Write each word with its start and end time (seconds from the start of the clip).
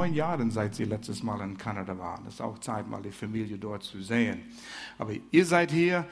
neun 0.00 0.14
Jahren, 0.14 0.50
seit 0.50 0.74
sie 0.74 0.84
letztes 0.84 1.22
Mal 1.22 1.42
in 1.42 1.58
Kanada 1.58 1.98
waren. 1.98 2.26
Es 2.26 2.34
ist 2.34 2.40
auch 2.40 2.58
Zeit, 2.58 2.88
mal 2.88 3.02
die 3.02 3.10
Familie 3.10 3.58
dort 3.58 3.82
zu 3.82 4.00
sehen. 4.00 4.40
Aber 4.96 5.12
ihr 5.30 5.44
seid 5.44 5.70
hier, 5.70 6.06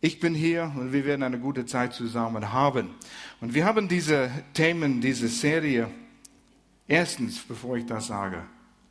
ich 0.00 0.20
bin 0.20 0.36
hier 0.36 0.72
und 0.76 0.92
wir 0.92 1.04
werden 1.04 1.24
eine 1.24 1.40
gute 1.40 1.66
Zeit 1.66 1.94
zusammen 1.94 2.52
haben. 2.52 2.90
Und 3.40 3.52
wir 3.52 3.64
haben 3.64 3.88
diese 3.88 4.30
Themen, 4.52 5.00
diese 5.00 5.26
Serie. 5.26 5.88
Erstens, 6.86 7.42
bevor 7.42 7.76
ich 7.76 7.86
das 7.86 8.06
sage, 8.06 8.42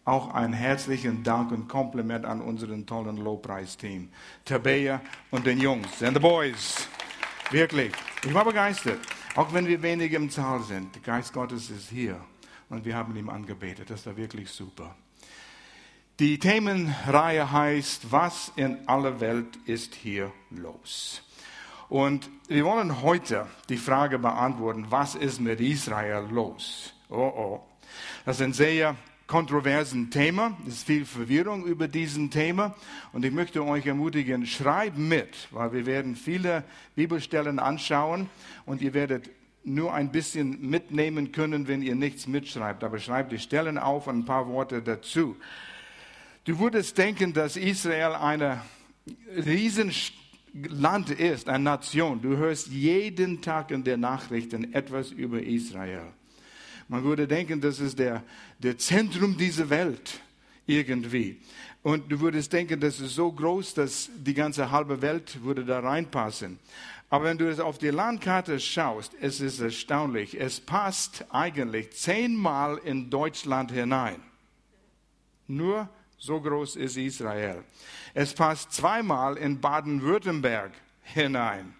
auch 0.04 0.34
einen 0.34 0.52
herzlichen 0.52 1.24
Dank 1.24 1.54
und 1.54 1.70
Kompliment 1.70 2.26
an 2.26 2.42
unseren 2.42 2.86
tollen 2.86 3.16
Lowpreis-Team. 3.16 4.10
Tabea 4.44 5.00
und 5.32 5.46
den 5.46 5.62
Jungs 5.62 6.04
and 6.04 6.18
the 6.18 6.20
Boys. 6.20 6.90
Wirklich. 7.50 7.94
Ich 8.26 8.34
war 8.34 8.44
begeistert. 8.44 9.00
Auch 9.36 9.54
wenn 9.54 9.68
wir 9.68 9.82
wenig 9.82 10.12
im 10.12 10.30
Zahl 10.30 10.62
sind. 10.64 10.94
Der 10.96 11.02
Geist 11.02 11.32
Gottes 11.32 11.70
ist 11.70 11.90
hier. 11.90 12.20
Und 12.74 12.86
wir 12.86 12.96
haben 12.96 13.16
ihm 13.16 13.30
angebetet. 13.30 13.92
Das 13.92 14.04
war 14.08 14.18
wirklich 14.18 14.50
super. 14.50 14.96
Die 16.18 16.40
Themenreihe 16.40 17.52
heißt, 17.52 18.12
was 18.12 18.52
in 18.56 18.88
aller 18.88 19.20
Welt 19.20 19.60
ist 19.68 19.94
hier 19.94 20.32
los? 20.50 21.22
Und 21.88 22.32
wir 22.48 22.66
wollen 22.66 23.04
heute 23.04 23.46
die 23.70 23.78
Frage 23.78 24.18
beantworten, 24.18 24.88
was 24.90 25.14
ist 25.14 25.40
mit 25.40 25.62
Israel 25.62 26.26
los? 26.32 26.96
Oh 27.10 27.32
oh. 27.36 27.64
Das 28.26 28.38
ist 28.38 28.42
ein 28.42 28.54
sehr 28.54 28.96
kontroversen 29.28 30.10
Thema. 30.10 30.58
Es 30.68 30.78
ist 30.78 30.88
viel 30.88 31.06
Verwirrung 31.06 31.66
über 31.66 31.88
diesen 31.88 32.32
Thema. 32.32 32.74
Und 33.12 33.24
ich 33.24 33.32
möchte 33.32 33.64
euch 33.64 33.86
ermutigen, 33.86 34.48
schreibt 34.48 34.98
mit, 34.98 35.48
weil 35.52 35.74
wir 35.74 35.86
werden 35.86 36.16
viele 36.16 36.64
Bibelstellen 36.96 37.60
anschauen 37.60 38.32
und 38.66 38.82
ihr 38.82 38.96
werdet 38.96 39.30
nur 39.64 39.94
ein 39.94 40.12
bisschen 40.12 40.70
mitnehmen 40.70 41.32
können, 41.32 41.68
wenn 41.68 41.82
ihr 41.82 41.96
nichts 41.96 42.28
mitschreibt. 42.28 42.84
Aber 42.84 43.00
schreibt 43.00 43.32
die 43.32 43.40
Stellen 43.40 43.78
auf 43.78 44.08
und 44.08 44.20
ein 44.20 44.26
paar 44.26 44.48
Worte 44.48 44.82
dazu. 44.82 45.36
Du 46.46 46.60
würdest 46.60 46.98
denken, 46.98 47.34
dass 47.34 47.56
Israel 47.56 48.14
ein 48.16 48.60
Riesenland 49.46 51.10
ist, 51.18 51.48
eine 51.48 51.64
Nation. 51.64 52.22
Du 52.22 52.36
hörst 52.36 52.68
jeden 52.68 53.42
Tag 53.42 53.72
in 53.72 53.84
den 53.84 54.02
Nachrichten 54.02 54.74
etwas 54.74 55.12
über 55.12 55.42
Israel. 55.42 56.08
Man 56.90 57.04
würde 57.04 57.28
denken, 57.28 57.62
das 57.62 57.80
ist 57.80 57.98
der, 57.98 58.24
der 58.60 58.78
Zentrum 58.78 59.38
dieser 59.38 59.70
Welt 59.70 60.20
irgendwie. 60.66 61.40
Und 61.82 62.10
du 62.10 62.20
würdest 62.20 62.52
denken, 62.54 62.80
das 62.80 63.00
ist 63.00 63.16
so 63.16 63.32
groß, 63.32 63.74
dass 63.74 64.10
die 64.16 64.34
ganze 64.34 64.72
halbe 64.72 65.02
Welt 65.02 65.44
würde 65.44 65.66
da 65.66 65.80
reinpassen. 65.80 66.60
Aber 67.14 67.26
wenn 67.26 67.38
du 67.38 67.48
es 67.48 67.60
auf 67.60 67.78
die 67.78 67.92
Landkarte 67.92 68.60
schaust, 68.60 69.14
es 69.22 69.40
ist 69.40 69.60
erstaunlich. 69.60 70.42
Es 70.42 70.60
passt 70.60 71.26
eigentlich 71.30 71.92
zehnmal 71.92 72.80
in 72.80 73.12
Deutschland 73.12 73.72
hinein. 73.72 74.20
Nur 75.46 75.88
so 76.18 76.42
groß 76.42 76.76
ist 76.76 76.98
Israel. 76.98 77.64
Es 78.16 78.34
passt 78.34 78.74
zweimal 78.74 79.38
in 79.38 79.62
Baden-Württemberg 79.62 80.72
hinein. 81.04 81.76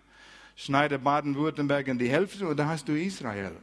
Schneide 0.56 1.00
Baden-Württemberg 1.00 1.88
in 1.88 1.98
die 1.98 2.10
Hälfte 2.10 2.48
und 2.48 2.58
da 2.58 2.68
hast 2.68 2.88
du 2.88 2.92
Israel. 2.92 3.56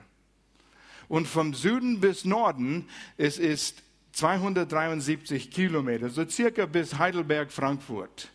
Und 1.06 1.28
vom 1.28 1.54
Süden 1.54 2.00
bis 2.00 2.24
Norden, 2.24 2.88
es 3.16 3.38
ist 3.38 3.84
273 4.14 5.52
Kilometer, 5.52 6.08
so 6.08 6.28
circa 6.28 6.66
bis 6.66 6.98
Heidelberg, 6.98 7.52
Frankfurt. 7.52 8.28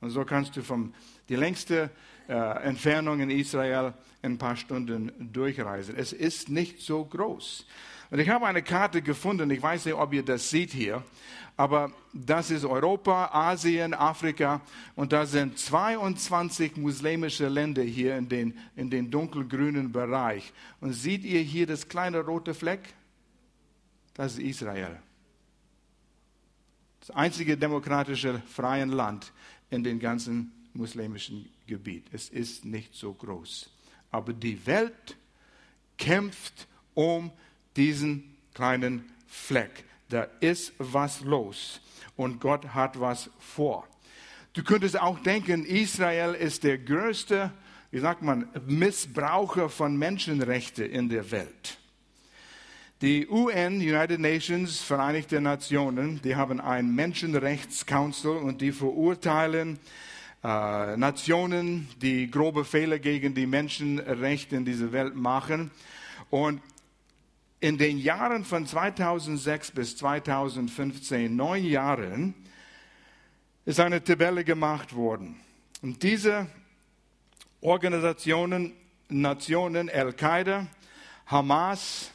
Und 0.00 0.10
so 0.10 0.24
kannst 0.24 0.56
du 0.56 0.62
vom, 0.62 0.92
die 1.28 1.36
längste 1.36 1.90
äh, 2.28 2.32
Entfernung 2.64 3.20
in 3.20 3.30
Israel 3.30 3.94
in 4.22 4.32
ein 4.32 4.38
paar 4.38 4.56
Stunden 4.56 5.12
durchreisen. 5.32 5.96
Es 5.96 6.12
ist 6.12 6.48
nicht 6.48 6.80
so 6.80 7.04
groß. 7.04 7.66
Und 8.10 8.18
ich 8.18 8.28
habe 8.28 8.46
eine 8.46 8.62
Karte 8.62 9.02
gefunden, 9.02 9.50
ich 9.50 9.62
weiß 9.62 9.86
nicht, 9.86 9.94
ob 9.94 10.12
ihr 10.12 10.22
das 10.22 10.48
seht 10.48 10.72
hier, 10.72 11.02
aber 11.56 11.90
das 12.12 12.50
ist 12.50 12.64
Europa, 12.64 13.30
Asien, 13.32 13.92
Afrika 13.92 14.60
und 14.94 15.12
da 15.12 15.26
sind 15.26 15.58
22 15.58 16.76
muslimische 16.76 17.48
Länder 17.48 17.82
hier 17.82 18.16
in 18.16 18.28
den, 18.28 18.58
in 18.76 18.90
den 18.90 19.10
dunkelgrünen 19.10 19.90
Bereich. 19.90 20.52
Und 20.80 20.92
seht 20.92 21.24
ihr 21.24 21.40
hier 21.40 21.66
das 21.66 21.88
kleine 21.88 22.20
rote 22.20 22.54
Fleck? 22.54 22.94
Das 24.14 24.34
ist 24.34 24.40
Israel. 24.40 25.00
Das 27.00 27.10
einzige 27.10 27.56
demokratische 27.56 28.40
freie 28.46 28.84
Land 28.84 29.32
in 29.70 29.82
dem 29.82 29.98
ganzen 29.98 30.52
muslimischen 30.74 31.48
Gebiet. 31.68 32.06
Es 32.12 32.28
ist 32.28 32.64
nicht 32.64 32.94
so 32.94 33.12
groß. 33.12 33.70
Aber 34.10 34.32
die 34.32 34.66
Welt 34.66 35.16
kämpft 35.96 36.66
um 36.94 37.30
diesen 37.76 38.36
kleinen 38.54 39.04
Fleck. 39.28 39.84
Da 40.08 40.22
ist 40.40 40.72
was 40.78 41.20
los 41.20 41.80
und 42.16 42.40
Gott 42.40 42.74
hat 42.74 42.98
was 42.98 43.30
vor. 43.38 43.86
Du 44.54 44.64
könntest 44.64 45.00
auch 45.00 45.20
denken, 45.20 45.64
Israel 45.64 46.34
ist 46.34 46.64
der 46.64 46.78
größte, 46.78 47.52
wie 47.90 48.00
sagt 48.00 48.22
man, 48.22 48.48
Missbraucher 48.66 49.68
von 49.68 49.96
Menschenrechten 49.96 50.90
in 50.90 51.08
der 51.08 51.30
Welt. 51.30 51.78
Die 53.00 53.28
UN, 53.28 53.76
United 53.76 54.18
Nations, 54.18 54.80
Vereinigte 54.80 55.40
Nationen, 55.40 56.20
die 56.22 56.34
haben 56.34 56.60
ein 56.60 56.92
Menschenrechtscouncil 56.92 58.30
und 58.30 58.60
die 58.60 58.72
verurteilen 58.72 59.78
äh, 60.44 60.96
Nationen, 60.96 61.88
die 62.00 62.30
grobe 62.30 62.64
Fehler 62.64 62.98
gegen 62.98 63.34
die 63.34 63.46
Menschenrechte 63.46 64.56
in 64.56 64.64
dieser 64.64 64.92
Welt 64.92 65.16
machen. 65.16 65.70
Und 66.30 66.60
in 67.60 67.76
den 67.76 67.98
Jahren 67.98 68.44
von 68.44 68.66
2006 68.66 69.72
bis 69.72 69.96
2015, 69.96 71.34
neun 71.34 71.64
Jahren, 71.64 72.34
ist 73.64 73.80
eine 73.80 74.02
Tabelle 74.02 74.44
gemacht 74.44 74.94
worden. 74.94 75.40
Und 75.82 76.02
diese 76.02 76.46
Organisationen, 77.60 78.72
Nationen, 79.08 79.90
Al-Qaida, 79.90 80.66
Hamas, 81.26 82.12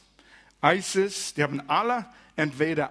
ISIS, 0.62 1.34
die 1.34 1.42
haben 1.42 1.62
alle 1.68 2.06
entweder 2.36 2.90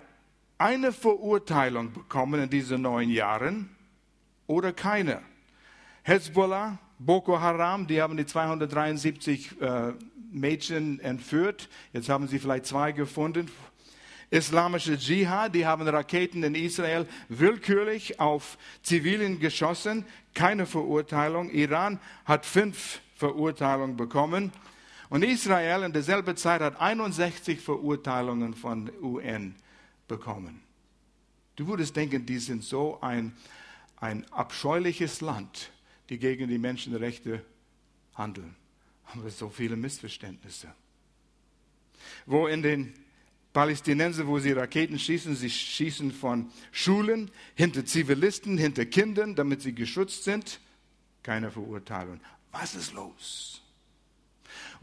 eine 0.59 0.91
Verurteilung 0.91 1.91
bekommen 1.91 2.43
in 2.43 2.49
diesen 2.49 2.83
neun 2.83 3.09
Jahren 3.09 3.75
oder 4.53 4.71
keine. 4.71 5.21
Hezbollah, 6.03 6.77
Boko 6.99 7.39
Haram, 7.39 7.87
die 7.87 8.01
haben 8.01 8.15
die 8.17 8.25
273 8.25 9.61
äh, 9.61 9.93
Mädchen 10.31 10.99
entführt. 10.99 11.69
Jetzt 11.91 12.09
haben 12.09 12.27
sie 12.27 12.39
vielleicht 12.39 12.65
zwei 12.65 12.91
gefunden. 12.91 13.49
Islamische 14.29 14.97
Dschihad, 14.97 15.53
die 15.53 15.65
haben 15.65 15.87
Raketen 15.87 16.43
in 16.43 16.55
Israel 16.55 17.07
willkürlich 17.29 18.19
auf 18.19 18.57
Zivilen 18.81 19.39
geschossen. 19.39 20.05
Keine 20.33 20.65
Verurteilung. 20.65 21.49
Iran 21.51 21.99
hat 22.25 22.45
fünf 22.45 23.01
Verurteilungen 23.15 23.97
bekommen. 23.97 24.51
Und 25.09 25.23
Israel 25.23 25.83
in 25.83 25.93
derselben 25.93 26.35
Zeit 26.37 26.61
hat 26.61 26.79
61 26.79 27.59
Verurteilungen 27.59 28.55
von 28.55 28.91
UN 29.01 29.55
bekommen. 30.07 30.61
Du 31.55 31.67
würdest 31.67 31.95
denken, 31.95 32.25
die 32.25 32.39
sind 32.39 32.63
so 32.63 32.99
ein, 33.01 33.33
ein 34.03 34.25
abscheuliches 34.31 35.21
Land, 35.21 35.71
die 36.09 36.19
gegen 36.19 36.49
die 36.49 36.57
Menschenrechte 36.57 37.43
handeln 38.13 38.55
haben 39.05 39.23
wir 39.23 39.31
so 39.31 39.49
viele 39.49 39.75
Missverständnisse. 39.75 40.73
Wo 42.25 42.47
in 42.47 42.61
den 42.61 42.93
Palästinenser, 43.53 44.27
wo 44.27 44.39
sie 44.39 44.51
Raketen 44.51 44.97
schießen, 44.97 45.35
sie 45.35 45.49
schießen 45.49 46.11
von 46.11 46.51
Schulen, 46.71 47.31
hinter 47.55 47.85
Zivilisten, 47.85 48.57
hinter 48.57 48.85
Kindern, 48.85 49.35
damit 49.35 49.61
sie 49.61 49.73
geschützt 49.73 50.23
sind. 50.23 50.59
Keine 51.21 51.51
Verurteilung. 51.51 52.19
Was 52.51 52.75
ist 52.75 52.93
los? 52.93 53.61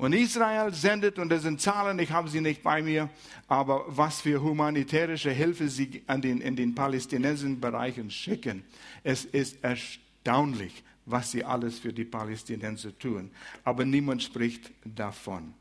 Und 0.00 0.14
Israel 0.14 0.72
sendet, 0.72 1.18
und 1.18 1.28
das 1.28 1.42
sind 1.42 1.60
Zahlen, 1.60 1.98
ich 1.98 2.10
habe 2.10 2.30
sie 2.30 2.40
nicht 2.40 2.62
bei 2.62 2.80
mir, 2.80 3.10
aber 3.48 3.84
was 3.86 4.22
für 4.22 4.40
humanitärische 4.40 5.30
Hilfe 5.30 5.68
sie 5.68 6.02
an 6.06 6.22
den, 6.22 6.40
in 6.40 6.56
den 6.56 6.74
palästinensischen 6.74 7.60
Bereichen 7.60 8.10
schicken. 8.10 8.64
Es 9.04 9.26
ist 9.26 9.62
erstaunlich, 9.62 10.82
was 11.04 11.32
sie 11.32 11.44
alles 11.44 11.78
für 11.78 11.92
die 11.92 12.06
Palästinenser 12.06 12.98
tun. 12.98 13.30
Aber 13.62 13.84
niemand 13.84 14.22
spricht 14.22 14.70
davon. 14.86 15.52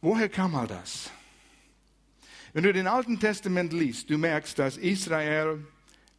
Woher 0.00 0.28
kam 0.28 0.56
all 0.56 0.66
das? 0.66 1.12
Wenn 2.52 2.64
du 2.64 2.72
den 2.72 2.88
Alten 2.88 3.20
Testament 3.20 3.72
liest, 3.72 4.10
du 4.10 4.18
merkst, 4.18 4.58
dass 4.58 4.76
Israel, 4.76 5.64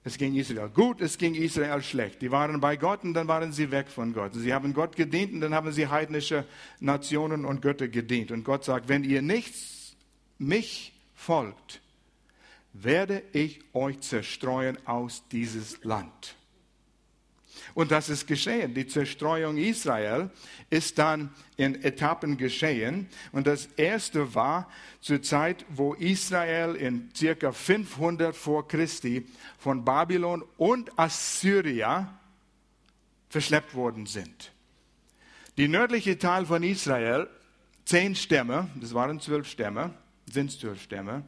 es 0.05 0.19
ging 0.19 0.35
Israel 0.35 0.69
gut, 0.69 1.01
es 1.01 1.17
ging 1.17 1.33
Israel 1.33 1.81
schlecht. 1.81 2.21
Die 2.21 2.29
waren 2.29 2.61
bei 2.61 2.75
Gott 2.77 3.03
und 3.03 3.15
dann 3.15 3.27
waren 3.27 3.51
sie 3.51 3.71
weg 3.71 3.87
von 3.89 4.13
Gott. 4.13 4.35
Sie 4.35 4.53
haben 4.53 4.71
Gott 4.71 4.95
gedient 4.95 5.33
und 5.33 5.41
dann 5.41 5.55
haben 5.55 5.71
sie 5.71 5.87
heidnische 5.87 6.45
Nationen 6.79 7.43
und 7.43 7.63
Götter 7.63 7.87
gedient. 7.87 8.31
Und 8.31 8.43
Gott 8.43 8.63
sagt, 8.63 8.87
wenn 8.87 9.03
ihr 9.03 9.23
nichts 9.23 9.95
mich 10.37 10.93
folgt, 11.15 11.81
werde 12.71 13.23
ich 13.33 13.61
euch 13.73 13.99
zerstreuen 14.01 14.77
aus 14.85 15.23
dieses 15.31 15.83
Land. 15.83 16.35
Und 17.73 17.91
das 17.91 18.09
ist 18.09 18.27
geschehen. 18.27 18.73
Die 18.73 18.87
Zerstreuung 18.87 19.57
Israel 19.57 20.29
ist 20.69 20.97
dann 20.97 21.33
in 21.57 21.83
Etappen 21.83 22.37
geschehen. 22.37 23.07
Und 23.31 23.47
das 23.47 23.67
erste 23.77 24.35
war 24.35 24.69
zur 25.01 25.21
Zeit, 25.21 25.65
wo 25.69 25.93
Israel 25.93 26.75
in 26.75 27.09
circa 27.15 27.51
500 27.51 28.35
vor 28.35 28.67
Christi 28.67 29.25
von 29.57 29.85
Babylon 29.85 30.43
und 30.57 30.97
Assyria 30.97 32.19
verschleppt 33.29 33.75
worden 33.75 34.05
sind. 34.05 34.51
Die 35.57 35.67
nördliche 35.67 36.17
Teil 36.17 36.45
von 36.45 36.63
Israel, 36.63 37.29
zehn 37.85 38.15
Stämme, 38.15 38.69
das 38.75 38.93
waren 38.93 39.19
zwölf 39.21 39.47
Stämme, 39.47 39.93
sind 40.29 40.51
zwölf 40.51 40.81
Stämme, 40.81 41.23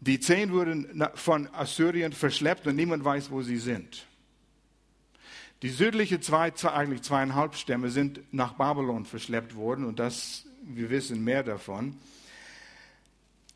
die 0.00 0.20
zehn 0.20 0.52
wurden 0.52 1.04
von 1.14 1.52
Assyrien 1.52 2.12
verschleppt 2.12 2.66
und 2.66 2.76
niemand 2.76 3.04
weiß, 3.04 3.30
wo 3.30 3.42
sie 3.42 3.56
sind. 3.56 4.06
Die 5.62 5.70
südliche 5.70 6.20
zwei, 6.20 6.52
eigentlich 6.72 7.02
zweieinhalb 7.02 7.56
Stämme 7.56 7.90
sind 7.90 8.20
nach 8.32 8.52
Babylon 8.52 9.04
verschleppt 9.04 9.56
worden 9.56 9.84
und 9.84 9.98
das, 9.98 10.46
wir 10.62 10.88
wissen 10.88 11.24
mehr 11.24 11.42
davon. 11.42 11.96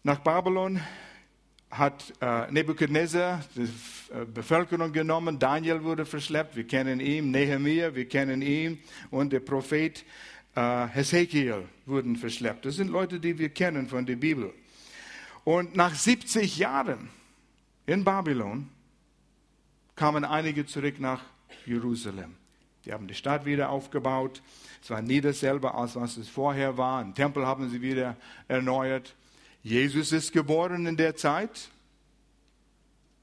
Nach 0.02 0.19
Babylon 0.19 0.81
hat 1.70 2.12
äh, 2.20 2.50
Nebuchadnezzar 2.50 3.44
die 3.54 3.62
äh, 3.62 4.25
Bevölkerung 4.26 4.93
genommen, 4.93 5.38
Daniel 5.38 5.84
wurde 5.84 6.04
verschleppt, 6.04 6.56
wir 6.56 6.66
kennen 6.66 6.99
ihn, 6.99 7.31
Nehemiah, 7.31 7.94
wir 7.94 8.08
kennen 8.08 8.43
ihn 8.43 8.81
und 9.12 9.32
der 9.32 9.38
Prophet 9.38 10.05
äh, 10.56 10.88
Hesekiel 10.88 11.69
wurden 11.87 12.16
verschleppt. 12.16 12.66
Das 12.66 12.75
sind 12.75 12.90
Leute, 12.90 13.20
die 13.20 13.38
wir 13.38 13.50
kennen 13.50 13.88
von 13.88 14.05
der 14.05 14.16
Bibel. 14.16 14.52
Und 15.44 15.76
nach 15.76 15.94
70 15.94 16.58
Jahren 16.58 17.10
in 17.87 18.02
Babylon 18.02 18.69
kamen 19.94 20.25
einige 20.25 20.66
zurück 20.66 20.98
nach 20.98 21.22
Jerusalem. 21.66 22.37
Die 22.84 22.93
haben 22.93 23.06
die 23.06 23.14
Stadt 23.14 23.44
wieder 23.44 23.70
aufgebaut. 23.70 24.43
Es 24.82 24.90
war 24.90 25.02
nie 25.02 25.20
dasselbe, 25.20 25.75
als 25.75 25.94
was 25.94 26.16
es 26.16 26.28
vorher 26.28 26.76
war. 26.76 27.00
Ein 27.00 27.14
Tempel 27.14 27.46
haben 27.46 27.70
sie 27.70 27.81
wieder 27.81 28.16
erneuert. 28.49 29.14
Jesus 29.62 30.10
ist 30.10 30.32
geboren 30.32 30.87
in 30.87 30.96
der 30.96 31.14
Zeit. 31.14 31.70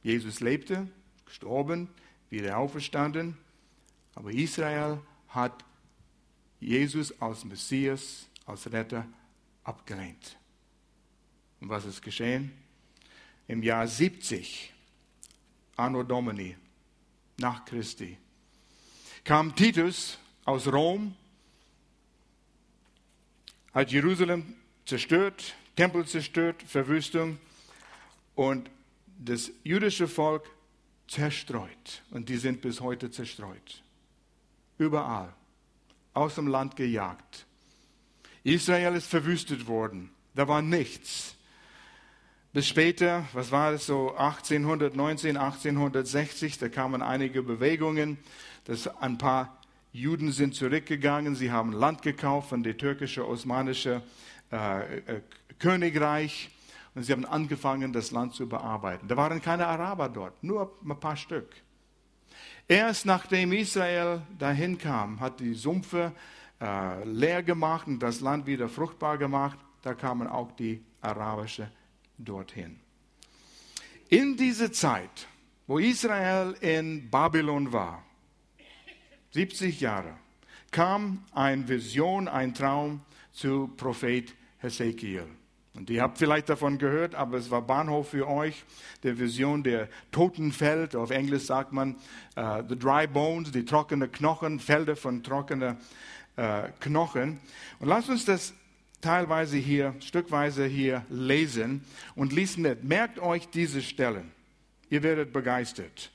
Jesus 0.02 0.40
lebte, 0.40 0.88
gestorben, 1.26 1.90
wieder 2.30 2.58
auferstanden. 2.58 3.38
Aber 4.16 4.32
Israel 4.32 5.00
hat 5.28 5.66
Jesus 6.60 7.22
als 7.22 7.44
Messias, 7.44 8.28
als 8.46 8.72
Retter 8.72 9.06
abgelehnt. 9.64 10.38
Und 11.60 11.70
was 11.70 11.86
ist 11.86 12.02
geschehen? 12.02 12.52
Im 13.48 13.64
Jahr 13.64 13.88
70, 13.88 14.74
Anno 15.76 16.04
Domini, 16.04 16.56
nach 17.40 17.66
Christi, 17.66 18.18
kam 19.24 19.56
Titus 19.56 20.18
aus 20.46 20.68
Rom, 20.68 21.16
hat 23.74 23.92
Jerusalem 23.92 24.56
zerstört, 24.86 25.56
Tempel 25.76 26.06
zerstört, 26.06 26.64
Verwüstung 26.64 27.38
und 28.36 28.70
das 29.20 29.52
jüdische 29.64 30.08
Volk 30.08 30.44
zerstreut. 31.08 32.04
Und 32.12 32.30
die 32.30 32.38
sind 32.38 32.62
bis 32.62 32.82
heute 32.82 33.12
zerstreut. 33.12 33.84
Überall. 34.78 35.34
Aus 36.14 36.36
dem 36.36 36.48
Land 36.48 36.76
gejagt. 36.76 37.46
Israel 38.44 38.96
ist 38.96 39.08
verwüstet 39.08 39.68
worden. 39.68 40.10
Da 40.34 40.48
war 40.48 40.62
nichts. 40.62 41.36
Bis 42.52 42.68
später, 42.68 43.26
was 43.34 43.52
war 43.52 43.74
es 43.74 43.86
so, 43.86 44.16
1819, 44.16 45.38
1860, 45.38 46.58
da 46.58 46.68
kamen 46.68 47.04
einige 47.04 47.44
Bewegungen, 47.44 48.18
dass 48.66 48.88
ein 48.88 49.20
paar 49.20 49.60
Juden 49.92 50.32
sind 50.32 50.56
zurückgegangen, 50.56 51.36
sie 51.36 51.52
haben 51.52 51.74
Land 51.74 52.02
gekauft 52.02 52.50
von 52.50 52.64
dem 52.64 52.76
türkischen 52.76 53.22
osmanischen 53.22 54.02
äh, 54.52 54.98
äh, 54.98 55.22
Königreich 55.60 56.50
und 56.96 57.04
sie 57.04 57.12
haben 57.12 57.26
angefangen, 57.26 57.94
das 57.94 58.10
Land 58.10 58.34
zu 58.34 58.50
bearbeiten. 58.50 59.08
Da 59.08 59.16
waren 59.16 59.44
keine 59.44 59.68
Araber 59.68 60.10
dort, 60.10 60.44
nur 60.44 60.76
ein 60.84 61.00
paar 61.00 61.18
Stück. 61.18 61.54
Erst 62.68 63.06
nachdem 63.06 63.54
Israel 63.54 64.24
dahin 64.40 64.80
kam, 64.80 65.20
hat 65.20 65.40
die 65.40 65.54
Sumpfe 65.54 66.14
äh, 66.60 67.04
leer 67.04 67.44
gemacht 67.44 67.86
und 67.86 68.00
das 68.00 68.22
Land 68.22 68.48
wieder 68.48 68.70
fruchtbar 68.70 69.20
gemacht, 69.20 69.60
da 69.84 69.94
kamen 69.94 70.28
auch 70.28 70.52
die 70.54 70.84
arabischen 71.00 71.68
dorthin. 72.20 72.80
In 74.10 74.38
dieser 74.38 74.72
Zeit, 74.72 75.28
wo 75.68 75.80
Israel 75.80 76.56
in 76.62 77.10
Babylon 77.10 77.72
war, 77.72 78.04
70 79.32 79.80
Jahre, 79.82 80.16
kam 80.72 81.24
eine 81.32 81.68
Vision, 81.68 82.28
ein 82.28 82.54
Traum 82.54 83.02
zu 83.32 83.68
Prophet 83.78 84.34
Hesekiel. 84.58 85.26
Und 85.76 85.90
ihr 85.90 86.02
habt 86.02 86.18
vielleicht 86.18 86.50
davon 86.50 86.78
gehört, 86.78 87.16
aber 87.16 87.38
es 87.38 87.52
war 87.52 87.62
Bahnhof 87.62 88.10
für 88.10 88.28
euch, 88.28 88.66
der 89.04 89.18
Vision 89.18 89.64
der 89.64 89.88
Totenfeld. 90.12 90.96
Auf 90.96 91.12
Englisch 91.12 91.44
sagt 91.44 91.72
man 91.72 91.96
uh, 92.36 92.64
the 92.68 92.78
dry 92.78 93.08
bones, 93.08 93.52
die 93.52 93.64
trockenen 93.64 94.12
Knochen, 94.12 94.60
Felder 94.60 94.96
von 94.96 95.24
trockenen 95.24 95.78
uh, 96.38 96.64
Knochen. 96.80 97.40
Und 97.80 97.88
lasst 97.88 98.10
uns 98.10 98.26
das 98.26 98.54
teilweise 99.02 99.58
hier, 99.58 99.96
stückweise 100.00 100.66
hier 100.66 101.06
lesen 101.10 101.84
und 102.16 102.34
lesen 102.34 102.64
mit. 102.64 102.84
Merkt 102.84 103.20
euch 103.20 103.48
diese 103.50 103.82
Stellen. 103.82 104.32
Ihr 104.90 105.04
werdet 105.04 105.32
begeistert. 105.34 106.12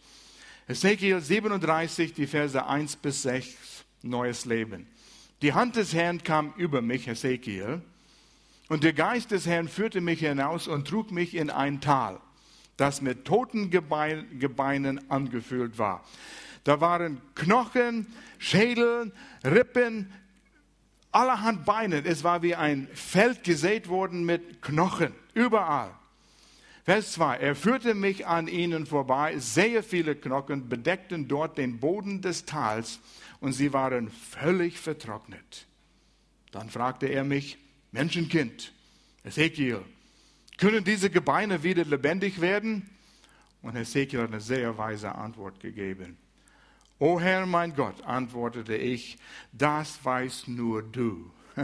Ezekiel 0.66 1.20
37, 1.20 2.14
die 2.14 2.26
Verse 2.26 2.66
1 2.66 2.96
bis 2.96 3.22
6, 3.22 3.84
neues 4.02 4.46
Leben. 4.46 4.86
Die 5.42 5.52
Hand 5.52 5.76
des 5.76 5.92
Herrn 5.92 6.22
kam 6.22 6.54
über 6.56 6.80
mich, 6.80 7.06
Ezekiel, 7.06 7.82
und 8.68 8.82
der 8.82 8.94
Geist 8.94 9.30
des 9.30 9.46
Herrn 9.46 9.68
führte 9.68 10.00
mich 10.00 10.20
hinaus 10.20 10.68
und 10.68 10.88
trug 10.88 11.10
mich 11.10 11.34
in 11.34 11.50
ein 11.50 11.82
Tal, 11.82 12.18
das 12.78 13.02
mit 13.02 13.26
toten 13.26 13.70
Gebeinen 13.70 15.10
angefüllt 15.10 15.76
war. 15.76 16.02
Da 16.64 16.80
waren 16.80 17.20
Knochen, 17.34 18.06
Schädel, 18.38 19.12
Rippen, 19.44 20.10
allerhand 21.14 21.64
Beinen. 21.64 22.04
Es 22.04 22.24
war 22.24 22.42
wie 22.42 22.54
ein 22.54 22.88
Feld 22.92 23.44
gesät 23.44 23.88
worden 23.88 24.24
mit 24.24 24.62
Knochen, 24.62 25.12
überall. 25.34 25.90
Vers 26.84 27.12
2. 27.12 27.38
Er 27.38 27.54
führte 27.54 27.94
mich 27.94 28.26
an 28.26 28.46
ihnen 28.46 28.84
vorbei. 28.84 29.38
Sehr 29.38 29.82
viele 29.82 30.16
Knochen 30.16 30.68
bedeckten 30.68 31.28
dort 31.28 31.56
den 31.56 31.80
Boden 31.80 32.20
des 32.20 32.44
Tals 32.44 33.00
und 33.40 33.52
sie 33.52 33.72
waren 33.72 34.10
völlig 34.10 34.78
vertrocknet. 34.78 35.66
Dann 36.50 36.68
fragte 36.68 37.06
er 37.06 37.24
mich, 37.24 37.58
Menschenkind, 37.90 38.72
Ezekiel, 39.24 39.80
können 40.58 40.84
diese 40.84 41.10
Gebeine 41.10 41.62
wieder 41.62 41.84
lebendig 41.84 42.40
werden? 42.40 42.90
Und 43.62 43.76
Ezekiel 43.76 44.20
hat 44.20 44.28
eine 44.28 44.40
sehr 44.40 44.76
weise 44.76 45.14
Antwort 45.14 45.58
gegeben. 45.60 46.18
O 46.98 47.20
Herr, 47.20 47.46
mein 47.46 47.74
Gott, 47.74 48.02
antwortete 48.02 48.76
ich, 48.76 49.18
das 49.52 50.04
weißt 50.04 50.48
nur 50.48 50.82
du. 50.82 51.30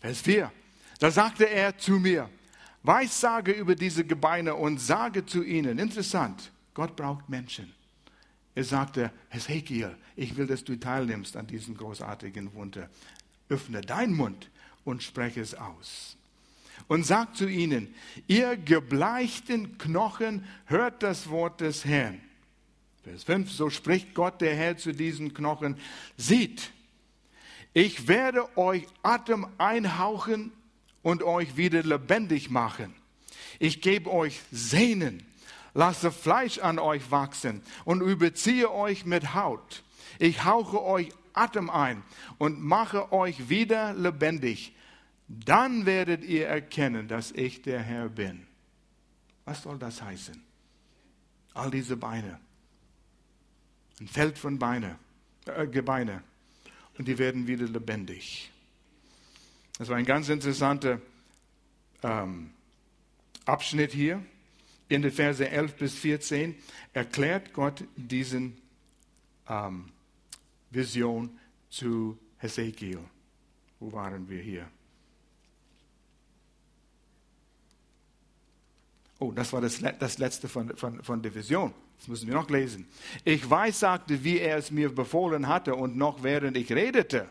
Vers 0.00 0.20
4. 0.20 0.52
Da 0.98 1.10
sagte 1.10 1.48
er 1.48 1.76
zu 1.78 1.92
mir, 1.92 2.28
Weissage 2.82 3.52
über 3.52 3.74
diese 3.74 4.04
Gebeine 4.04 4.54
und 4.54 4.78
sage 4.78 5.24
zu 5.24 5.42
ihnen, 5.42 5.78
interessant, 5.78 6.50
Gott 6.74 6.96
braucht 6.96 7.28
Menschen. 7.28 7.72
Er 8.54 8.64
sagte, 8.64 9.10
Hesekiel, 9.28 9.96
ich 10.16 10.36
will, 10.36 10.46
dass 10.46 10.64
du 10.64 10.78
teilnimmst 10.78 11.36
an 11.36 11.46
diesem 11.46 11.76
großartigen 11.76 12.52
Wunder. 12.54 12.90
Öffne 13.48 13.80
deinen 13.80 14.14
Mund 14.14 14.50
und 14.84 15.02
spreche 15.02 15.40
es 15.40 15.54
aus. 15.54 16.16
Und 16.88 17.06
sag 17.06 17.36
zu 17.36 17.48
ihnen, 17.48 17.94
ihr 18.26 18.56
gebleichten 18.56 19.78
Knochen, 19.78 20.44
hört 20.66 21.02
das 21.02 21.30
Wort 21.30 21.60
des 21.60 21.84
Herrn. 21.84 22.20
Vers 23.02 23.24
5, 23.24 23.50
so 23.50 23.68
spricht 23.68 24.14
Gott 24.14 24.40
der 24.40 24.54
Herr 24.54 24.76
zu 24.76 24.92
diesen 24.92 25.34
Knochen, 25.34 25.76
sieht, 26.16 26.70
ich 27.74 28.06
werde 28.06 28.56
euch 28.56 28.86
Atem 29.02 29.46
einhauchen 29.58 30.52
und 31.02 31.22
euch 31.22 31.56
wieder 31.56 31.82
lebendig 31.82 32.50
machen. 32.50 32.94
Ich 33.58 33.80
gebe 33.80 34.12
euch 34.12 34.40
Sehnen, 34.52 35.26
lasse 35.74 36.12
Fleisch 36.12 36.58
an 36.58 36.78
euch 36.78 37.10
wachsen 37.10 37.62
und 37.84 38.02
überziehe 38.02 38.70
euch 38.70 39.04
mit 39.04 39.34
Haut. 39.34 39.82
Ich 40.18 40.44
hauche 40.44 40.82
euch 40.82 41.08
Atem 41.32 41.70
ein 41.70 42.02
und 42.38 42.62
mache 42.62 43.10
euch 43.10 43.48
wieder 43.48 43.94
lebendig. 43.94 44.74
Dann 45.28 45.86
werdet 45.86 46.24
ihr 46.24 46.46
erkennen, 46.46 47.08
dass 47.08 47.32
ich 47.32 47.62
der 47.62 47.80
Herr 47.80 48.10
bin. 48.10 48.46
Was 49.44 49.62
soll 49.62 49.78
das 49.78 50.02
heißen? 50.02 50.40
All 51.54 51.70
diese 51.70 51.96
Beine 51.96 52.38
ein 54.02 54.08
Feld 54.08 54.38
von 54.38 54.58
Beine, 54.58 54.98
äh, 55.46 55.66
Gebeine. 55.66 56.22
Und 56.98 57.08
die 57.08 57.18
werden 57.18 57.46
wieder 57.46 57.66
lebendig. 57.66 58.50
Das 59.78 59.88
war 59.88 59.96
ein 59.96 60.04
ganz 60.04 60.28
interessanter 60.28 61.00
ähm, 62.02 62.50
Abschnitt 63.44 63.92
hier. 63.92 64.22
in 64.88 65.02
den 65.02 65.10
Verse 65.10 65.48
11 65.48 65.74
bis 65.76 65.94
14 65.94 66.54
erklärt 66.92 67.54
Gott 67.54 67.84
diesen 67.96 68.58
ähm, 69.48 69.88
Vision 70.70 71.38
zu 71.70 72.18
Hesekiel. 72.36 72.98
Wo 73.80 73.90
waren 73.92 74.28
wir 74.28 74.42
hier? 74.42 74.68
Oh, 79.18 79.32
das 79.32 79.52
war 79.52 79.60
das, 79.60 79.80
das 79.98 80.18
letzte 80.18 80.48
von, 80.48 80.76
von, 80.76 81.02
von 81.02 81.22
der 81.22 81.34
Vision. 81.34 81.72
Das 82.02 82.08
müssen 82.08 82.26
wir 82.26 82.34
noch 82.34 82.50
lesen. 82.50 82.88
Ich 83.24 83.48
weiß, 83.48 83.78
sagte, 83.78 84.24
wie 84.24 84.40
er 84.40 84.56
es 84.56 84.72
mir 84.72 84.92
befohlen 84.92 85.46
hatte, 85.46 85.76
und 85.76 85.96
noch 85.96 86.24
während 86.24 86.56
ich 86.56 86.72
redete, 86.72 87.28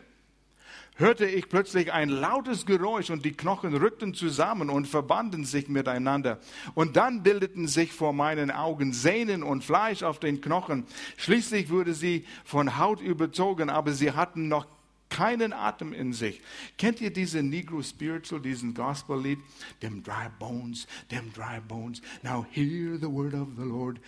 hörte 0.96 1.26
ich 1.26 1.50
plötzlich 1.50 1.92
ein 1.92 2.08
lautes 2.08 2.64
Geräusch 2.64 3.10
und 3.10 3.22
die 3.22 3.32
Knochen 3.32 3.76
rückten 3.76 4.14
zusammen 4.14 4.70
und 4.70 4.88
verbanden 4.88 5.44
sich 5.44 5.68
miteinander. 5.68 6.38
Und 6.72 6.96
dann 6.96 7.22
bildeten 7.22 7.68
sich 7.68 7.92
vor 7.92 8.14
meinen 8.14 8.50
Augen 8.50 8.94
Sehnen 8.94 9.42
und 9.42 9.62
Fleisch 9.62 10.02
auf 10.02 10.20
den 10.20 10.40
Knochen. 10.40 10.86
Schließlich 11.18 11.68
wurde 11.68 11.92
sie 11.92 12.24
von 12.42 12.78
Haut 12.78 13.02
überzogen, 13.02 13.68
aber 13.68 13.92
sie 13.92 14.12
hatten 14.12 14.48
noch 14.48 14.66
keinen 15.12 15.52
Atem 15.52 15.92
in 15.92 16.12
sich. 16.12 16.40
Kennt 16.78 17.00
ihr 17.00 17.12
diese 17.12 17.42
Negro 17.42 17.82
Spiritual, 17.82 18.40
diesen 18.40 18.72
Gospel-Lied? 18.72 19.38
Them 19.80 20.02
dry 20.02 20.28
bones, 20.38 20.86
them 21.10 21.30
dry 21.34 21.60
bones. 21.60 22.00
Now 22.22 22.46
hear 22.50 22.98
the 22.98 23.10
word 23.10 23.34
of 23.34 23.48
the 23.56 23.64
Lord. 23.64 24.00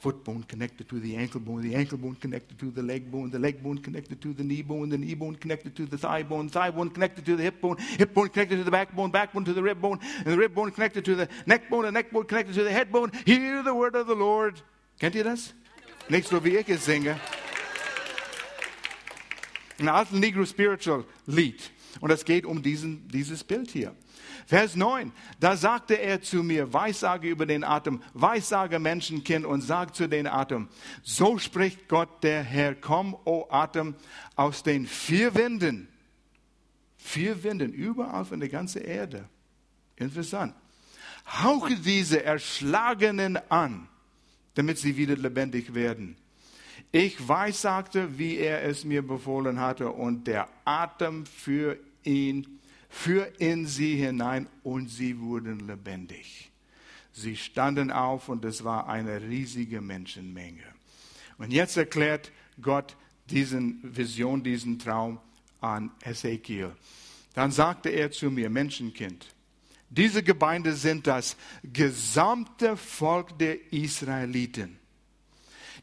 Foot 0.00 0.24
bone 0.24 0.44
connected 0.48 0.88
to 0.88 1.00
the 1.00 1.16
ankle 1.16 1.40
bone, 1.40 1.62
the 1.62 1.76
ankle 1.76 1.98
bone 1.98 2.16
connected 2.20 2.58
to 2.58 2.70
the 2.70 2.82
leg 2.82 3.10
bone, 3.10 3.30
the 3.30 3.38
leg 3.38 3.62
bone 3.62 3.78
connected 3.78 4.20
to 4.20 4.32
the 4.32 4.42
knee 4.42 4.62
bone, 4.62 4.88
the 4.88 4.98
knee 4.98 5.14
bone 5.14 5.36
connected 5.36 5.76
to 5.76 5.86
the 5.86 5.96
thigh 5.96 6.22
bone, 6.22 6.48
thigh 6.48 6.70
bone 6.70 6.90
connected 6.90 7.24
to 7.24 7.36
the 7.36 7.42
hip 7.42 7.60
bone, 7.60 7.76
hip 7.96 8.12
bone 8.12 8.28
connected 8.28 8.56
to 8.56 8.64
the 8.64 8.70
backbone, 8.70 9.10
backbone 9.10 9.44
to 9.44 9.52
the 9.52 9.62
rib 9.62 9.80
bone, 9.80 10.00
and 10.18 10.26
the 10.26 10.36
rib 10.36 10.54
bone 10.54 10.70
connected 10.70 11.04
to 11.04 11.14
the 11.14 11.28
neck 11.46 11.70
bone, 11.70 11.84
and 11.84 11.94
neck 11.94 12.10
bone 12.10 12.24
connected 12.24 12.54
to 12.54 12.64
the 12.64 12.72
head 12.72 12.90
bone. 12.90 13.12
Hear 13.24 13.62
the 13.62 13.74
word 13.74 13.94
of 13.94 14.06
the 14.06 14.14
Lord. 14.14 14.62
Kennt 14.98 15.14
ihr 15.14 15.24
das? 15.24 15.54
Nicht 16.08 16.28
so 16.28 16.44
wie 16.44 16.56
ich 16.56 16.68
es 16.68 16.84
singe 16.84 17.16
ein 19.78 19.88
alten 19.88 20.20
Negro 20.20 20.44
Spiritual 20.44 21.04
Lied. 21.26 21.70
Und 22.00 22.10
es 22.10 22.24
geht 22.24 22.44
um 22.44 22.62
diesen, 22.62 23.08
dieses 23.08 23.42
Bild 23.44 23.70
hier. 23.70 23.94
Vers 24.46 24.76
9, 24.76 25.12
da 25.40 25.56
sagte 25.56 25.94
er 25.94 26.22
zu 26.22 26.42
mir, 26.42 26.72
Weissage 26.72 27.28
über 27.28 27.44
den 27.44 27.64
Atem, 27.64 28.02
Weissage 28.14 28.78
Menschenkind 28.78 29.44
und 29.44 29.62
sag 29.62 29.94
zu 29.94 30.08
den 30.08 30.26
Atem, 30.26 30.68
so 31.02 31.38
spricht 31.38 31.88
Gott 31.88 32.22
der 32.22 32.42
Herr, 32.42 32.74
komm, 32.74 33.14
o 33.24 33.46
Atem, 33.50 33.94
aus 34.36 34.62
den 34.62 34.86
vier 34.86 35.34
Winden. 35.34 35.88
Vier 36.96 37.42
Winden, 37.42 37.72
überall 37.72 38.24
von 38.24 38.40
der 38.40 38.48
ganzen 38.48 38.82
Erde. 38.82 39.28
Interessant. 39.96 40.54
Hauche 41.26 41.76
diese 41.76 42.22
Erschlagenen 42.22 43.38
an, 43.50 43.88
damit 44.54 44.78
sie 44.78 44.96
wieder 44.96 45.16
lebendig 45.16 45.74
werden. 45.74 46.16
Ich 46.90 47.26
weiß, 47.26 47.62
sagte, 47.62 48.18
wie 48.18 48.38
er 48.38 48.62
es 48.64 48.84
mir 48.84 49.06
befohlen 49.06 49.60
hatte, 49.60 49.90
und 49.90 50.26
der 50.26 50.48
Atem 50.64 51.26
für 51.26 51.78
ihn, 52.02 52.60
für 52.88 53.30
in 53.38 53.66
sie 53.66 53.96
hinein, 53.96 54.48
und 54.62 54.88
sie 54.88 55.20
wurden 55.20 55.66
lebendig. 55.66 56.50
Sie 57.12 57.36
standen 57.36 57.90
auf, 57.90 58.28
und 58.28 58.44
es 58.44 58.64
war 58.64 58.88
eine 58.88 59.20
riesige 59.20 59.80
Menschenmenge. 59.80 60.64
Und 61.36 61.52
jetzt 61.52 61.76
erklärt 61.76 62.32
Gott 62.60 62.96
diesen 63.28 63.80
Vision, 63.82 64.42
diesen 64.42 64.78
Traum 64.78 65.20
an 65.60 65.90
Ezekiel. 66.02 66.74
Dann 67.34 67.52
sagte 67.52 67.90
er 67.90 68.10
zu 68.10 68.30
mir, 68.30 68.48
Menschenkind, 68.48 69.26
diese 69.90 70.22
Gemeinde 70.22 70.74
sind 70.74 71.06
das 71.06 71.36
gesamte 71.62 72.76
Volk 72.76 73.38
der 73.38 73.72
Israeliten. 73.72 74.77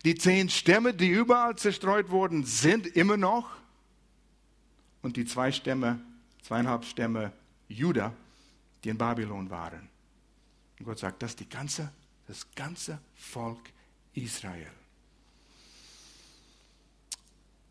Die 0.06 0.14
zehn 0.14 0.50
Stämme, 0.50 0.94
die 0.94 1.10
überall 1.10 1.58
zerstreut 1.58 2.12
wurden, 2.12 2.46
sind 2.46 2.86
immer 2.86 3.18
noch. 3.18 3.50
Und 5.02 5.18
die 5.18 5.26
zwei 5.26 5.52
Stämme, 5.52 6.00
zweieinhalb 6.44 6.86
Stämme 6.86 7.34
Juda, 7.68 8.14
die 8.84 8.90
in 8.90 9.00
Babylon 9.00 9.50
waren. 9.50 9.90
Und 10.80 10.86
Gott 10.86 11.00
sagt, 11.00 11.24
das 11.24 11.32
ist 11.32 11.40
die 11.40 11.50
ganze, 11.50 11.92
das 12.28 12.46
ganze 12.54 13.00
Volk 13.16 13.60
Israel. 14.14 14.72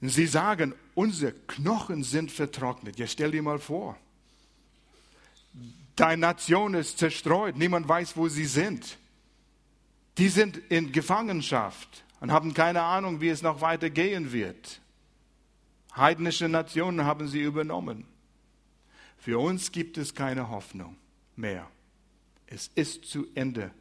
Und 0.00 0.08
sie 0.08 0.26
sagen, 0.26 0.74
unsere 0.94 1.32
Knochen 1.32 2.02
sind 2.02 2.32
vertrocknet. 2.32 2.98
Jetzt 2.98 3.12
stell 3.12 3.30
dir 3.30 3.42
mal 3.42 3.60
vor, 3.60 3.96
deine 5.94 6.20
Nation 6.20 6.74
ist 6.74 6.98
zerstreut, 6.98 7.56
niemand 7.56 7.88
weiß, 7.88 8.16
wo 8.16 8.28
sie 8.28 8.44
sind. 8.44 8.98
Die 10.18 10.28
sind 10.28 10.56
in 10.68 10.90
Gefangenschaft 10.90 12.04
und 12.24 12.32
haben 12.32 12.54
keine 12.54 12.80
Ahnung, 12.80 13.20
wie 13.20 13.28
es 13.28 13.42
noch 13.42 13.60
weiter 13.60 13.90
gehen 13.90 14.32
wird. 14.32 14.80
Heidnische 15.94 16.48
Nationen 16.48 17.04
haben 17.04 17.28
sie 17.28 17.42
übernommen. 17.42 18.06
Für 19.18 19.38
uns 19.38 19.70
gibt 19.72 19.98
es 19.98 20.14
keine 20.14 20.48
Hoffnung 20.48 20.96
mehr. 21.36 21.70
Es 22.46 22.68
ist 22.76 23.04
zu 23.04 23.26
Ende 23.34 23.72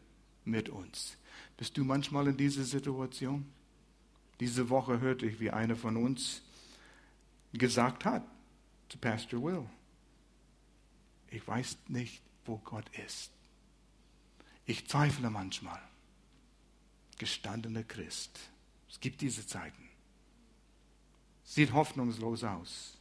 mit 0.44 0.68
uns. 0.68 1.16
Bist 1.56 1.78
du 1.78 1.86
manchmal 1.86 2.28
in 2.28 2.36
dieser 2.36 2.66
Situation? 2.66 3.46
Diese 4.42 4.70
Woche 4.70 5.00
hörte 5.00 5.26
ich, 5.26 5.40
wie 5.40 5.50
einer 5.50 5.78
von 5.78 5.96
uns 5.96 6.42
gesagt 7.54 8.04
hat 8.04 8.26
zu 8.90 8.98
Pastor 8.98 9.42
Will, 9.42 9.66
ich 11.32 11.48
weiß 11.48 11.78
nicht, 11.88 12.22
wo 12.44 12.58
Gott 12.58 12.90
ist. 13.08 13.32
Ich 14.66 14.86
zweifle 14.90 15.30
manchmal 15.30 15.80
gestandener 17.24 17.84
Christ. 17.84 18.38
Es 18.90 19.00
gibt 19.00 19.22
diese 19.22 19.48
Zeiten. 19.48 19.88
Sieht 21.46 21.72
hoffnungslos 21.72 22.44
aus. 22.44 22.98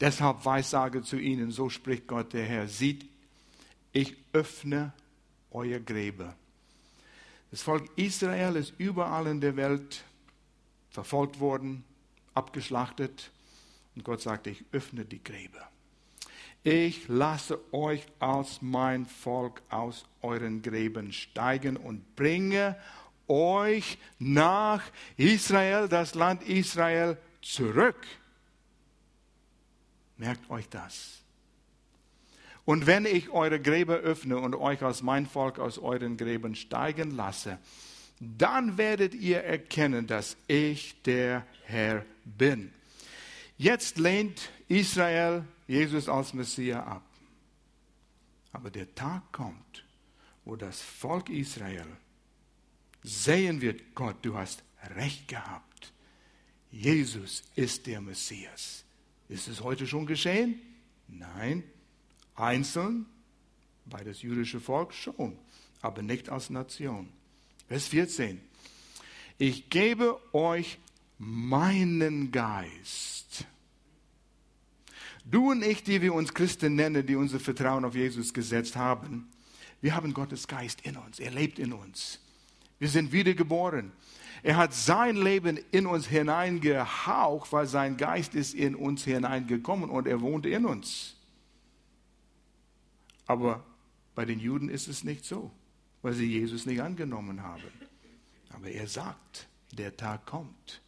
Deshalb 0.00 0.44
weissage 0.44 1.02
zu 1.02 1.16
ihnen, 1.16 1.52
so 1.52 1.68
spricht 1.68 2.08
Gott 2.08 2.32
der 2.32 2.44
Herr, 2.44 2.66
sieht, 2.66 3.06
ich 3.92 4.16
öffne 4.32 4.92
euer 5.52 5.78
Gräber. 5.78 6.34
Das 7.52 7.62
Volk 7.62 7.88
Israel 7.94 8.56
ist 8.56 8.74
überall 8.78 9.28
in 9.28 9.40
der 9.40 9.54
Welt 9.54 10.02
verfolgt 10.90 11.38
worden, 11.38 11.84
abgeschlachtet. 12.34 13.30
Und 13.94 14.04
Gott 14.04 14.22
sagt, 14.22 14.48
ich 14.48 14.64
öffne 14.72 15.04
die 15.04 15.22
Gräber. 15.22 15.70
Ich 16.64 17.08
lasse 17.08 17.60
euch 17.72 18.04
als 18.18 18.60
mein 18.60 19.06
Volk 19.06 19.62
aus 19.70 20.04
euren 20.22 20.62
Gräben 20.62 21.12
steigen 21.12 21.76
und 21.76 22.16
bringe 22.16 22.76
euch 23.28 23.98
nach 24.18 24.82
Israel, 25.16 25.88
das 25.88 26.14
Land 26.14 26.42
Israel, 26.42 27.16
zurück. 27.42 28.06
Merkt 30.16 30.50
euch 30.50 30.68
das. 30.68 31.22
Und 32.64 32.86
wenn 32.86 33.06
ich 33.06 33.30
eure 33.30 33.60
Gräber 33.60 33.94
öffne 33.94 34.38
und 34.38 34.54
euch 34.54 34.82
als 34.82 35.02
mein 35.02 35.26
Volk 35.26 35.58
aus 35.58 35.78
euren 35.78 36.16
Gräben 36.16 36.54
steigen 36.54 37.12
lasse, 37.12 37.58
dann 38.20 38.76
werdet 38.76 39.14
ihr 39.14 39.42
erkennen, 39.44 40.06
dass 40.06 40.36
ich 40.48 41.00
der 41.02 41.46
Herr 41.64 42.04
bin. 42.24 42.72
Jetzt 43.56 43.96
lehnt 43.98 44.50
Israel 44.68 45.44
Jesus 45.68 46.08
als 46.08 46.32
Messias 46.32 46.84
ab. 46.84 47.06
Aber 48.52 48.70
der 48.70 48.92
Tag 48.94 49.30
kommt, 49.30 49.84
wo 50.44 50.56
das 50.56 50.80
Volk 50.80 51.28
Israel 51.28 51.86
sehen 53.02 53.60
wird, 53.60 53.94
Gott, 53.94 54.16
du 54.22 54.36
hast 54.36 54.64
recht 54.96 55.28
gehabt. 55.28 55.92
Jesus 56.70 57.44
ist 57.54 57.86
der 57.86 58.00
Messias. 58.00 58.84
Ist 59.28 59.46
es 59.46 59.62
heute 59.62 59.86
schon 59.86 60.06
geschehen? 60.06 60.60
Nein. 61.06 61.62
Einzeln, 62.34 63.06
bei 63.84 64.02
das 64.04 64.22
jüdische 64.22 64.60
Volk 64.60 64.94
schon, 64.94 65.38
aber 65.82 66.02
nicht 66.02 66.28
als 66.28 66.50
Nation. 66.50 67.08
Vers 67.66 67.88
14. 67.88 68.40
Ich 69.38 69.68
gebe 69.70 70.18
euch 70.32 70.78
meinen 71.18 72.30
Geist 72.30 73.17
Du 75.30 75.50
und 75.50 75.62
ich, 75.62 75.82
die 75.82 76.00
wir 76.00 76.14
uns 76.14 76.32
Christen 76.32 76.74
nennen, 76.74 77.04
die 77.04 77.14
unser 77.14 77.38
Vertrauen 77.38 77.84
auf 77.84 77.94
Jesus 77.94 78.32
gesetzt 78.32 78.76
haben, 78.76 79.28
wir 79.82 79.94
haben 79.94 80.14
Gottes 80.14 80.48
Geist 80.48 80.80
in 80.82 80.96
uns. 80.96 81.20
Er 81.20 81.30
lebt 81.30 81.58
in 81.58 81.72
uns. 81.72 82.18
Wir 82.78 82.88
sind 82.88 83.12
wiedergeboren. 83.12 83.92
Er 84.42 84.56
hat 84.56 84.72
sein 84.72 85.16
Leben 85.16 85.58
in 85.70 85.86
uns 85.86 86.06
hineingehaucht, 86.06 87.52
weil 87.52 87.66
sein 87.66 87.96
Geist 87.96 88.34
ist 88.34 88.54
in 88.54 88.74
uns 88.74 89.04
hineingekommen 89.04 89.90
und 89.90 90.06
er 90.06 90.20
wohnt 90.20 90.46
in 90.46 90.64
uns. 90.64 91.16
Aber 93.26 93.64
bei 94.14 94.24
den 94.24 94.40
Juden 94.40 94.70
ist 94.70 94.88
es 94.88 95.04
nicht 95.04 95.26
so, 95.26 95.50
weil 96.00 96.14
sie 96.14 96.26
Jesus 96.26 96.64
nicht 96.64 96.80
angenommen 96.80 97.42
haben. 97.42 97.62
Aber 98.50 98.70
er 98.70 98.88
sagt, 98.88 99.48
der 99.72 99.94
Tag 99.96 100.24
kommt. 100.24 100.80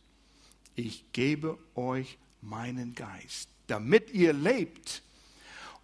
Ich 0.74 1.12
gebe 1.12 1.58
euch 1.74 2.16
meinen 2.40 2.94
Geist 2.94 3.50
damit 3.70 4.10
ihr 4.10 4.32
lebt 4.32 5.02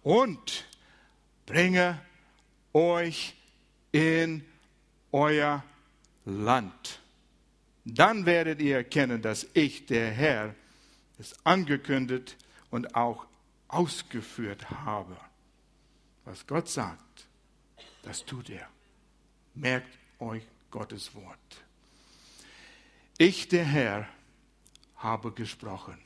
und 0.03 0.65
bringe 1.45 1.99
euch 2.73 3.35
in 3.91 4.45
euer 5.11 5.63
Land. 6.25 6.99
Dann 7.85 8.25
werdet 8.25 8.61
ihr 8.61 8.77
erkennen, 8.77 9.21
dass 9.21 9.47
ich, 9.53 9.85
der 9.85 10.11
Herr, 10.11 10.53
es 11.17 11.33
angekündigt 11.45 12.35
und 12.69 12.95
auch 12.95 13.25
ausgeführt 13.69 14.69
habe. 14.69 15.17
Was 16.25 16.45
Gott 16.45 16.69
sagt, 16.69 17.27
das 18.03 18.25
tut 18.25 18.49
er. 18.49 18.67
Merkt 19.55 19.97
euch 20.19 20.43
Gottes 20.69 21.15
Wort. 21.15 21.63
Ich, 23.17 23.47
der 23.47 23.63
Herr, 23.63 24.07
habe 24.97 25.31
gesprochen. 25.31 25.97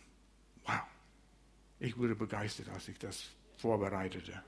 Ich 1.81 1.97
wurde 1.97 2.15
begeistert, 2.15 2.69
als 2.69 2.87
ich 2.87 2.97
das 2.97 3.25
vorbereitete. 3.57 4.41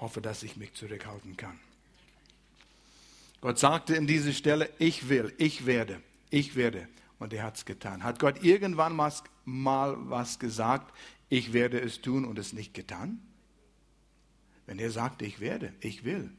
hoffe, 0.00 0.20
dass 0.20 0.42
ich 0.42 0.56
mich 0.56 0.74
zurückhalten 0.74 1.36
kann. 1.36 1.58
Gott 3.40 3.58
sagte 3.58 3.94
in 3.94 4.06
dieser 4.06 4.32
Stelle, 4.32 4.70
ich 4.78 5.08
will, 5.08 5.32
ich 5.38 5.66
werde, 5.66 6.02
ich 6.30 6.56
werde. 6.56 6.88
Und 7.18 7.32
er 7.32 7.42
hat 7.42 7.56
es 7.56 7.64
getan. 7.64 8.02
Hat 8.02 8.18
Gott 8.18 8.42
irgendwann 8.42 8.96
mal 9.44 9.96
was 10.08 10.38
gesagt, 10.38 10.94
ich 11.28 11.52
werde 11.52 11.80
es 11.80 12.00
tun 12.00 12.24
und 12.24 12.38
es 12.38 12.52
nicht 12.52 12.74
getan? 12.74 13.20
Wenn 14.66 14.78
er 14.78 14.90
sagte, 14.90 15.24
ich 15.26 15.40
werde, 15.40 15.72
ich 15.80 16.04
will, 16.04 16.30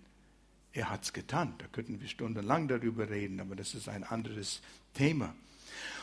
er 0.74 0.90
hat 0.90 1.04
es 1.04 1.14
getan. 1.14 1.54
Da 1.58 1.68
könnten 1.68 2.02
wir 2.02 2.08
stundenlang 2.08 2.68
darüber 2.68 3.10
reden, 3.10 3.40
aber 3.40 3.56
das 3.56 3.76
ist 3.76 3.90
ein 3.90 4.04
anderes 4.04 4.62
Thema. 4.94 5.36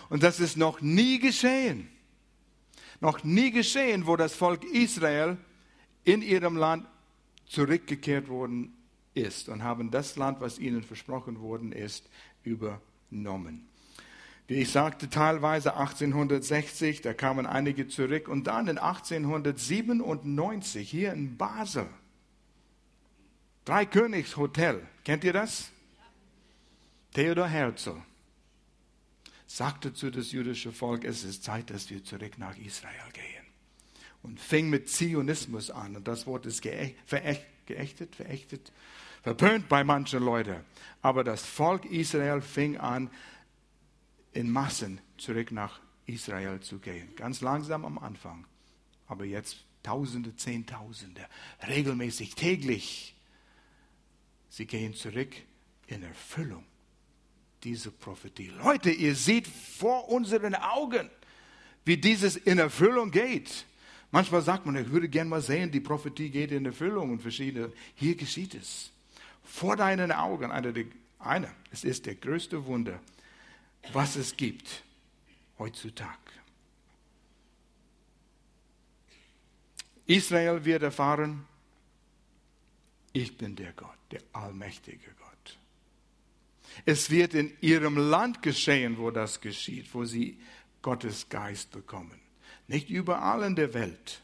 Und 0.08 0.22
das 0.22 0.40
ist 0.40 0.56
noch 0.56 0.80
nie 0.80 1.18
geschehen. 1.18 1.88
Noch 3.00 3.24
nie 3.24 3.50
geschehen, 3.50 4.06
wo 4.06 4.16
das 4.16 4.34
Volk 4.34 4.64
Israel 4.64 5.36
in 6.04 6.22
ihrem 6.22 6.56
Land 6.56 6.86
zurückgekehrt 7.46 8.28
worden 8.28 8.74
ist 9.14 9.48
und 9.48 9.62
haben 9.62 9.90
das 9.90 10.16
Land, 10.16 10.40
was 10.40 10.58
ihnen 10.58 10.82
versprochen 10.82 11.40
worden 11.40 11.72
ist, 11.72 12.08
übernommen. 12.42 13.68
Wie 14.46 14.54
ich 14.54 14.72
sagte, 14.72 15.10
teilweise 15.10 15.76
1860, 15.76 17.02
da 17.02 17.12
kamen 17.12 17.44
einige 17.44 17.86
zurück 17.86 18.28
und 18.28 18.46
dann 18.46 18.66
in 18.66 18.78
1897 18.78 20.90
hier 20.90 21.12
in 21.12 21.36
Basel. 21.36 21.86
Dreikönigshotel, 23.66 24.86
kennt 25.04 25.24
ihr 25.24 25.34
das? 25.34 25.70
Theodor 27.12 27.48
Herzl 27.48 28.00
sagte 29.48 29.94
zu 29.94 30.10
das 30.10 30.30
jüdische 30.30 30.70
Volk, 30.72 31.04
es 31.04 31.24
ist 31.24 31.42
Zeit, 31.42 31.70
dass 31.70 31.90
wir 31.90 32.04
zurück 32.04 32.38
nach 32.38 32.56
Israel 32.58 33.10
gehen 33.12 33.46
und 34.22 34.38
fing 34.38 34.68
mit 34.68 34.88
Zionismus 34.88 35.70
an. 35.70 35.96
Und 35.96 36.06
das 36.06 36.26
Wort 36.26 36.46
ist 36.46 36.62
geächtet, 36.62 38.14
verächtet, 38.14 38.72
verpönt 39.22 39.68
bei 39.68 39.82
manchen 39.82 40.22
Leuten. 40.22 40.60
Aber 41.00 41.24
das 41.24 41.44
Volk 41.44 41.86
Israel 41.86 42.42
fing 42.42 42.76
an, 42.76 43.10
in 44.32 44.50
Massen 44.50 45.00
zurück 45.16 45.50
nach 45.50 45.80
Israel 46.04 46.60
zu 46.60 46.78
gehen. 46.78 47.16
Ganz 47.16 47.40
langsam 47.40 47.84
am 47.86 47.98
Anfang. 47.98 48.46
Aber 49.06 49.24
jetzt 49.24 49.64
Tausende, 49.82 50.36
Zehntausende, 50.36 51.26
regelmäßig, 51.66 52.34
täglich. 52.34 53.14
Sie 54.50 54.66
gehen 54.66 54.92
zurück 54.92 55.34
in 55.86 56.02
Erfüllung 56.02 56.64
dieser 57.64 57.90
Prophetie. 57.90 58.52
Leute, 58.62 58.90
ihr 58.90 59.14
seht 59.14 59.46
vor 59.46 60.08
unseren 60.08 60.54
Augen, 60.54 61.10
wie 61.84 61.96
dieses 61.96 62.36
in 62.36 62.58
Erfüllung 62.58 63.10
geht. 63.10 63.64
Manchmal 64.10 64.42
sagt 64.42 64.64
man, 64.64 64.76
ich 64.76 64.90
würde 64.90 65.08
gerne 65.08 65.28
mal 65.28 65.42
sehen, 65.42 65.70
die 65.70 65.80
Prophetie 65.80 66.30
geht 66.30 66.52
in 66.52 66.64
Erfüllung 66.64 67.10
und 67.10 67.20
verschiedene. 67.20 67.72
Hier 67.94 68.14
geschieht 68.14 68.54
es. 68.54 68.90
Vor 69.44 69.76
deinen 69.76 70.12
Augen. 70.12 70.50
Einer, 70.50 70.72
einer. 71.18 71.54
Es 71.70 71.84
ist 71.84 72.06
der 72.06 72.14
größte 72.14 72.64
Wunder, 72.64 73.00
was 73.92 74.16
es 74.16 74.36
gibt 74.36 74.82
heutzutage. 75.58 76.16
Israel 80.06 80.64
wird 80.64 80.82
erfahren, 80.82 81.46
ich 83.12 83.36
bin 83.36 83.56
der 83.56 83.72
Gott, 83.72 83.98
der 84.10 84.22
allmächtige. 84.33 85.17
Es 86.84 87.10
wird 87.10 87.34
in 87.34 87.52
ihrem 87.60 87.96
Land 87.96 88.42
geschehen, 88.42 88.98
wo 88.98 89.10
das 89.10 89.40
geschieht, 89.40 89.92
wo 89.94 90.04
sie 90.04 90.38
Gottes 90.82 91.28
Geist 91.28 91.70
bekommen. 91.70 92.20
Nicht 92.66 92.90
überall 92.90 93.42
in 93.42 93.56
der 93.56 93.74
Welt, 93.74 94.22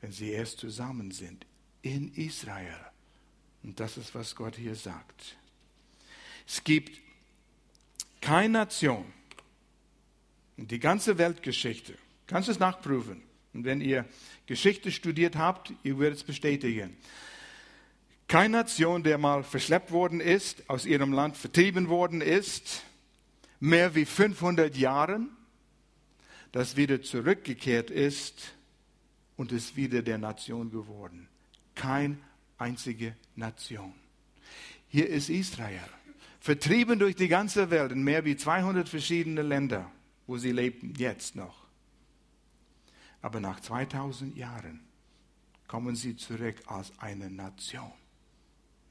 wenn 0.00 0.12
sie 0.12 0.30
erst 0.30 0.58
zusammen 0.58 1.10
sind. 1.10 1.46
In 1.82 2.14
Israel. 2.14 2.80
Und 3.62 3.80
das 3.80 3.96
ist, 3.96 4.14
was 4.14 4.34
Gott 4.34 4.56
hier 4.56 4.74
sagt. 4.74 5.36
Es 6.46 6.62
gibt 6.62 7.00
keine 8.20 8.50
Nation, 8.50 9.04
die 10.56 10.78
ganze 10.78 11.18
Weltgeschichte, 11.18 11.94
kannst 12.26 12.48
es 12.48 12.58
nachprüfen. 12.58 13.22
Und 13.52 13.64
wenn 13.64 13.80
ihr 13.80 14.04
Geschichte 14.46 14.90
studiert 14.90 15.36
habt, 15.36 15.72
ihr 15.82 15.98
werdet 15.98 16.18
es 16.18 16.24
bestätigen. 16.24 16.96
Keine 18.28 18.58
Nation, 18.58 19.02
der 19.02 19.18
mal 19.18 19.42
verschleppt 19.42 19.90
worden 19.90 20.20
ist, 20.20 20.68
aus 20.68 20.86
ihrem 20.86 21.12
Land 21.12 21.36
vertrieben 21.36 21.88
worden 21.88 22.20
ist, 22.20 22.82
mehr 23.60 23.94
wie 23.94 24.04
500 24.04 24.76
Jahren, 24.76 25.30
das 26.52 26.76
wieder 26.76 27.02
zurückgekehrt 27.02 27.90
ist 27.90 28.54
und 29.36 29.52
ist 29.52 29.76
wieder 29.76 30.02
der 30.02 30.18
Nation 30.18 30.70
geworden. 30.70 31.28
Kein 31.74 32.22
einzige 32.58 33.16
Nation. 33.34 33.92
Hier 34.88 35.08
ist 35.08 35.28
Israel, 35.28 35.88
vertrieben 36.40 36.98
durch 36.98 37.16
die 37.16 37.28
ganze 37.28 37.70
Welt 37.70 37.92
in 37.92 38.04
mehr 38.04 38.24
wie 38.24 38.36
200 38.36 38.88
verschiedene 38.88 39.42
Länder, 39.42 39.90
wo 40.26 40.38
sie 40.38 40.52
lebten, 40.52 40.94
jetzt 40.96 41.34
noch. 41.34 41.64
Aber 43.20 43.40
nach 43.40 43.60
2000 43.60 44.36
Jahren 44.36 44.80
kommen 45.66 45.96
sie 45.96 46.16
zurück 46.16 46.56
als 46.66 46.92
eine 46.98 47.30
Nation. 47.30 47.92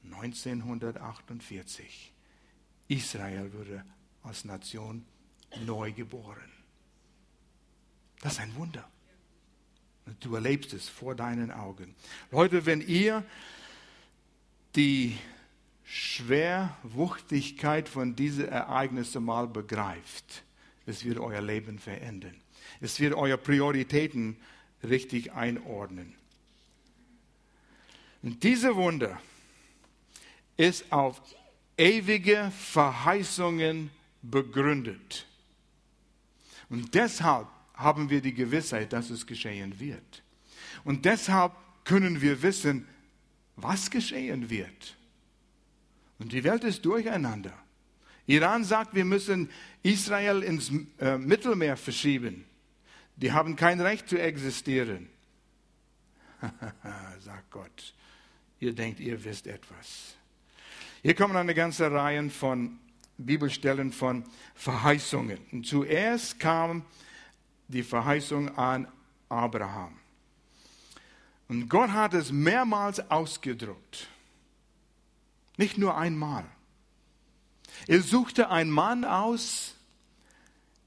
1948. 0.04 2.12
Israel 2.88 3.52
wurde 3.52 3.84
als 4.22 4.44
Nation 4.44 5.04
neu 5.64 5.92
geboren. 5.92 6.50
Das 8.20 8.34
ist 8.34 8.40
ein 8.40 8.54
Wunder. 8.56 8.88
Und 10.06 10.22
du 10.24 10.34
erlebst 10.34 10.72
es 10.72 10.88
vor 10.88 11.14
deinen 11.14 11.50
Augen. 11.50 11.94
Leute, 12.30 12.66
wenn 12.66 12.80
ihr 12.80 13.24
die 14.76 15.16
Schwerwuchtigkeit 15.84 17.88
von 17.88 18.16
diesen 18.16 18.48
Ereignissen 18.48 19.24
mal 19.24 19.46
begreift, 19.46 20.42
es 20.86 21.04
wird 21.04 21.18
euer 21.18 21.40
Leben 21.40 21.78
verändern. 21.78 22.36
Es 22.80 23.00
wird 23.00 23.14
eure 23.14 23.38
Prioritäten 23.38 24.36
richtig 24.82 25.32
einordnen. 25.32 26.14
Und 28.22 28.42
diese 28.42 28.76
Wunder 28.76 29.20
ist 30.56 30.90
auf 30.92 31.20
ewige 31.76 32.50
Verheißungen 32.56 33.90
begründet. 34.22 35.26
Und 36.68 36.94
deshalb 36.94 37.48
haben 37.74 38.10
wir 38.10 38.20
die 38.20 38.34
Gewissheit, 38.34 38.92
dass 38.92 39.10
es 39.10 39.26
geschehen 39.26 39.78
wird. 39.80 40.22
Und 40.84 41.04
deshalb 41.04 41.52
können 41.84 42.20
wir 42.20 42.42
wissen, 42.42 42.86
was 43.56 43.90
geschehen 43.90 44.50
wird. 44.50 44.96
Und 46.18 46.32
die 46.32 46.44
Welt 46.44 46.64
ist 46.64 46.84
durcheinander. 46.84 47.52
Iran 48.26 48.64
sagt, 48.64 48.94
wir 48.94 49.04
müssen 49.04 49.50
Israel 49.82 50.42
ins 50.42 50.70
äh, 50.98 51.18
Mittelmeer 51.18 51.76
verschieben. 51.76 52.44
Die 53.16 53.32
haben 53.32 53.54
kein 53.56 53.80
Recht 53.80 54.08
zu 54.08 54.18
existieren. 54.18 55.08
sagt 57.20 57.50
Gott. 57.50 57.94
Ihr 58.60 58.72
denkt, 58.72 59.00
ihr 59.00 59.22
wisst 59.22 59.46
etwas. 59.46 60.16
Hier 61.04 61.14
kommen 61.14 61.36
eine 61.36 61.52
ganze 61.52 61.92
Reihe 61.92 62.30
von 62.30 62.78
Bibelstellen 63.18 63.92
von 63.92 64.24
Verheißungen. 64.54 65.38
Und 65.52 65.66
zuerst 65.66 66.40
kam 66.40 66.82
die 67.68 67.82
Verheißung 67.82 68.56
an 68.56 68.88
Abraham. 69.28 69.98
Und 71.48 71.68
Gott 71.68 71.90
hat 71.90 72.14
es 72.14 72.32
mehrmals 72.32 73.10
ausgedruckt. 73.10 74.08
Nicht 75.58 75.76
nur 75.76 75.94
einmal. 75.94 76.46
Er 77.86 78.00
suchte 78.00 78.48
einen 78.48 78.70
Mann 78.70 79.04
aus, 79.04 79.74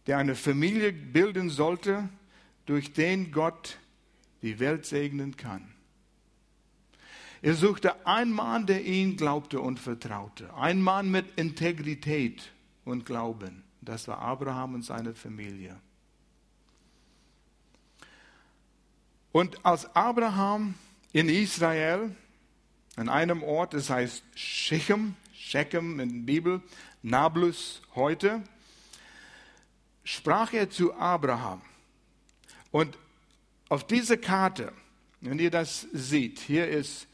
der 0.08 0.17
eine 0.17 0.34
Familie 0.34 0.93
bilden 0.93 1.51
sollte, 1.51 2.10
durch 2.65 2.91
den 2.91 3.32
Gott 3.32 3.77
die 4.41 4.58
Welt 4.60 4.88
segnen 4.88 5.38
kann. 5.38 5.76
Er 7.41 7.54
suchte 7.54 8.06
einen 8.06 8.32
Mann, 8.32 8.65
der 8.65 8.84
ihn 8.84 9.17
glaubte 9.17 9.60
und 9.62 9.80
vertraute. 9.80 10.54
Ein 10.56 10.82
Mann 10.82 11.12
mit 11.12 11.38
Integrität 11.38 12.52
und 12.84 13.06
Glauben. 13.06 13.63
Das 13.82 14.08
war 14.08 14.19
Abraham 14.19 14.76
und 14.76 14.84
seine 14.84 15.13
Familie. 15.13 15.80
Und 19.32 19.63
als 19.65 19.95
Abraham 19.95 20.73
in 21.13 21.30
Israel 21.30 22.15
an 22.95 23.10
einem 23.10 23.43
Ort, 23.43 23.76
das 23.76 23.89
heißt 23.89 24.23
Shechem, 24.36 25.15
Shechem 25.34 26.00
in 26.00 26.10
der 26.10 26.34
Bibel, 26.34 26.62
Nablus 27.04 27.82
heute, 27.93 28.41
sprach 30.04 30.54
er 30.54 30.69
zu 30.69 30.95
Abraham. 30.95 31.62
Und 32.71 32.97
auf 33.69 33.86
dieser 33.86 34.17
Karte, 34.17 34.73
wenn 35.21 35.39
ihr 35.39 35.52
das 35.52 35.88
seht, 35.93 36.39
hier 36.39 36.67
ist 36.67 37.08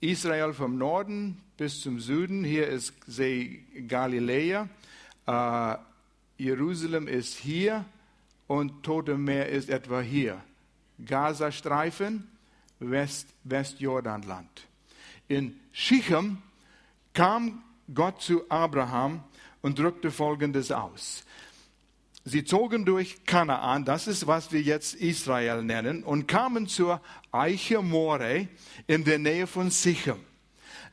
Israel 0.00 0.52
vom 0.52 0.76
Norden 0.78 1.40
bis 1.56 1.80
zum 1.80 2.00
Süden, 2.00 2.44
hier 2.44 2.68
ist 2.68 2.92
See 3.06 3.64
Galiläa, 3.88 4.68
äh, 5.26 5.76
Jerusalem 6.38 7.08
ist 7.08 7.34
hier 7.34 7.84
und 8.46 8.82
Tote 8.82 9.16
Meer 9.16 9.48
ist 9.48 9.70
etwa 9.70 10.00
hier. 10.00 10.42
Gazastreifen, 11.04 12.28
West, 12.78 13.28
Westjordanland. 13.44 14.66
In 15.28 15.58
Shichem 15.72 16.38
kam 17.14 17.62
Gott 17.92 18.20
zu 18.20 18.48
Abraham 18.50 19.24
und 19.62 19.78
drückte 19.78 20.10
Folgendes 20.10 20.70
aus. 20.72 21.24
Sie 22.28 22.42
zogen 22.44 22.84
durch 22.84 23.24
Kanaan, 23.24 23.84
das 23.84 24.08
ist, 24.08 24.26
was 24.26 24.50
wir 24.50 24.60
jetzt 24.60 24.94
Israel 24.96 25.62
nennen, 25.62 26.02
und 26.02 26.26
kamen 26.26 26.66
zur 26.66 27.00
Eiche 27.30 27.80
More 27.80 28.48
in 28.88 29.04
der 29.04 29.20
Nähe 29.20 29.46
von 29.46 29.70
Sichem. 29.70 30.18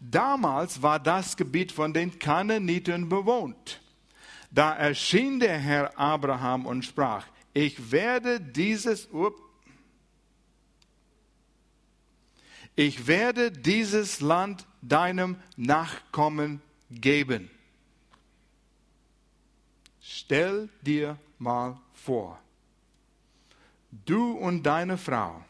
Damals 0.04 0.84
war 0.84 1.00
das 1.00 1.36
Gebiet 1.36 1.72
von 1.72 1.91
den 1.91 2.19
Kanaaniten 2.19 3.10
bewohnt. 3.10 3.82
Da 4.52 4.76
erschien 4.76 5.39
der 5.39 5.58
Herr 5.58 5.98
Abraham 5.98 6.67
und 6.67 6.86
sprach, 6.86 7.26
ich 7.52 7.91
werde 7.91 8.39
dieses, 8.39 9.12
up, 9.12 9.34
ich 12.76 13.08
werde 13.08 13.52
dieses 13.52 14.22
Land 14.22 14.67
deinem 14.84 15.38
Nachkommen 15.58 16.62
geben. 16.91 17.50
Stell 20.25 20.69
dir 20.81 21.17
mal 21.38 21.77
vor, 21.93 22.39
du 24.05 24.31
und 24.31 24.63
deine 24.63 24.97
Frau, 24.97 25.43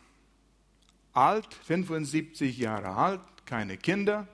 alt, 1.14 1.54
75 1.54 2.58
Jahre 2.58 2.90
alt, 2.90 3.22
keine 3.46 3.78
Kinder, 3.78 4.28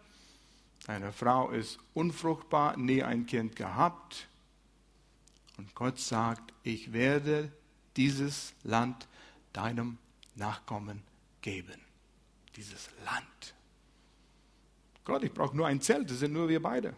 deine 0.87 1.11
Frau 1.11 1.49
ist 1.49 1.77
unfruchtbar, 1.93 2.77
nie 2.77 3.03
ein 3.03 3.25
Kind 3.25 3.57
gehabt. 3.57 4.29
Und 5.57 5.75
Gott 5.75 5.99
sagt, 5.99 6.53
ich 6.63 6.93
werde 6.93 7.51
dieses 7.97 8.53
Land 8.63 9.09
deinem 9.51 9.97
Nachkommen 10.35 11.03
geben. 11.41 11.81
Dieses 12.55 12.89
Land. 13.03 13.55
Gott, 15.03 15.21
ich 15.23 15.33
brauche 15.33 15.57
nur 15.57 15.67
ein 15.67 15.81
Zelt, 15.81 16.09
das 16.09 16.19
sind 16.19 16.31
nur 16.31 16.47
wir 16.47 16.61
beide. 16.61 16.95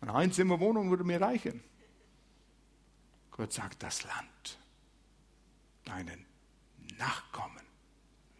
Eine 0.00 0.14
Einzimmerwohnung 0.14 0.88
würde 0.88 1.04
mir 1.04 1.20
reichen. 1.20 1.62
Gott 3.36 3.52
sagt, 3.52 3.82
das 3.82 4.04
Land, 4.04 4.58
deinen 5.84 6.24
Nachkommen. 6.98 7.60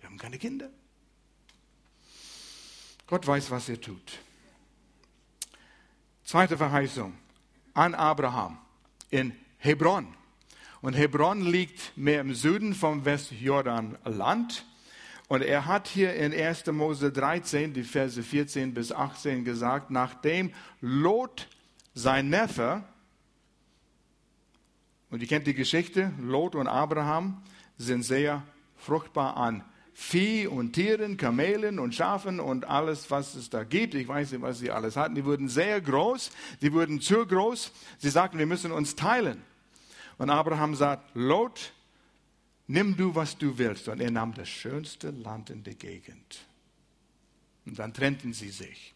Wir 0.00 0.08
haben 0.08 0.18
keine 0.18 0.38
Kinder. 0.38 0.70
Gott 3.06 3.26
weiß, 3.26 3.50
was 3.50 3.68
er 3.68 3.80
tut. 3.80 4.18
Zweite 6.24 6.56
Verheißung 6.56 7.16
an 7.74 7.94
Abraham 7.94 8.58
in 9.10 9.32
Hebron. 9.58 10.14
Und 10.80 10.94
Hebron 10.94 11.42
liegt 11.42 11.96
mehr 11.96 12.20
im 12.20 12.34
Süden 12.34 12.74
vom 12.74 13.04
Westjordanland. 13.04 14.64
Und 15.28 15.42
er 15.42 15.66
hat 15.66 15.88
hier 15.88 16.14
in 16.14 16.32
1. 16.32 16.66
Mose 16.66 17.12
13, 17.12 17.74
die 17.74 17.82
Verse 17.82 18.22
14 18.22 18.74
bis 18.74 18.92
18 18.92 19.44
gesagt, 19.44 19.90
nachdem 19.90 20.52
Lot, 20.80 21.48
sein 21.94 22.28
Neffe, 22.28 22.84
und 25.10 25.20
ihr 25.20 25.28
kennt 25.28 25.46
die 25.46 25.54
Geschichte, 25.54 26.12
Lot 26.20 26.54
und 26.54 26.66
Abraham 26.66 27.42
sind 27.78 28.02
sehr 28.02 28.42
fruchtbar 28.76 29.36
an 29.36 29.64
Vieh 29.98 30.46
und 30.46 30.74
Tieren, 30.74 31.16
Kamelen 31.16 31.78
und 31.78 31.94
Schafen 31.94 32.38
und 32.38 32.66
alles, 32.66 33.10
was 33.10 33.34
es 33.34 33.48
da 33.48 33.64
gibt. 33.64 33.94
Ich 33.94 34.06
weiß 34.06 34.32
nicht, 34.32 34.42
was 34.42 34.58
sie 34.58 34.70
alles 34.70 34.94
hatten. 34.94 35.14
Die 35.14 35.24
wurden 35.24 35.48
sehr 35.48 35.80
groß, 35.80 36.30
die 36.60 36.70
wurden 36.72 37.00
zu 37.00 37.24
groß. 37.24 37.72
Sie 37.96 38.10
sagten, 38.10 38.38
wir 38.38 38.44
müssen 38.44 38.72
uns 38.72 38.94
teilen. 38.94 39.42
Und 40.18 40.28
Abraham 40.28 40.74
sagt, 40.74 41.12
Lot, 41.14 41.72
nimm 42.66 42.94
du, 42.94 43.14
was 43.14 43.38
du 43.38 43.56
willst. 43.56 43.88
Und 43.88 44.00
er 44.00 44.10
nahm 44.10 44.34
das 44.34 44.50
schönste 44.50 45.12
Land 45.12 45.48
in 45.48 45.62
der 45.64 45.76
Gegend. 45.76 46.40
Und 47.64 47.78
dann 47.78 47.94
trennten 47.94 48.34
sie 48.34 48.50
sich. 48.50 48.94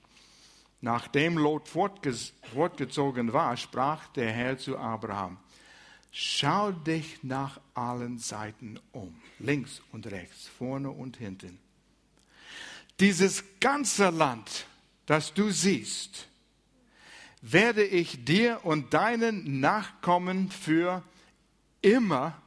Nachdem 0.82 1.38
Lot 1.38 1.66
fortgezogen 1.66 3.32
war, 3.32 3.56
sprach 3.56 4.06
der 4.08 4.32
Herr 4.32 4.58
zu 4.58 4.76
Abraham, 4.76 5.38
Schau 6.12 6.72
dich 6.72 7.22
nach 7.22 7.60
allen 7.74 8.18
Seiten 8.18 8.80
um, 8.92 9.14
links 9.38 9.80
und 9.92 10.06
rechts, 10.08 10.48
vorne 10.48 10.90
und 10.90 11.16
hinten. 11.16 11.58
Dieses 12.98 13.44
ganze 13.60 14.10
Land, 14.10 14.66
das 15.06 15.32
du 15.32 15.50
siehst, 15.50 16.26
werde 17.42 17.84
ich 17.84 18.24
dir 18.24 18.60
und 18.64 18.92
deinen 18.92 19.60
Nachkommen 19.60 20.50
für 20.50 21.02
immer, 21.80 22.40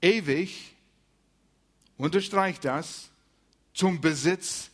ewig, 0.00 0.74
unterstreich 1.98 2.58
das, 2.60 3.10
zum 3.74 4.00
Besitz 4.00 4.70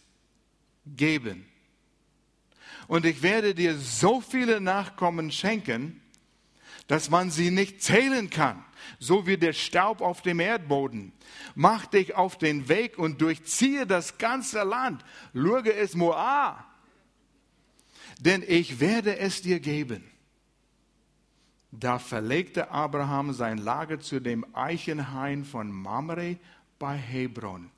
geben. 0.87 1.47
Und 2.87 3.05
ich 3.05 3.23
werde 3.23 3.55
dir 3.55 3.77
so 3.77 4.21
viele 4.21 4.61
Nachkommen 4.61 5.33
schenken, 5.33 6.01
dass 6.87 7.11
man 7.11 7.31
sie 7.31 7.51
nicht 7.51 7.83
zählen 7.83 8.31
kann, 8.31 8.65
so 8.99 9.27
wie 9.27 9.37
der 9.37 9.53
Staub 9.53 10.01
auf 10.01 10.23
dem 10.23 10.41
Erdboden. 10.41 11.13
Mach 11.55 11.87
dich 11.87 12.15
auf 12.15 12.39
den 12.39 12.69
Weg 12.69 12.99
und 12.99 13.21
durchziehe 13.21 13.87
das 13.87 14.19
ganze 14.19 14.63
Land. 14.63 15.05
Lurge 15.33 15.75
es 15.75 15.95
Moa, 15.95 16.65
denn 18.21 18.45
ich 18.47 18.81
werde 18.81 19.19
es 19.19 19.43
dir 19.43 19.61
geben. 19.61 20.05
Da 21.73 21.99
verlegte 21.99 22.71
Abraham 22.71 23.33
sein 23.33 23.59
Lager 23.59 24.01
zu 24.01 24.21
dem 24.21 24.47
Eichenhain 24.55 25.45
von 25.45 25.71
Mamre 25.71 26.39
bei 26.79 26.97
Hebron. 26.97 27.71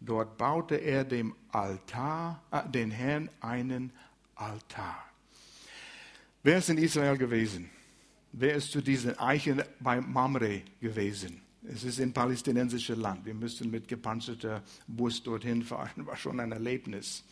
Dort 0.00 0.36
baute 0.36 0.76
er 0.76 1.04
dem 1.04 1.34
Altar, 1.50 2.42
äh, 2.50 2.68
den 2.68 2.90
Herrn 2.90 3.30
einen 3.40 3.92
Altar. 4.34 5.04
Wer 6.42 6.58
ist 6.58 6.68
in 6.68 6.78
Israel 6.78 7.16
gewesen? 7.16 7.70
Wer 8.32 8.54
ist 8.54 8.72
zu 8.72 8.80
diesen 8.80 9.18
Eichen 9.18 9.62
bei 9.80 10.00
Mamre 10.00 10.62
gewesen? 10.80 11.40
Es 11.66 11.84
ist 11.84 12.00
ein 12.00 12.12
palästinensisches 12.12 12.96
Land. 12.96 13.24
Wir 13.26 13.34
müssen 13.34 13.70
mit 13.70 13.88
gepanzerter 13.88 14.62
Bus 14.86 15.22
dorthin 15.22 15.62
fahren. 15.62 15.90
War 16.06 16.16
schon 16.16 16.40
ein 16.40 16.52
Erlebnis. 16.52 17.24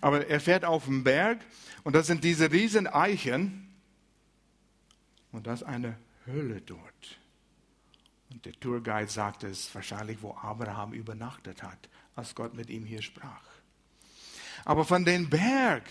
Aber 0.00 0.26
er 0.26 0.40
fährt 0.40 0.64
auf 0.64 0.84
den 0.86 1.04
Berg 1.04 1.40
und 1.82 1.94
das 1.94 2.06
sind 2.06 2.24
diese 2.24 2.50
riesen 2.50 2.86
Eichen 2.86 3.68
und 5.32 5.46
das 5.46 5.62
ist 5.62 5.66
eine 5.66 5.96
Höhle 6.24 6.60
dort. 6.60 7.18
Und 8.30 8.44
der 8.44 8.52
Tourguide 8.54 9.10
sagte, 9.10 9.46
es 9.46 9.72
wahrscheinlich, 9.74 10.20
wo 10.22 10.32
Abraham 10.34 10.92
übernachtet 10.92 11.62
hat, 11.62 11.88
als 12.16 12.34
Gott 12.34 12.54
mit 12.54 12.70
ihm 12.70 12.84
hier 12.84 13.02
sprach. 13.02 13.44
Aber 14.64 14.84
von 14.84 15.04
dem 15.04 15.28
Berg 15.28 15.84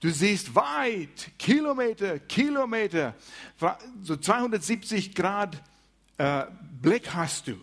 Du 0.00 0.10
siehst 0.10 0.54
weit, 0.54 1.32
Kilometer, 1.38 2.20
Kilometer, 2.20 3.14
so 4.02 4.16
270 4.16 5.14
Grad 5.14 5.60
äh, 6.18 6.46
Blick 6.80 7.12
hast 7.12 7.48
du. 7.48 7.58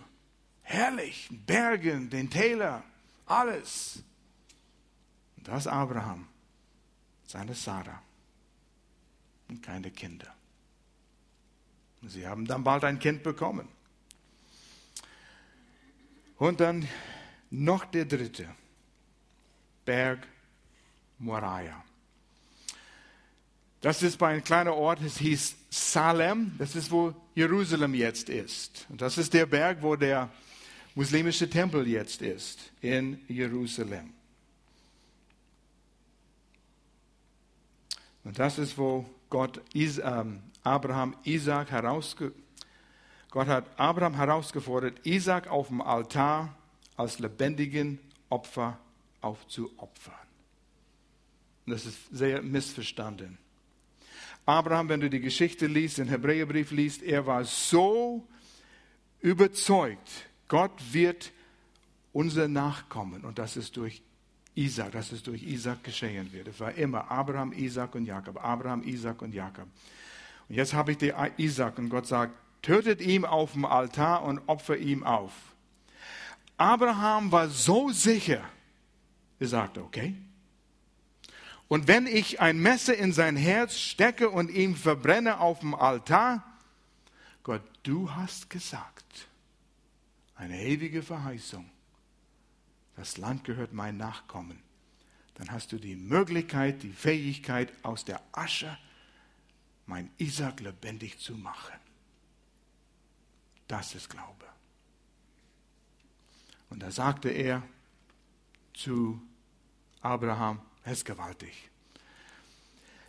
Herrlich, 0.62 1.30
Bergen, 1.32 2.10
den 2.10 2.30
Täler, 2.30 2.84
alles. 3.26 4.04
Und 5.38 5.48
das 5.48 5.68
Abraham, 5.68 6.28
seine 7.26 7.54
Sarah 7.54 8.02
und 9.48 9.62
keine 9.62 9.92
Kinder. 9.92 10.34
Sie 12.08 12.28
haben 12.28 12.46
dann 12.46 12.64
bald 12.64 12.84
ein 12.84 13.00
Kind 13.00 13.24
bekommen. 13.24 13.68
Und 16.38 16.60
dann 16.60 16.88
noch 17.50 17.86
der 17.86 18.06
dritte, 18.06 18.48
Berg 19.86 20.28
Moriah. 21.18 21.84
Das 23.86 24.02
ist 24.02 24.18
bei 24.18 24.30
einem 24.30 24.44
kleinen 24.44 24.70
Ort, 24.70 25.00
es 25.04 25.20
hieß 25.20 25.58
Salem, 25.70 26.56
das 26.58 26.76
ist, 26.76 26.90
wo 26.90 27.14
Jerusalem 27.36 27.94
jetzt 27.94 28.30
ist. 28.30 28.88
Und 28.90 29.00
das 29.00 29.20
ist 29.20 29.32
der 29.32 29.46
Berg, 29.46 29.78
wo 29.84 29.96
der 29.96 30.32
muslimische 30.96 31.48
Tempel 31.48 31.88
jetzt 31.88 32.24
ist, 32.24 32.72
in 32.82 33.22
Jerusalem. 33.28 34.12
Und 38.24 38.40
das 38.40 38.58
ist, 38.58 38.76
wo 38.76 39.06
Gott 39.30 39.62
Is, 39.76 40.02
ähm, 40.04 40.42
Abraham 40.64 41.16
Isaac 41.24 41.70
herausge 41.70 42.32
Gott 43.30 43.46
hat 43.46 43.66
Abraham 43.80 44.16
herausgefordert, 44.16 45.06
Isaac 45.06 45.48
auf 45.48 45.68
dem 45.68 45.82
Altar 45.82 46.58
als 46.98 47.20
lebendigen 47.20 48.00
Opfer 48.30 48.80
aufzuopfern. 49.22 50.16
Das 51.68 51.86
ist 51.86 52.00
sehr 52.12 52.42
missverstanden. 52.42 53.45
Abraham, 54.46 54.90
wenn 54.90 55.00
du 55.00 55.10
die 55.10 55.20
Geschichte 55.20 55.66
liest, 55.66 55.98
den 55.98 56.08
Hebräerbrief 56.08 56.72
liest, 56.72 57.02
er 57.02 57.26
war 57.26 57.44
so 57.44 58.28
überzeugt, 59.22 60.10
Gott 60.48 60.72
wird 60.92 61.32
unser 62.14 62.48
Nachkommen 62.48 63.26
und 63.26 63.40
das 63.40 63.58
ist 63.58 63.76
durch 63.76 64.04
Isaac, 64.54 64.92
dass 64.92 65.12
es 65.12 65.24
durch 65.24 65.44
Isaac 65.44 65.84
geschehen 65.84 66.32
wird. 66.32 66.48
Es 66.48 66.60
war 66.60 66.74
immer 66.76 67.10
Abraham, 67.12 67.52
Isaac 67.54 67.96
und 67.96 68.06
Jakob, 68.06 68.42
Abraham, 68.44 68.84
Isaac 68.84 69.22
und 69.22 69.34
Jakob. 69.34 69.68
Und 70.48 70.56
jetzt 70.56 70.74
habe 70.74 70.92
ich 70.92 70.98
den 70.98 71.14
Isaac 71.38 71.78
und 71.78 71.90
Gott 71.90 72.08
sagt, 72.08 72.34
tötet 72.62 73.02
ihn 73.02 73.26
auf 73.26 73.54
dem 73.54 73.66
Altar 73.66 74.24
und 74.24 74.40
opfer 74.48 74.78
ihm 74.78 75.04
auf. 75.04 75.34
Abraham 76.58 77.32
war 77.32 77.50
so 77.50 77.90
sicher, 77.90 78.44
er 79.40 79.48
sagte, 79.48 79.82
okay. 79.84 80.16
Und 81.68 81.88
wenn 81.88 82.06
ich 82.06 82.42
ein 82.42 82.60
Messer 82.60 82.96
in 82.96 83.12
sein 83.12 83.36
Herz 83.36 83.78
stecke 83.78 84.30
und 84.30 84.52
ihn 84.52 84.76
verbrenne 84.76 85.40
auf 85.40 85.60
dem 85.60 85.74
Altar, 85.74 86.44
Gott, 87.44 87.64
du 87.84 88.12
hast 88.12 88.50
gesagt, 88.50 89.28
eine 90.36 90.62
ewige 90.62 91.02
Verheißung, 91.02 91.70
das 92.96 93.18
Land 93.18 93.44
gehört 93.44 93.74
mein 93.74 93.98
Nachkommen, 93.98 94.62
dann 95.36 95.52
hast 95.52 95.72
du 95.72 95.78
die 95.78 95.96
Möglichkeit, 95.96 96.84
die 96.84 96.94
Fähigkeit, 96.94 97.72
aus 97.84 98.06
der 98.06 98.22
Asche 98.32 98.78
mein 99.86 100.10
Isaac 100.18 100.62
lebendig 100.62 101.20
zu 101.20 101.34
machen. 101.36 101.76
Das 103.68 103.96
ist 103.96 104.10
Glaube. 104.10 104.46
Und 106.70 106.82
da 106.82 106.92
sagte 106.92 107.30
er 107.30 107.64
zu 108.74 109.22
Abraham, 110.02 110.62
es 110.86 111.00
ist 111.00 111.06
gewaltig. 111.06 111.70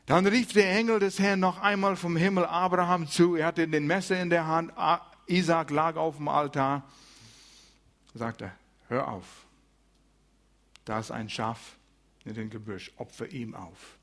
Dann 0.07 0.27
rief 0.27 0.53
der 0.53 0.71
Engel 0.71 1.01
des 1.01 1.19
Herrn 1.19 1.41
noch 1.41 1.61
einmal 1.61 1.97
vom 1.97 2.17
Himmel 2.17 2.45
Abraham 2.45 3.09
zu. 3.09 3.37
Er 3.37 3.47
hatte 3.47 3.69
den 3.69 3.87
Messer 3.87 4.21
in 4.21 4.31
der 4.31 4.47
Hand. 4.47 4.73
Isaac 5.27 5.71
lag 5.71 5.97
auf 5.97 6.17
dem 6.17 6.29
Altar. 6.29 6.85
Er 8.15 8.19
sagte, 8.19 8.53
hör 8.89 9.09
auf. 9.09 9.27
Da 10.85 11.01
ist 11.01 11.11
ein 11.11 11.29
Schaf 11.29 11.77
in 12.25 12.35
dem 12.35 12.51
Gebüsch. 12.51 12.93
Opfer 12.97 13.29
ihm 13.31 13.55
auf. 13.55 13.97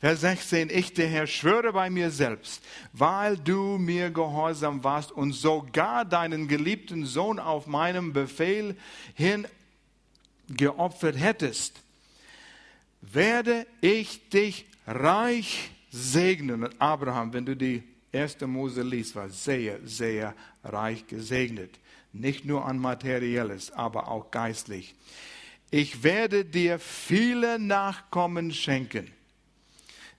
Vers 0.00 0.20
16, 0.20 0.70
ich 0.70 0.94
der 0.94 1.08
Herr 1.08 1.26
schwöre 1.26 1.72
bei 1.72 1.90
mir 1.90 2.12
selbst, 2.12 2.62
weil 2.92 3.36
du 3.36 3.78
mir 3.78 4.10
gehorsam 4.10 4.84
warst 4.84 5.10
und 5.10 5.32
sogar 5.32 6.04
deinen 6.04 6.46
geliebten 6.46 7.04
Sohn 7.04 7.40
auf 7.40 7.66
meinem 7.66 8.12
Befehl 8.12 8.76
hin 9.14 9.48
geopfert 10.48 11.18
hättest, 11.18 11.82
werde 13.00 13.66
ich 13.80 14.28
dich 14.28 14.66
reich 14.86 15.70
segnen. 15.90 16.64
Und 16.64 16.80
Abraham, 16.80 17.32
wenn 17.32 17.46
du 17.46 17.56
die 17.56 17.82
erste 18.12 18.46
Mose 18.46 18.82
liest, 18.82 19.14
war 19.14 19.28
sehr, 19.28 19.78
sehr 19.84 20.34
reich 20.64 21.06
gesegnet. 21.06 21.78
Nicht 22.12 22.44
nur 22.44 22.64
an 22.64 22.78
materielles, 22.78 23.70
aber 23.70 24.08
auch 24.08 24.30
geistlich. 24.30 24.94
Ich 25.70 26.02
werde 26.02 26.44
dir 26.44 26.78
viele 26.78 27.58
Nachkommen 27.58 28.52
schenken 28.52 29.10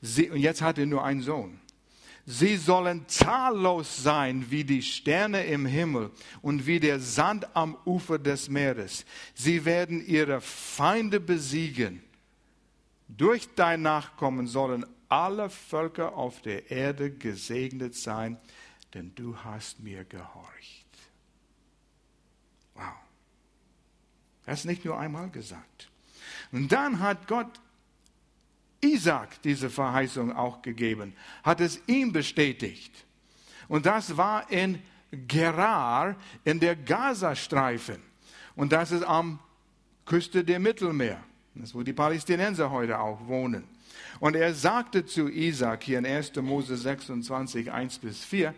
Sie, 0.01 0.29
und 0.29 0.39
jetzt 0.39 0.61
hat 0.61 0.77
er 0.77 0.85
nur 0.85 1.03
einen 1.03 1.21
Sohn. 1.21 1.59
Sie 2.25 2.57
sollen 2.57 3.05
zahllos 3.07 4.03
sein 4.03 4.45
wie 4.49 4.63
die 4.63 4.83
Sterne 4.83 5.45
im 5.45 5.65
Himmel 5.65 6.11
und 6.41 6.67
wie 6.67 6.79
der 6.79 6.99
Sand 6.99 7.47
am 7.55 7.75
Ufer 7.85 8.19
des 8.19 8.49
Meeres. 8.49 9.03
Sie 9.33 9.65
werden 9.65 10.05
ihre 10.05 10.39
Feinde 10.39 11.19
besiegen. 11.19 12.03
Durch 13.09 13.49
dein 13.55 13.81
Nachkommen 13.81 14.47
sollen 14.47 14.85
alle 15.09 15.49
Völker 15.49 16.15
auf 16.15 16.41
der 16.41 16.69
Erde 16.69 17.11
gesegnet 17.11 17.95
sein, 17.95 18.37
denn 18.93 19.13
du 19.15 19.35
hast 19.43 19.79
mir 19.79 20.05
gehorcht. 20.05 20.85
Wow. 22.75 22.93
Das 24.45 24.59
ist 24.59 24.65
nicht 24.65 24.85
nur 24.85 24.97
einmal 24.97 25.29
gesagt. 25.29 25.89
Und 26.51 26.71
dann 26.71 26.99
hat 26.99 27.27
Gott 27.27 27.59
Isaac 28.81 29.41
diese 29.41 29.69
Verheißung 29.69 30.31
auch 30.31 30.61
gegeben, 30.61 31.15
hat 31.43 31.61
es 31.61 31.81
ihm 31.87 32.13
bestätigt. 32.13 33.05
Und 33.67 33.85
das 33.85 34.15
war 34.17 34.49
in 34.51 34.81
Gerar 35.11 36.15
in 36.43 36.59
der 36.59 36.75
Gazastreifen. 36.75 38.01
Und 38.55 38.71
das 38.71 38.91
ist 38.91 39.03
am 39.03 39.39
Küste 40.05 40.43
der 40.43 40.59
Mittelmeer. 40.59 41.23
Das 41.55 41.69
ist, 41.69 41.75
wo 41.75 41.83
die 41.83 41.93
Palästinenser 41.93 42.71
heute 42.71 42.99
auch 42.99 43.27
wohnen. 43.27 43.63
Und 44.19 44.35
er 44.35 44.53
sagte 44.53 45.05
zu 45.05 45.29
Isaac 45.29 45.83
hier 45.83 45.99
in 45.99 46.05
1. 46.05 46.35
Mose 46.37 46.77
26, 46.77 47.71
1 47.71 47.99
bis 47.99 48.23
4, 48.23 48.53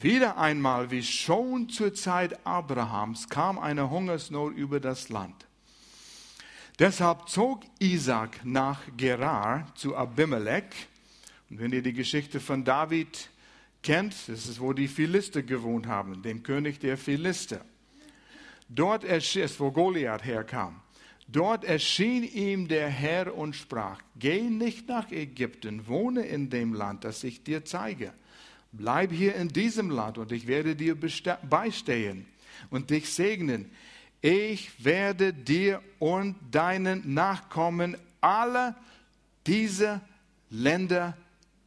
wieder 0.00 0.38
einmal, 0.38 0.90
wie 0.90 1.02
schon 1.02 1.68
zur 1.68 1.92
Zeit 1.94 2.46
Abrahams, 2.46 3.28
kam 3.28 3.58
eine 3.58 3.90
Hungersnot 3.90 4.54
über 4.54 4.80
das 4.80 5.08
Land. 5.08 5.46
Deshalb 6.78 7.28
zog 7.28 7.62
Isaac 7.78 8.40
nach 8.44 8.80
Gerar 8.96 9.66
zu 9.74 9.94
Abimelech. 9.94 10.88
Und 11.50 11.60
wenn 11.60 11.72
ihr 11.72 11.82
die 11.82 11.92
Geschichte 11.92 12.40
von 12.40 12.64
David 12.64 13.28
kennt, 13.82 14.14
das 14.28 14.46
ist, 14.48 14.60
wo 14.60 14.72
die 14.72 14.88
Philister 14.88 15.42
gewohnt 15.42 15.86
haben, 15.86 16.22
dem 16.22 16.42
König 16.42 16.80
der 16.80 16.96
Philister. 16.96 17.60
Dort 18.68 19.04
erschien, 19.04 19.48
wo 19.58 19.70
Goliath 19.70 20.24
herkam. 20.24 20.81
Dort 21.32 21.64
erschien 21.64 22.24
ihm 22.24 22.68
der 22.68 22.88
Herr 22.88 23.34
und 23.34 23.56
sprach, 23.56 24.00
geh 24.16 24.42
nicht 24.42 24.88
nach 24.88 25.10
Ägypten, 25.10 25.86
wohne 25.88 26.26
in 26.26 26.50
dem 26.50 26.74
Land, 26.74 27.04
das 27.04 27.24
ich 27.24 27.42
dir 27.42 27.64
zeige. 27.64 28.12
Bleib 28.70 29.12
hier 29.12 29.34
in 29.34 29.48
diesem 29.48 29.90
Land 29.90 30.18
und 30.18 30.30
ich 30.30 30.46
werde 30.46 30.76
dir 30.76 30.96
beistehen 31.48 32.26
und 32.70 32.90
dich 32.90 33.12
segnen 33.12 33.70
ich 34.22 34.84
werde 34.84 35.34
dir 35.34 35.82
und 35.98 36.36
deinen 36.52 37.12
Nachkommen 37.12 37.96
alle 38.20 38.76
diese 39.48 40.00
Länder 40.48 41.16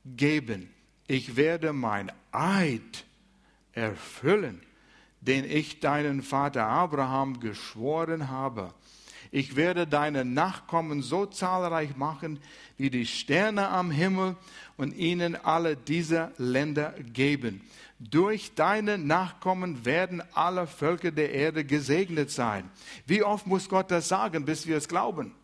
geben. 0.06 0.74
Ich 1.06 1.36
werde 1.36 1.74
mein 1.74 2.14
Eid 2.32 3.04
erfüllen, 3.74 4.62
den 5.20 5.44
ich 5.44 5.82
deinen 5.82 6.24
Vater 6.24 6.66
Abraham 6.66 7.42
geschworen 7.42 8.30
habe. 8.30 8.74
Ich 9.36 9.58
werde 9.58 9.86
deine 9.86 10.24
Nachkommen 10.24 11.02
so 11.02 11.26
zahlreich 11.26 11.98
machen 11.98 12.40
wie 12.78 12.90
die 12.90 13.06
Sterne 13.06 13.68
am 13.68 13.92
Himmel 13.92 14.38
und 14.78 14.96
ihnen 14.96 15.36
alle 15.36 15.76
diese 15.76 16.32
Länder 16.38 16.94
geben. 17.12 17.60
Durch 18.00 18.56
deine 18.56 18.98
Nachkommen 18.98 19.84
werden 19.84 20.24
alle 20.34 20.68
Völker 20.68 21.12
der 21.12 21.34
Erde 21.34 21.66
gesegnet 21.66 22.32
sein. 22.32 22.72
Wie 23.08 23.24
oft 23.24 23.46
muss 23.46 23.68
Gott 23.68 23.92
das 23.92 24.08
sagen, 24.08 24.46
bis 24.46 24.68
wir 24.68 24.78
es 24.78 24.88
glauben? 24.88 25.36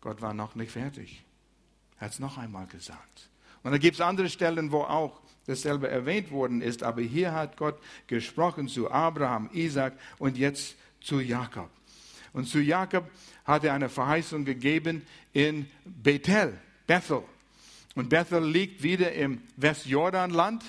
Gott 0.00 0.20
war 0.22 0.34
noch 0.34 0.56
nicht 0.56 0.72
fertig. 0.72 1.24
Er 2.00 2.06
hat 2.06 2.14
es 2.14 2.18
noch 2.18 2.36
einmal 2.36 2.66
gesagt. 2.66 3.30
Und 3.62 3.70
dann 3.70 3.80
gibt 3.80 3.94
es 3.94 4.00
andere 4.00 4.28
Stellen, 4.28 4.72
wo 4.72 4.80
auch 4.82 5.20
dasselbe 5.46 5.86
erwähnt 5.86 6.32
worden 6.32 6.62
ist, 6.62 6.82
aber 6.82 7.02
hier 7.02 7.32
hat 7.32 7.56
Gott 7.56 7.78
gesprochen 8.08 8.66
zu 8.66 8.90
Abraham, 8.90 9.48
Isaac 9.52 9.92
und 10.18 10.36
jetzt 10.36 10.74
zu 11.04 11.20
Jakob. 11.20 11.70
Und 12.32 12.48
zu 12.48 12.60
Jakob 12.60 13.08
hat 13.44 13.64
er 13.64 13.74
eine 13.74 13.88
Verheißung 13.88 14.44
gegeben 14.44 15.06
in 15.32 15.70
Bethel, 15.84 16.58
Bethel. 16.86 17.22
Und 17.94 18.08
Bethel 18.08 18.44
liegt 18.44 18.82
wieder 18.82 19.12
im 19.12 19.42
Westjordanland, 19.56 20.64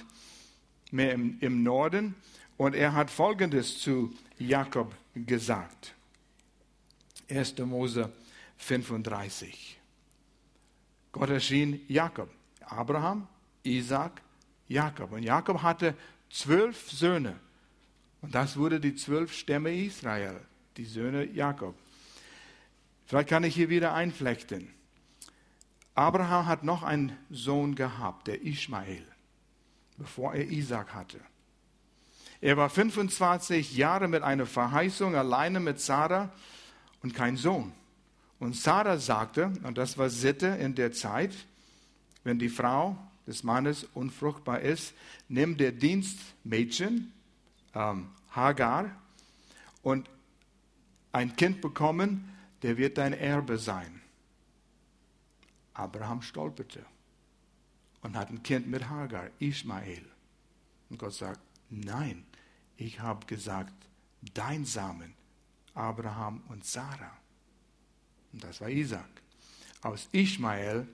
mehr 0.92 1.14
im, 1.14 1.38
im 1.40 1.64
Norden. 1.64 2.14
Und 2.58 2.76
er 2.76 2.94
hat 2.94 3.10
Folgendes 3.10 3.80
zu 3.80 4.14
Jakob 4.38 4.94
gesagt. 5.16 5.96
1. 7.30 7.58
Mose 7.60 8.12
35. 8.58 9.80
Gott 11.12 11.30
erschien 11.30 11.82
Jakob, 11.88 12.30
Abraham, 12.62 13.28
Isaac, 13.64 14.22
Jakob. 14.68 15.14
Und 15.14 15.24
Jakob 15.24 15.62
hatte 15.64 15.96
zwölf 16.30 16.92
Söhne. 16.92 17.40
Und 18.26 18.34
das 18.34 18.58
wurde 18.58 18.80
die 18.80 18.96
zwölf 18.96 19.32
Stämme 19.32 19.72
Israel, 19.72 20.42
die 20.78 20.86
Söhne 20.86 21.26
Jakob. 21.26 21.76
Vielleicht 23.06 23.30
kann 23.30 23.44
ich 23.44 23.54
hier 23.54 23.70
wieder 23.70 23.94
einflechten. 23.94 24.74
Abraham 25.94 26.48
hat 26.48 26.64
noch 26.64 26.82
einen 26.82 27.16
Sohn 27.30 27.76
gehabt, 27.76 28.26
der 28.26 28.44
Ishmael, 28.44 29.06
bevor 29.98 30.34
er 30.34 30.50
Isaac 30.50 30.96
hatte. 30.96 31.20
Er 32.42 32.58
war 32.58 32.68
25 32.68 33.78
Jahre 33.78 34.08
mit 34.08 34.24
einer 34.24 34.48
Verheißung 34.48 35.16
alleine 35.16 35.60
mit 35.60 35.80
Sarah 35.80 36.32
und 37.04 37.14
kein 37.14 37.38
Sohn. 37.38 37.74
Und 38.40 38.56
Sarah 38.56 38.98
sagte, 38.98 39.54
und 39.62 39.78
das 39.78 40.00
war 40.00 40.10
Sitte 40.10 40.48
in 40.48 40.74
der 40.74 40.92
Zeit, 40.94 41.36
wenn 42.24 42.40
die 42.40 42.50
Frau 42.50 42.98
des 43.28 43.44
Mannes 43.44 43.84
unfruchtbar 43.94 44.62
ist, 44.62 44.96
nimm 45.30 45.58
der 45.58 45.74
Dienstmädchen 45.74 47.14
ähm, 47.76 48.08
Hagar 48.36 48.92
und 49.82 50.10
ein 51.12 51.36
Kind 51.36 51.62
bekommen, 51.62 52.34
der 52.62 52.78
wird 52.78 52.98
dein 52.98 53.14
Erbe 53.14 53.58
sein. 53.58 54.02
Abraham 55.74 56.22
stolperte 56.22 56.86
und 58.02 58.16
hat 58.16 58.30
ein 58.30 58.44
Kind 58.44 58.68
mit 58.68 58.90
Hagar, 58.90 59.30
Ismael. 59.40 60.06
Und 60.90 61.00
Gott 61.00 61.14
sagt, 61.14 61.40
nein, 61.70 62.26
ich 62.78 63.00
habe 63.00 63.26
gesagt, 63.26 63.74
dein 64.34 64.66
Samen, 64.66 65.14
Abraham 65.74 66.44
und 66.50 66.66
Sarah. 66.66 67.18
Und 68.34 68.44
das 68.44 68.62
war 68.62 68.70
Isaac. 68.70 69.10
Aus 69.82 70.10
Ismael 70.12 70.88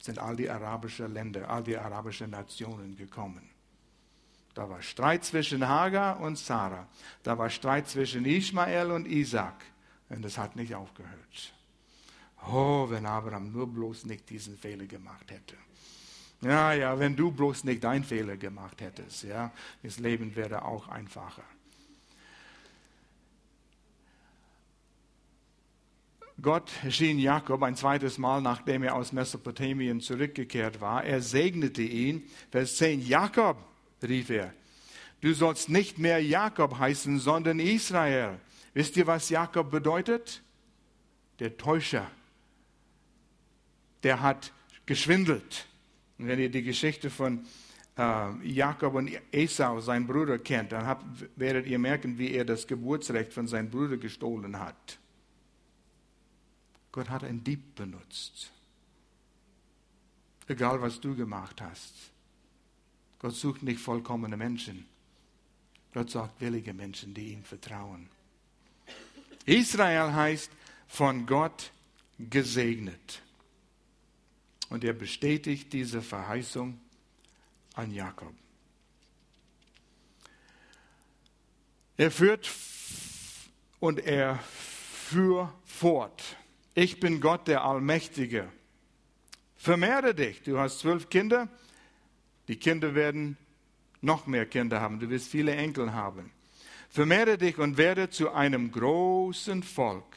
sind 0.00 0.18
all 0.18 0.36
die 0.36 0.48
arabischen 0.48 1.12
Länder, 1.12 1.48
all 1.48 1.62
die 1.62 1.76
arabischen 1.76 2.30
Nationen 2.30 2.96
gekommen. 2.96 3.48
Da 4.58 4.68
war 4.68 4.82
Streit 4.82 5.24
zwischen 5.24 5.68
Hagar 5.68 6.18
und 6.18 6.36
Sarah. 6.36 6.88
Da 7.22 7.38
war 7.38 7.48
Streit 7.48 7.88
zwischen 7.88 8.24
Ismael 8.24 8.90
und 8.90 9.06
Isaac. 9.06 9.54
Und 10.08 10.24
das 10.24 10.36
hat 10.36 10.56
nicht 10.56 10.74
aufgehört. 10.74 11.54
Oh, 12.44 12.90
wenn 12.90 13.06
Abraham 13.06 13.52
nur 13.52 13.72
bloß 13.72 14.06
nicht 14.06 14.28
diesen 14.28 14.58
Fehler 14.58 14.86
gemacht 14.86 15.30
hätte. 15.30 15.54
Ja, 16.40 16.72
ja, 16.72 16.98
wenn 16.98 17.14
du 17.14 17.30
bloß 17.30 17.62
nicht 17.62 17.84
deinen 17.84 18.02
Fehler 18.02 18.36
gemacht 18.36 18.80
hättest, 18.80 19.22
ja, 19.22 19.52
das 19.84 20.00
Leben 20.00 20.34
wäre 20.34 20.64
auch 20.64 20.88
einfacher. 20.88 21.44
Gott 26.42 26.68
erschien 26.82 27.20
Jakob 27.20 27.62
ein 27.62 27.76
zweites 27.76 28.18
Mal, 28.18 28.42
nachdem 28.42 28.82
er 28.82 28.96
aus 28.96 29.12
Mesopotamien 29.12 30.00
zurückgekehrt 30.00 30.80
war. 30.80 31.04
Er 31.04 31.22
segnete 31.22 31.82
ihn. 31.82 32.24
Vers 32.50 32.76
10, 32.78 33.06
Jakob, 33.06 33.68
rief 34.02 34.30
er, 34.30 34.52
du 35.20 35.32
sollst 35.34 35.68
nicht 35.68 35.98
mehr 35.98 36.22
Jakob 36.22 36.78
heißen, 36.78 37.18
sondern 37.18 37.58
Israel. 37.58 38.38
Wisst 38.74 38.96
ihr, 38.96 39.06
was 39.06 39.28
Jakob 39.28 39.70
bedeutet? 39.70 40.42
Der 41.40 41.56
Täuscher. 41.56 42.10
Der 44.02 44.20
hat 44.20 44.52
geschwindelt. 44.86 45.66
Und 46.18 46.28
wenn 46.28 46.38
ihr 46.38 46.50
die 46.50 46.62
Geschichte 46.62 47.10
von 47.10 47.46
äh, 47.96 48.46
Jakob 48.46 48.94
und 48.94 49.10
Esau, 49.32 49.80
sein 49.80 50.06
Bruder, 50.06 50.38
kennt, 50.38 50.72
dann 50.72 50.86
habt, 50.86 51.04
werdet 51.36 51.66
ihr 51.66 51.78
merken, 51.78 52.18
wie 52.18 52.32
er 52.32 52.44
das 52.44 52.66
Geburtsrecht 52.66 53.32
von 53.32 53.46
seinem 53.46 53.70
Bruder 53.70 53.96
gestohlen 53.96 54.58
hat. 54.58 54.98
Gott 56.92 57.10
hat 57.10 57.24
einen 57.24 57.44
Dieb 57.44 57.74
benutzt. 57.74 58.50
Egal, 60.46 60.80
was 60.80 61.00
du 61.00 61.14
gemacht 61.14 61.60
hast. 61.60 61.94
Gott 63.18 63.34
sucht 63.34 63.62
nicht 63.62 63.80
vollkommene 63.80 64.36
Menschen. 64.36 64.86
Gott 65.92 66.10
sagt 66.10 66.40
willige 66.40 66.72
Menschen, 66.72 67.14
die 67.14 67.32
ihm 67.32 67.42
vertrauen. 67.42 68.08
Israel 69.46 70.12
heißt 70.12 70.50
von 70.86 71.26
Gott 71.26 71.72
gesegnet. 72.18 73.22
Und 74.68 74.84
er 74.84 74.92
bestätigt 74.92 75.72
diese 75.72 76.02
Verheißung 76.02 76.78
an 77.74 77.90
Jakob. 77.90 78.34
Er 81.96 82.10
führt 82.10 82.48
und 83.80 83.98
er 84.00 84.38
führt 84.38 85.50
fort. 85.64 86.36
Ich 86.74 87.00
bin 87.00 87.20
Gott 87.20 87.48
der 87.48 87.64
Allmächtige. 87.64 88.52
Vermehre 89.56 90.14
dich. 90.14 90.42
Du 90.42 90.58
hast 90.58 90.80
zwölf 90.80 91.08
Kinder. 91.08 91.48
Die 92.48 92.56
Kinder 92.56 92.94
werden 92.94 93.36
noch 94.00 94.26
mehr 94.26 94.46
Kinder 94.46 94.80
haben. 94.80 94.98
Du 94.98 95.08
wirst 95.10 95.28
viele 95.28 95.54
Enkel 95.54 95.92
haben. 95.92 96.32
Vermehre 96.88 97.36
dich 97.36 97.58
und 97.58 97.76
werde 97.76 98.08
zu 98.08 98.32
einem 98.32 98.72
großen 98.72 99.62
Volk. 99.62 100.16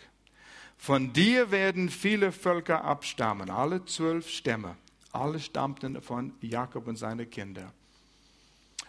Von 0.77 1.13
dir 1.13 1.51
werden 1.51 1.89
viele 1.89 2.31
Völker 2.31 2.83
abstammen, 2.83 3.49
alle 3.49 3.85
zwölf 3.85 4.29
Stämme. 4.29 4.77
Alle 5.11 5.39
stammten 5.39 6.01
von 6.01 6.33
Jakob 6.41 6.87
und 6.87 6.95
seine 6.95 7.25
Kinder. 7.25 7.73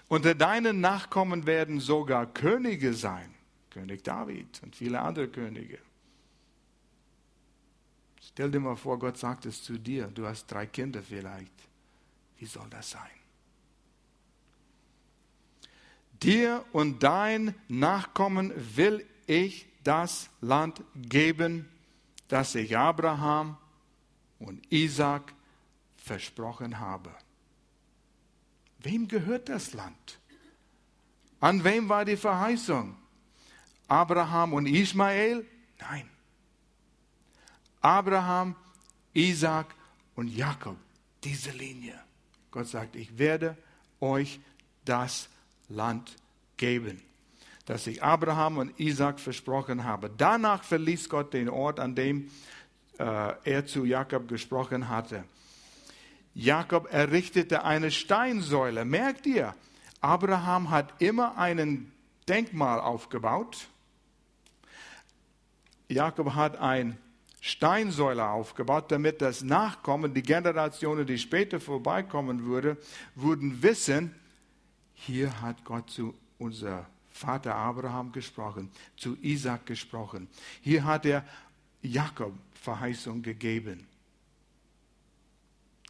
Unter 0.06 0.34
deinen 0.34 0.80
Nachkommen 0.80 1.46
werden 1.46 1.80
sogar 1.80 2.26
Könige 2.32 2.94
sein. 2.94 3.34
König 3.70 4.04
David 4.04 4.62
und 4.62 4.76
viele 4.76 5.00
andere 5.00 5.28
Könige. 5.28 5.78
Stell 8.20 8.50
dir 8.50 8.60
mal 8.60 8.76
vor, 8.76 8.98
Gott 8.98 9.18
sagt 9.18 9.46
es 9.46 9.62
zu 9.62 9.78
dir, 9.78 10.06
du 10.06 10.26
hast 10.26 10.46
drei 10.46 10.66
Kinder 10.66 11.02
vielleicht. 11.02 11.52
Wie 12.38 12.46
soll 12.46 12.68
das 12.70 12.90
sein? 12.90 13.21
Dir 16.22 16.64
und 16.72 17.02
dein 17.02 17.54
Nachkommen 17.68 18.52
will 18.76 19.04
ich 19.26 19.66
das 19.82 20.30
Land 20.40 20.82
geben, 20.94 21.68
das 22.28 22.54
ich 22.54 22.76
Abraham 22.76 23.56
und 24.38 24.62
Isaac 24.72 25.34
versprochen 25.96 26.78
habe. 26.78 27.12
Wem 28.78 29.08
gehört 29.08 29.48
das 29.48 29.72
Land? 29.72 30.18
An 31.40 31.64
wem 31.64 31.88
war 31.88 32.04
die 32.04 32.16
Verheißung? 32.16 32.96
Abraham 33.88 34.54
und 34.54 34.66
Ismael? 34.66 35.46
Nein. 35.80 36.08
Abraham, 37.80 38.54
Isaac 39.12 39.74
und 40.14 40.28
Jakob. 40.28 40.76
Diese 41.24 41.50
Linie. 41.50 42.00
Gott 42.50 42.68
sagt, 42.68 42.96
ich 42.96 43.18
werde 43.18 43.56
euch 44.00 44.40
das 44.84 45.28
Land 45.74 46.16
geben, 46.56 47.00
das 47.66 47.86
ich 47.86 48.02
Abraham 48.02 48.58
und 48.58 48.78
Isaac 48.78 49.20
versprochen 49.20 49.84
habe. 49.84 50.10
Danach 50.16 50.64
verließ 50.64 51.08
Gott 51.08 51.32
den 51.32 51.48
Ort, 51.48 51.80
an 51.80 51.94
dem 51.94 52.30
äh, 52.98 53.32
er 53.44 53.66
zu 53.66 53.84
Jakob 53.84 54.28
gesprochen 54.28 54.88
hatte. 54.88 55.24
Jakob 56.34 56.92
errichtete 56.92 57.64
eine 57.64 57.90
Steinsäule. 57.90 58.84
Merkt 58.84 59.26
ihr, 59.26 59.54
Abraham 60.00 60.70
hat 60.70 61.00
immer 61.00 61.36
einen 61.36 61.92
Denkmal 62.28 62.80
aufgebaut. 62.80 63.68
Jakob 65.88 66.34
hat 66.34 66.56
ein 66.56 66.96
Steinsäule 67.40 68.28
aufgebaut, 68.28 68.90
damit 68.92 69.20
das 69.20 69.42
Nachkommen, 69.42 70.14
die 70.14 70.22
Generationen, 70.22 71.06
die 71.06 71.18
später 71.18 71.60
vorbeikommen 71.60 72.44
würde, 72.44 72.76
würden 73.14 73.62
wissen, 73.62 74.14
hier 75.06 75.40
hat 75.40 75.64
Gott 75.64 75.90
zu 75.90 76.14
unser 76.38 76.86
Vater 77.10 77.54
Abraham 77.54 78.12
gesprochen, 78.12 78.70
zu 78.96 79.16
Isaac 79.20 79.66
gesprochen. 79.66 80.28
Hier 80.60 80.84
hat 80.84 81.04
er 81.06 81.24
Jakob 81.82 82.32
Verheißung 82.54 83.22
gegeben, 83.22 83.86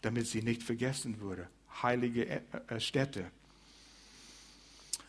damit 0.01 0.27
sie 0.27 0.42
nicht 0.42 0.62
vergessen 0.62 1.20
würde. 1.20 1.48
Heilige 1.83 2.27
äh, 2.27 2.40
äh, 2.68 2.81
Städte. 2.81 3.31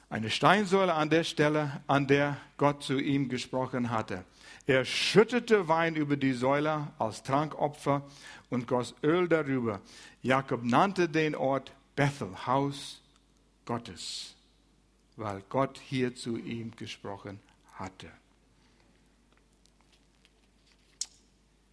Eine 0.09 0.29
Steinsäule 0.29 0.93
an 0.93 1.09
der 1.09 1.23
Stelle, 1.23 1.81
an 1.87 2.05
der 2.05 2.37
Gott 2.57 2.83
zu 2.83 2.99
ihm 2.99 3.29
gesprochen 3.29 3.89
hatte. 3.89 4.25
Er 4.67 4.85
schüttete 4.85 5.67
Wein 5.67 5.95
über 5.95 6.17
die 6.17 6.33
Säule 6.33 6.87
als 6.99 7.23
Trankopfer 7.23 8.03
und 8.49 8.67
goss 8.67 8.93
Öl 9.01 9.27
darüber. 9.27 9.81
Jakob 10.21 10.63
nannte 10.63 11.09
den 11.09 11.35
Ort 11.35 11.73
Bethel, 11.95 12.29
Haus 12.45 13.02
Gottes, 13.65 14.35
weil 15.15 15.41
Gott 15.49 15.79
hier 15.79 16.15
zu 16.15 16.37
ihm 16.37 16.75
gesprochen 16.75 17.39
hatte. 17.73 18.11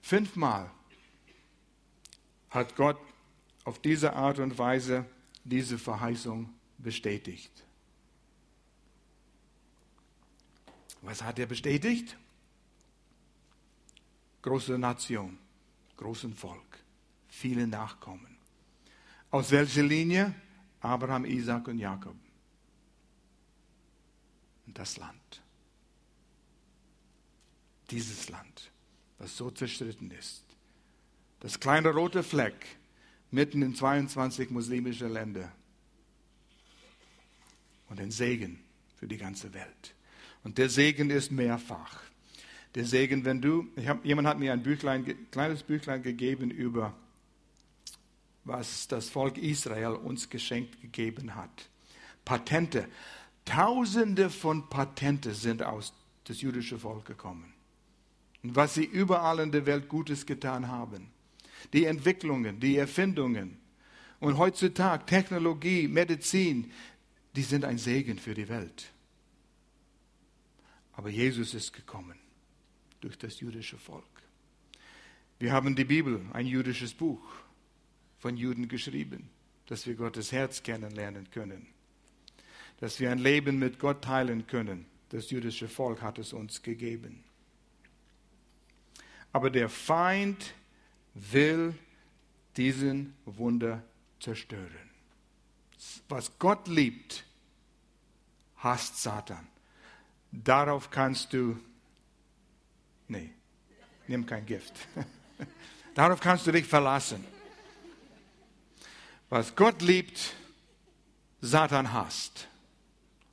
Fünfmal 0.03 0.71
hat 2.51 2.75
Gott 2.77 2.99
auf 3.65 3.79
diese 3.79 4.15
Art 4.15 4.39
und 4.39 4.59
Weise 4.59 5.07
diese 5.45 5.79
Verheißung 5.79 6.53
bestätigt. 6.79 7.65
Was 11.03 11.23
hat 11.23 11.39
er 11.39 11.47
bestätigt? 11.47 12.17
große 14.43 14.79
Nation, 14.79 15.39
großen 15.97 16.35
Volk, 16.35 16.79
viele 17.29 17.67
Nachkommen. 17.67 18.37
Aus 19.31 19.51
welcher 19.51 19.83
Linie? 19.83 20.35
Abraham, 20.81 21.25
Isaac 21.25 21.69
und 21.69 21.79
Jakob. 21.79 22.17
Und 24.67 24.79
das 24.79 24.97
Land. 24.97 25.43
Dieses 27.91 28.29
Land, 28.29 28.71
was 29.19 29.37
so 29.37 29.51
zerstritten 29.51 30.11
ist. 30.11 30.45
Das 31.41 31.59
kleine 31.59 31.91
rote 31.91 32.23
Fleck 32.23 32.79
mitten 33.31 33.63
in 33.63 33.75
22 33.75 34.51
muslimische 34.51 35.09
Länder. 35.09 35.51
Und 37.89 38.01
ein 38.01 38.11
Segen 38.11 38.63
für 38.97 39.09
die 39.09 39.17
ganze 39.17 39.53
Welt. 39.53 39.95
Und 40.45 40.59
der 40.59 40.69
Segen 40.69 41.11
ist 41.11 41.33
mehrfach 41.33 42.01
der 42.75 42.85
Segen, 42.85 43.25
wenn 43.25 43.41
du, 43.41 43.67
hab, 43.85 44.05
jemand 44.05 44.29
hat 44.29 44.39
mir 44.39 44.53
ein 44.53 44.63
Büchlein, 44.63 45.05
kleines 45.31 45.63
Büchlein 45.63 46.03
gegeben 46.03 46.51
über, 46.51 46.95
was 48.45 48.89
das 48.89 49.09
Volk 49.09 49.39
Israel 49.39 49.93
uns 49.93 50.29
geschenkt 50.29 50.81
gegeben 50.81 51.35
hat. 51.35 51.69
Patente. 52.25 52.89
Tausende 53.45 54.31
von 54.31 54.69
Patente 54.69 55.35
sind 55.35 55.63
aus 55.63 55.93
das 56.25 56.41
jüdische 56.41 56.79
Volk 56.79 57.05
gekommen. 57.07 57.53
und 58.43 58.57
was 58.57 58.75
sie 58.75 58.85
überall 58.85 59.41
in 59.41 59.53
der 59.53 59.67
Welt 59.67 59.89
Gutes 59.89 60.25
getan 60.25 60.69
haben. 60.69 61.11
Die 61.73 61.85
Entwicklungen, 61.85 62.59
die 62.59 62.77
Erfindungen 62.77 63.59
und 64.19 64.39
heutzutage 64.39 65.05
Technologie, 65.05 65.89
Medizin, 65.89 66.73
die 67.37 67.43
sind 67.43 67.65
ein 67.65 67.79
Segen 67.79 68.19
für 68.19 68.35
die 68.35 68.49
Welt. 68.49 68.93
Aber 70.93 71.11
Jesus 71.11 71.55
ist 71.55 71.73
gekommen 71.73 72.19
durch 73.01 73.19
das 73.19 73.41
jüdische 73.41 73.79
Volk. 73.79 74.05
Wir 75.39 75.53
haben 75.53 75.75
die 75.77 75.85
Bibel, 75.85 76.21
ein 76.33 76.47
jüdisches 76.47 76.93
Buch, 76.93 77.23
von 78.21 78.37
Juden 78.37 78.69
geschrieben, 78.69 79.29
dass 79.67 79.87
wir 79.87 79.95
Gottes 79.95 80.31
Herz 80.31 80.63
kennenlernen 80.63 81.31
können, 81.31 81.67
dass 82.79 83.01
wir 83.01 83.11
ein 83.11 83.19
Leben 83.19 83.59
mit 83.59 83.79
Gott 83.79 84.05
teilen 84.05 84.47
können. 84.47 84.87
Das 85.09 85.31
jüdische 85.31 85.69
Volk 85.69 86.03
hat 86.03 86.19
es 86.19 86.33
uns 86.33 86.63
gegeben. 86.63 87.25
Aber 89.33 89.51
der 89.51 89.69
Feind 89.69 90.55
will 91.15 91.75
diesen 92.57 93.15
Wunder 93.25 93.83
zerstören. 94.21 94.91
Was 96.09 96.39
Gott 96.39 96.69
liebt, 96.69 97.25
hasst 98.57 99.03
Satan. 99.03 99.47
Darauf 100.31 100.91
kannst 100.91 101.33
du, 101.33 101.59
nee, 103.09 103.31
nimm 104.07 104.27
kein 104.27 104.45
Gift. 104.45 104.75
Darauf 105.95 106.21
kannst 106.21 106.47
du 106.47 106.53
dich 106.53 106.67
verlassen. 106.67 107.25
Was 109.31 109.55
Gott 109.55 109.81
liebt, 109.81 110.35
Satan 111.41 111.93
hasst. 111.93 112.49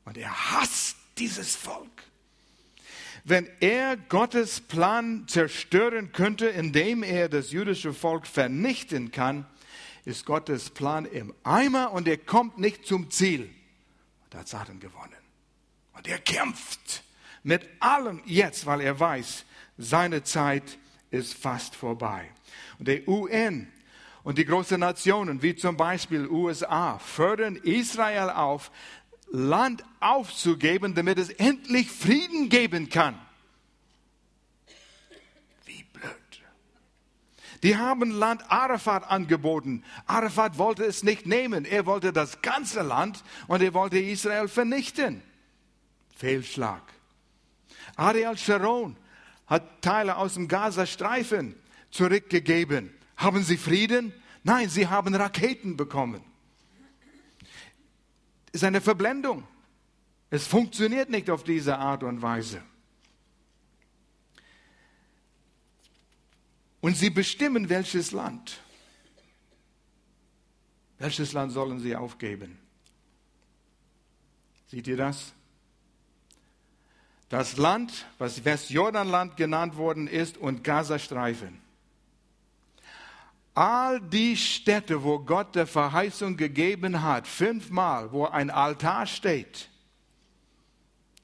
Und 0.05 0.15
er 0.15 0.51
hasst 0.51 0.95
dieses 1.17 1.55
Volk. 1.55 2.03
Wenn 3.23 3.49
er 3.59 3.97
Gottes 3.97 4.61
Plan 4.61 5.27
zerstören 5.27 6.11
könnte, 6.13 6.47
indem 6.47 7.01
er 7.03 7.27
das 7.27 7.51
jüdische 7.51 7.93
Volk 7.93 8.27
vernichten 8.27 9.11
kann, 9.11 9.45
ist 10.05 10.25
Gottes 10.25 10.69
Plan 10.69 11.05
im 11.05 11.33
Eimer 11.43 11.91
und 11.91 12.07
er 12.07 12.17
kommt 12.17 12.59
nicht 12.59 12.85
zum 12.85 13.09
Ziel. 13.09 13.49
Da 14.29 14.39
hat 14.39 14.47
Satan 14.47 14.79
gewonnen. 14.79 15.11
Und 15.93 16.07
er 16.07 16.19
kämpft 16.19 17.03
mit 17.41 17.67
allem 17.79 18.21
jetzt, 18.25 18.67
weil 18.67 18.81
er 18.81 18.99
weiß, 18.99 19.45
seine 19.79 20.23
Zeit 20.23 20.77
ist 21.09 21.33
fast 21.33 21.75
vorbei. 21.75 22.29
Und 22.77 22.87
der 22.87 23.05
UN 23.07 23.67
und 24.27 24.37
die 24.37 24.43
großen 24.43 24.77
Nationen, 24.77 25.41
wie 25.41 25.55
zum 25.55 25.77
Beispiel 25.77 26.27
USA, 26.27 26.99
fördern 26.99 27.55
Israel 27.55 28.29
auf, 28.29 28.71
Land 29.31 29.85
aufzugeben, 30.01 30.95
damit 30.95 31.17
es 31.17 31.29
endlich 31.29 31.89
Frieden 31.89 32.49
geben 32.49 32.89
kann. 32.89 33.17
Wie 35.63 35.81
blöd. 35.93 36.43
Die 37.63 37.77
haben 37.77 38.11
Land 38.11 38.43
Arafat 38.51 39.09
angeboten. 39.09 39.85
Arafat 40.07 40.57
wollte 40.57 40.83
es 40.83 41.03
nicht 41.03 41.25
nehmen. 41.25 41.63
Er 41.63 41.85
wollte 41.85 42.11
das 42.11 42.41
ganze 42.41 42.81
Land 42.81 43.23
und 43.47 43.61
er 43.61 43.73
wollte 43.73 43.97
Israel 43.97 44.49
vernichten. 44.49 45.23
Fehlschlag. 46.17 46.81
Ariel 47.95 48.37
Sharon 48.37 48.97
hat 49.45 49.81
Teile 49.81 50.17
aus 50.17 50.33
dem 50.33 50.49
Gazastreifen 50.49 51.55
zurückgegeben. 51.91 52.96
Haben 53.17 53.43
sie 53.43 53.57
Frieden? 53.57 54.13
Nein, 54.43 54.69
sie 54.69 54.87
haben 54.87 55.13
Raketen 55.13 55.75
bekommen. 55.75 56.23
Ist 58.51 58.63
eine 58.63 58.79
Verblendung. 58.79 59.45
Es 60.29 60.47
funktioniert 60.47 61.09
nicht 61.09 61.29
auf 61.29 61.43
diese 61.43 61.77
Art 61.77 62.03
und 62.03 62.21
Weise. 62.21 62.61
Und 66.79 66.95
sie 66.95 67.09
bestimmen, 67.09 67.69
welches 67.69 68.11
Land. 68.11 68.61
Welches 70.99 71.33
Land 71.33 71.51
sollen 71.51 71.79
sie 71.79 71.95
aufgeben? 71.95 72.57
Seht 74.67 74.87
ihr 74.87 74.97
das? 74.97 75.33
Das 77.29 77.57
Land, 77.57 78.05
was 78.19 78.45
Westjordanland 78.45 79.37
genannt 79.37 79.75
worden 79.75 80.07
ist 80.07 80.37
und 80.37 80.63
Gazastreifen. 80.63 81.59
All 83.57 83.99
die 83.99 84.37
Städte, 84.37 85.01
wo 85.01 85.17
Gott 85.17 85.55
der 85.55 85.65
Verheißung 85.65 86.37
gegeben 86.37 87.01
hat, 87.01 87.27
fünfmal, 87.27 88.11
wo 88.11 88.25
ein 88.25 88.51
Altar 88.51 89.07
steht, 89.07 89.69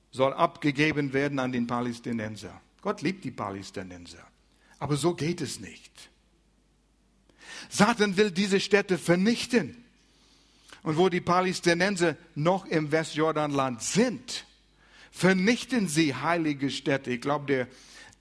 soll 0.09 0.33
abgegeben 0.33 1.13
werden 1.13 1.37
an 1.37 1.51
den 1.51 1.67
Palästinenser. 1.67 2.59
Gott 2.81 3.03
liebt 3.03 3.23
die 3.23 3.29
Palästinenser. 3.29 4.25
Aber 4.79 4.95
so 4.95 5.13
geht 5.13 5.41
es 5.41 5.59
nicht. 5.59 6.09
Satan 7.69 8.17
will 8.17 8.31
diese 8.31 8.59
Städte 8.59 8.97
vernichten. 8.97 9.85
Und 10.81 10.97
wo 10.97 11.09
die 11.09 11.21
Palästinenser 11.21 12.17
noch 12.33 12.65
im 12.65 12.91
Westjordanland 12.91 13.83
sind, 13.83 14.47
vernichten 15.11 15.87
sie 15.87 16.15
heilige 16.15 16.71
Städte. 16.71 17.11
Ich 17.11 17.21
glaube, 17.21 17.45
der, 17.45 17.67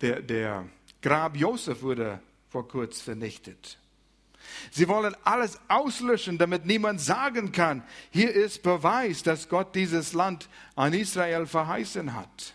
der, 0.02 0.20
der 0.20 0.68
Grab 1.00 1.34
Josef 1.34 1.80
wurde 1.80 2.20
vor 2.50 2.68
kurzem 2.68 3.04
vernichtet. 3.04 3.78
Sie 4.70 4.88
wollen 4.88 5.16
alles 5.24 5.58
auslöschen, 5.68 6.38
damit 6.38 6.66
niemand 6.66 7.00
sagen 7.00 7.52
kann, 7.52 7.82
hier 8.10 8.32
ist 8.32 8.62
Beweis, 8.62 9.22
dass 9.22 9.48
Gott 9.48 9.74
dieses 9.74 10.12
Land 10.12 10.48
an 10.76 10.92
Israel 10.92 11.46
verheißen 11.46 12.14
hat. 12.14 12.54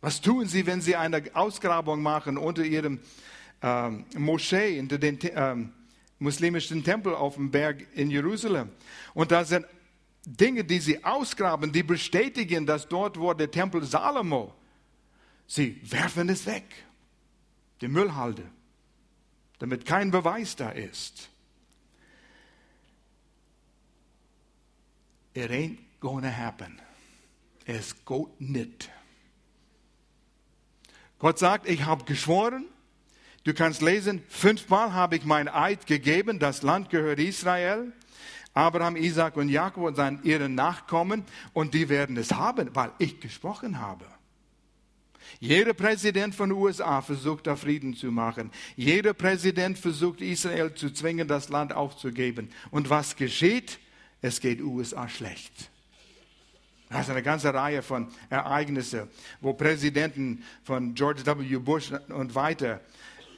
Was 0.00 0.20
tun 0.20 0.46
sie, 0.46 0.66
wenn 0.66 0.80
sie 0.80 0.96
eine 0.96 1.22
Ausgrabung 1.34 2.02
machen 2.02 2.38
unter 2.38 2.62
ihrem 2.62 3.00
ähm, 3.62 4.04
Moschee, 4.16 4.78
unter 4.78 4.98
den 4.98 5.18
ähm, 5.22 5.72
muslimischen 6.18 6.84
Tempel 6.84 7.14
auf 7.14 7.34
dem 7.34 7.50
Berg 7.50 7.86
in 7.94 8.10
Jerusalem? 8.10 8.70
Und 9.14 9.32
da 9.32 9.44
sind 9.44 9.66
Dinge, 10.26 10.64
die 10.64 10.80
sie 10.80 11.04
ausgraben, 11.04 11.72
die 11.72 11.84
bestätigen, 11.84 12.66
dass 12.66 12.88
dort 12.88 13.18
wo 13.18 13.32
der 13.32 13.50
Tempel 13.50 13.84
Salomo. 13.84 14.52
Sie 15.46 15.80
werfen 15.84 16.28
es 16.28 16.44
weg, 16.46 16.64
die 17.80 17.86
Müllhalde, 17.86 18.42
damit 19.58 19.86
kein 19.86 20.10
Beweis 20.10 20.56
da 20.56 20.70
ist. 20.70 21.28
It 25.34 25.50
ain't 25.50 25.78
gonna 26.00 26.34
happen. 26.34 26.80
Es 27.64 28.04
geht 28.04 28.40
nicht. 28.40 28.90
Gott 31.18 31.38
sagt, 31.38 31.68
ich 31.68 31.84
habe 31.84 32.04
geschworen, 32.04 32.66
du 33.44 33.54
kannst 33.54 33.82
lesen, 33.82 34.22
fünfmal 34.28 34.92
habe 34.92 35.16
ich 35.16 35.24
mein 35.24 35.48
Eid 35.48 35.86
gegeben, 35.86 36.38
das 36.38 36.62
Land 36.62 36.90
gehört 36.90 37.18
Israel. 37.18 37.92
Abraham, 38.54 38.96
Isaac 38.96 39.36
und 39.36 39.50
Jakob 39.50 39.84
und 39.84 39.96
seinen, 39.96 40.22
ihren 40.22 40.54
Nachkommen 40.54 41.24
und 41.52 41.74
die 41.74 41.90
werden 41.90 42.16
es 42.16 42.32
haben, 42.32 42.74
weil 42.74 42.90
ich 42.98 43.20
gesprochen 43.20 43.80
habe. 43.80 44.06
Jeder 45.40 45.74
Präsident 45.74 46.34
von 46.34 46.50
den 46.50 46.58
USA 46.58 47.02
versucht, 47.02 47.46
da 47.46 47.56
Frieden 47.56 47.94
zu 47.94 48.10
machen. 48.10 48.50
Jeder 48.76 49.14
Präsident 49.14 49.78
versucht, 49.78 50.20
Israel 50.20 50.74
zu 50.74 50.92
zwingen, 50.92 51.28
das 51.28 51.48
Land 51.48 51.72
aufzugeben. 51.72 52.50
Und 52.70 52.90
was 52.90 53.16
geschieht? 53.16 53.78
Es 54.22 54.40
geht 54.40 54.60
USA 54.60 55.08
schlecht. 55.08 55.70
Das 56.88 57.02
ist 57.02 57.10
eine 57.10 57.22
ganze 57.22 57.52
Reihe 57.52 57.82
von 57.82 58.08
Ereignissen, 58.30 59.08
wo 59.40 59.52
Präsidenten 59.52 60.44
von 60.62 60.94
George 60.94 61.26
W. 61.26 61.56
Bush 61.56 61.92
und 62.08 62.34
weiter 62.34 62.80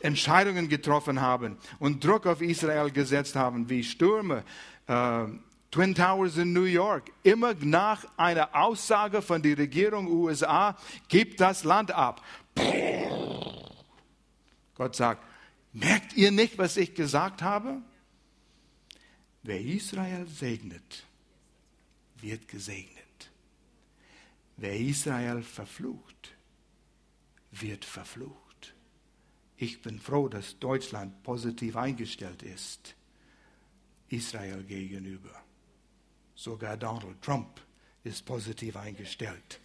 Entscheidungen 0.00 0.68
getroffen 0.68 1.20
haben 1.20 1.56
und 1.78 2.04
Druck 2.04 2.26
auf 2.26 2.42
Israel 2.42 2.90
gesetzt 2.90 3.36
haben, 3.36 3.68
wie 3.68 3.82
Stürme, 3.82 4.44
äh, 4.86 5.24
Twin 5.70 5.94
Towers 5.94 6.38
in 6.38 6.52
New 6.52 6.64
York, 6.64 7.10
immer 7.22 7.54
nach 7.54 8.06
einer 8.16 8.54
Aussage 8.54 9.20
von 9.20 9.42
der 9.42 9.58
Regierung 9.58 10.06
USA, 10.08 10.76
gibt 11.08 11.40
das 11.40 11.64
Land 11.64 11.90
ab. 11.90 12.24
Gott 14.74 14.96
sagt, 14.96 15.22
merkt 15.72 16.14
ihr 16.14 16.30
nicht, 16.30 16.56
was 16.56 16.76
ich 16.76 16.94
gesagt 16.94 17.42
habe? 17.42 17.82
Wer 19.42 19.60
Israel 19.60 20.26
segnet, 20.26 21.04
wird 22.16 22.48
gesegnet. 22.48 23.30
Wer 24.56 24.76
Israel 24.78 25.42
verflucht, 25.42 26.34
wird 27.50 27.84
verflucht. 27.84 28.74
Ich 29.56 29.82
bin 29.82 30.00
froh, 30.00 30.28
dass 30.28 30.58
Deutschland 30.58 31.22
positiv 31.22 31.76
eingestellt 31.76 32.42
ist 32.42 32.94
Israel 34.08 34.62
gegenüber. 34.64 35.47
Sogar 36.38 36.76
Donald 36.76 37.20
Trump 37.20 37.60
ist 38.04 38.24
positiv 38.24 38.76
eingestellt. 38.76 39.58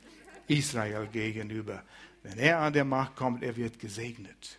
Israel 0.47 1.05
gegenüber. 1.05 1.83
Wenn 2.23 2.39
er 2.39 2.61
an 2.61 2.73
der 2.73 2.83
Macht 2.83 3.15
kommt, 3.15 3.43
er 3.43 3.55
wird 3.55 3.77
gesegnet. 3.77 4.57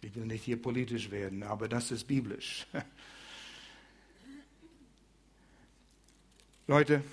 Ich 0.00 0.12
will 0.16 0.26
nicht 0.26 0.42
hier 0.42 0.60
politisch 0.60 1.12
werden, 1.12 1.44
aber 1.44 1.68
das 1.68 1.92
ist 1.92 2.08
biblisch. 2.08 2.66
Leute, 6.66 7.04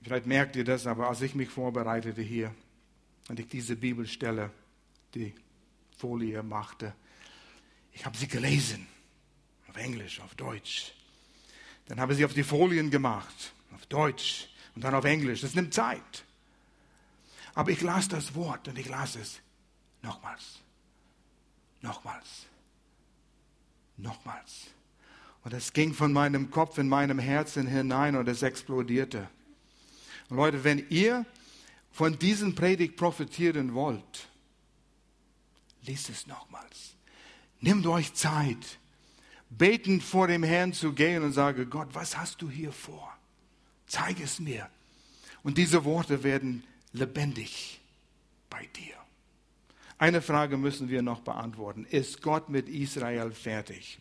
vielleicht 0.00 0.26
merkt 0.26 0.54
ihr 0.54 0.62
das, 0.64 0.86
aber 0.86 1.08
als 1.08 1.20
ich 1.20 1.34
mich 1.34 1.48
vorbereitete 1.48 2.22
hier 2.22 2.54
und 3.28 3.40
ich 3.40 3.48
diese 3.48 3.74
Bibelstelle 3.74 4.52
die 5.16 5.34
Folie 5.98 6.44
machte. 6.44 6.94
Ich 7.92 8.06
habe 8.06 8.16
sie 8.16 8.28
gelesen, 8.28 8.86
auf 9.66 9.76
Englisch, 9.76 10.20
auf 10.20 10.36
Deutsch. 10.36 10.94
Dann 11.92 12.00
habe 12.00 12.14
ich 12.14 12.20
sie 12.20 12.24
auf 12.24 12.32
die 12.32 12.42
Folien 12.42 12.90
gemacht, 12.90 13.52
auf 13.74 13.84
Deutsch 13.84 14.48
und 14.74 14.82
dann 14.82 14.94
auf 14.94 15.04
Englisch. 15.04 15.42
Das 15.42 15.54
nimmt 15.54 15.74
Zeit. 15.74 16.24
Aber 17.52 17.70
ich 17.70 17.82
las 17.82 18.08
das 18.08 18.34
Wort 18.34 18.66
und 18.66 18.78
ich 18.78 18.88
las 18.88 19.14
es 19.14 19.40
nochmals, 20.00 20.60
nochmals, 21.82 22.46
nochmals. 23.98 24.68
Und 25.44 25.52
es 25.52 25.74
ging 25.74 25.92
von 25.92 26.14
meinem 26.14 26.50
Kopf 26.50 26.78
in 26.78 26.88
meinem 26.88 27.18
Herzen 27.18 27.66
hinein 27.66 28.16
und 28.16 28.26
es 28.26 28.42
explodierte. 28.42 29.28
Und 30.30 30.38
Leute, 30.38 30.64
wenn 30.64 30.86
ihr 30.88 31.26
von 31.90 32.18
diesen 32.18 32.54
Predigt 32.54 32.96
profitieren 32.96 33.74
wollt, 33.74 34.28
liest 35.82 36.08
es 36.08 36.26
nochmals. 36.26 36.94
Nehmt 37.60 37.86
euch 37.86 38.14
Zeit, 38.14 38.78
betend 39.58 40.02
vor 40.02 40.28
dem 40.28 40.42
Herrn 40.42 40.72
zu 40.72 40.92
gehen 40.92 41.22
und 41.22 41.32
sage, 41.32 41.66
Gott, 41.66 41.88
was 41.92 42.16
hast 42.16 42.42
du 42.42 42.50
hier 42.50 42.72
vor? 42.72 43.12
Zeig 43.86 44.20
es 44.20 44.40
mir. 44.40 44.68
Und 45.42 45.58
diese 45.58 45.84
Worte 45.84 46.22
werden 46.22 46.64
lebendig 46.92 47.80
bei 48.48 48.66
dir. 48.76 48.94
Eine 49.98 50.22
Frage 50.22 50.56
müssen 50.56 50.88
wir 50.88 51.02
noch 51.02 51.20
beantworten. 51.20 51.86
Ist 51.90 52.22
Gott 52.22 52.48
mit 52.48 52.68
Israel 52.68 53.30
fertig? 53.30 53.98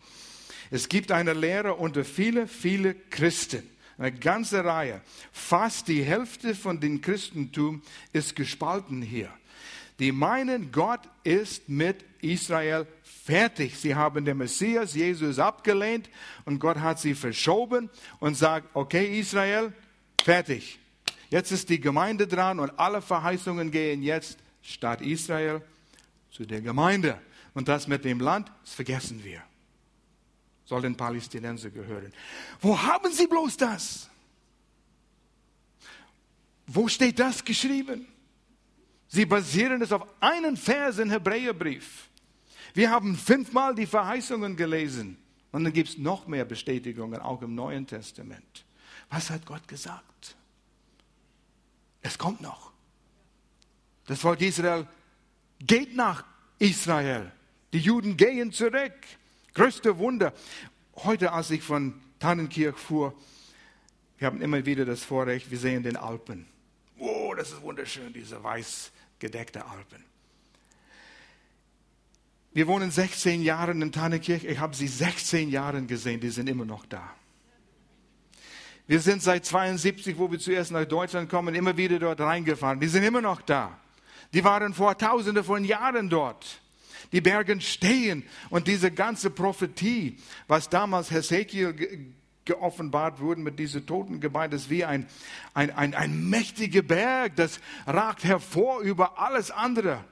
Es 0.72 0.88
gibt 0.90 1.12
eine 1.12 1.34
Lehre 1.34 1.76
unter 1.76 2.06
viele, 2.06 2.48
viele 2.48 2.96
Christen, 2.96 3.70
eine 3.98 4.12
ganze 4.12 4.64
Reihe. 4.64 5.02
Fast 5.32 5.88
die 5.90 6.04
Hälfte 6.04 6.56
von 6.56 6.80
dem 6.80 7.02
Christentum 7.02 7.82
ist 8.14 8.36
gespalten 8.36 9.02
hier. 9.02 9.30
Die 10.00 10.12
meinen, 10.12 10.72
Gott 10.72 11.02
ist 11.24 11.70
mit 11.70 12.04
Israel 12.22 12.88
fertig. 13.04 13.78
Sie 13.78 13.96
haben 13.96 14.26
den 14.26 14.38
Messias, 14.38 14.94
Jesus, 14.94 15.40
abgelehnt 15.40 16.10
und 16.46 16.60
Gott 16.60 16.80
hat 16.80 17.00
sie 17.00 17.14
verschoben 17.14 17.90
und 18.20 18.36
sagt, 18.36 18.70
okay 18.74 19.20
Israel, 19.20 19.74
fertig. 20.24 20.80
Jetzt 21.30 21.52
ist 21.52 21.70
die 21.70 21.80
Gemeinde 21.80 22.28
dran 22.28 22.60
und 22.60 22.78
alle 22.80 23.02
Verheißungen 23.02 23.72
gehen 23.72 24.04
jetzt 24.04 24.38
statt 24.62 25.02
Israel 25.02 25.62
zu 26.32 26.46
der 26.46 26.62
Gemeinde. 26.62 27.20
Und 27.54 27.68
das 27.68 27.88
mit 27.88 28.06
dem 28.06 28.20
Land, 28.20 28.52
das 28.64 28.74
vergessen 28.74 29.24
wir 29.24 29.44
soll 30.72 30.84
den 30.84 30.96
Palästinenser 30.96 31.70
gehören. 31.70 32.14
Wo 32.62 32.82
haben 32.82 33.12
Sie 33.12 33.28
bloß 33.28 33.58
das? 33.58 34.10
Wo 36.66 36.88
steht 36.88 37.20
das 37.20 37.44
geschrieben? 37.44 38.08
Sie 39.14 39.26
basieren 39.26 39.82
es 39.82 39.92
auf 39.92 40.08
einen 40.22 40.56
Vers 40.56 40.98
im 40.98 41.10
Hebräerbrief. 41.12 42.08
Wir 42.74 42.90
haben 42.90 43.18
fünfmal 43.18 43.76
die 43.76 43.86
Verheißungen 43.86 44.56
gelesen 44.56 45.18
und 45.52 45.66
dann 45.66 45.74
gibt 45.74 45.90
es 45.90 45.98
noch 45.98 46.28
mehr 46.28 46.46
Bestätigungen, 46.46 47.20
auch 47.20 47.42
im 47.42 47.54
Neuen 47.54 47.86
Testament. 47.86 48.66
Was 49.10 49.30
hat 49.30 49.46
Gott 49.46 49.68
gesagt? 49.68 50.38
Es 52.02 52.18
kommt 52.18 52.40
noch. 52.40 52.72
Das 54.06 54.22
Volk 54.22 54.40
Israel 54.40 54.88
geht 55.60 55.94
nach 55.94 56.24
Israel. 56.58 57.34
Die 57.74 57.80
Juden 57.80 58.16
gehen 58.16 58.54
zurück. 58.54 58.94
Größte 59.54 59.98
Wunder. 59.98 60.32
Heute, 60.96 61.34
als 61.34 61.52
ich 61.52 61.64
von 61.64 62.02
Tannenkirch 62.18 62.78
fuhr, 62.78 63.14
wir 64.20 64.28
haben 64.28 64.42
immer 64.42 64.66
wieder 64.66 64.86
das 64.86 65.04
Vorrecht, 65.04 65.52
wir 65.52 65.60
sehen 65.60 65.84
den 65.84 65.98
Alpen. 65.98 66.48
Oh, 66.98 67.34
das 67.36 67.52
ist 67.52 67.62
wunderschön, 67.62 68.14
diese 68.14 68.42
weiß 68.42 68.92
gedeckte 69.22 69.66
Alpen. 69.66 70.04
Wir 72.52 72.68
wohnen 72.68 72.92
16 72.92 73.42
Jahre 73.42 73.72
in 73.72 73.92
Tannenkirch. 73.94 74.44
Ich 74.44 74.60
habe 74.60 74.76
sie 74.76 74.90
16 74.90 75.50
Jahre 75.50 75.82
gesehen, 75.84 76.20
die 76.20 76.30
sind 76.30 76.50
immer 76.50 76.66
noch 76.66 76.86
da. 76.86 77.16
Wir 78.88 79.00
sind 79.00 79.24
seit 79.24 79.46
72, 79.46 80.18
wo 80.18 80.30
wir 80.30 80.40
zuerst 80.40 80.72
nach 80.72 80.84
Deutschland 80.84 81.30
kommen, 81.30 81.56
immer 81.56 81.78
wieder 81.78 81.98
dort 81.98 82.20
reingefahren. 82.20 82.82
Die 82.82 82.88
sind 82.88 83.04
immer 83.04 83.22
noch 83.22 83.42
da. 83.42 83.80
Die 84.34 84.44
waren 84.44 84.74
vor 84.74 84.98
Tausende 84.98 85.46
von 85.46 85.64
Jahren 85.64 86.10
dort 86.10 86.62
die 87.12 87.22
Berge 87.22 87.60
stehen. 87.62 88.24
Und 88.50 88.68
diese 88.68 88.92
ganze 88.92 89.30
Prophetie, 89.30 90.18
was 90.48 90.70
damals 90.70 91.12
Hesekiel 91.12 92.14
geoffenbart 92.46 93.20
wurde 93.20 93.42
mit 93.42 93.60
diesem 93.60 93.86
Totengebein, 93.86 94.52
das 94.52 94.64
ist 94.64 94.70
wie 94.70 94.86
ein, 94.86 95.08
ein, 95.54 95.72
ein, 95.72 95.94
ein 95.94 96.30
mächtiger 96.30 96.82
Berg, 96.82 97.36
das 97.36 97.60
ragt 97.86 98.24
hervor 98.24 98.82
über 98.82 99.20
alles 99.20 99.52
andere 99.52 100.04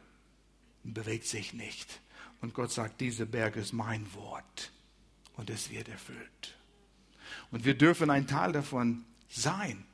und 0.83 0.93
bewegt 0.93 1.25
sich 1.25 1.53
nicht. 1.53 2.01
Und 2.41 2.53
Gott 2.53 2.71
sagt, 2.71 3.01
dieser 3.01 3.25
Berg 3.25 3.55
ist 3.55 3.73
mein 3.73 4.05
Wort 4.13 4.71
und 5.35 5.49
es 5.49 5.69
wird 5.71 5.89
erfüllt. 5.89 6.57
Und 7.51 7.65
wir 7.65 7.77
dürfen 7.77 8.09
ein 8.09 8.27
Teil 8.27 8.51
davon 8.51 9.05
sein 9.27 9.85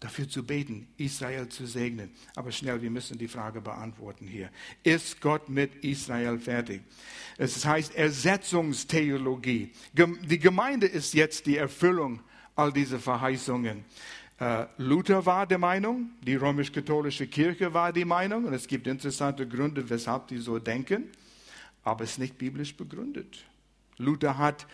dafür 0.00 0.28
zu 0.28 0.46
beten, 0.46 0.86
Israel 0.96 1.48
zu 1.48 1.66
segnen. 1.66 2.10
Aber 2.36 2.52
schnell, 2.52 2.80
wir 2.80 2.90
müssen 2.90 3.18
die 3.18 3.28
Frage 3.28 3.60
beantworten 3.60 4.26
hier. 4.26 4.50
Ist 4.82 5.20
Gott 5.20 5.48
mit 5.48 5.84
Israel 5.84 6.38
fertig? 6.38 6.82
Es 7.36 7.64
heißt 7.64 7.94
Ersetzungstheologie. 7.96 9.72
Die 9.92 10.38
Gemeinde 10.38 10.86
ist 10.86 11.14
jetzt 11.14 11.46
die 11.46 11.56
Erfüllung 11.56 12.20
all 12.54 12.72
dieser 12.72 12.98
Verheißungen. 12.98 13.84
Äh, 14.40 14.66
Luther 14.76 15.26
war 15.26 15.46
der 15.46 15.58
Meinung, 15.58 16.10
die 16.22 16.36
römisch-katholische 16.36 17.26
Kirche 17.26 17.74
war 17.74 17.92
die 17.92 18.04
Meinung, 18.04 18.44
und 18.44 18.52
es 18.52 18.68
gibt 18.68 18.86
interessante 18.86 19.48
Gründe, 19.48 19.88
weshalb 19.90 20.28
die 20.28 20.38
so 20.38 20.60
denken, 20.60 21.10
aber 21.82 22.04
es 22.04 22.12
ist 22.12 22.18
nicht 22.18 22.38
biblisch 22.38 22.76
begründet. 22.76 23.44
Luther 23.96 24.38
hat 24.38 24.66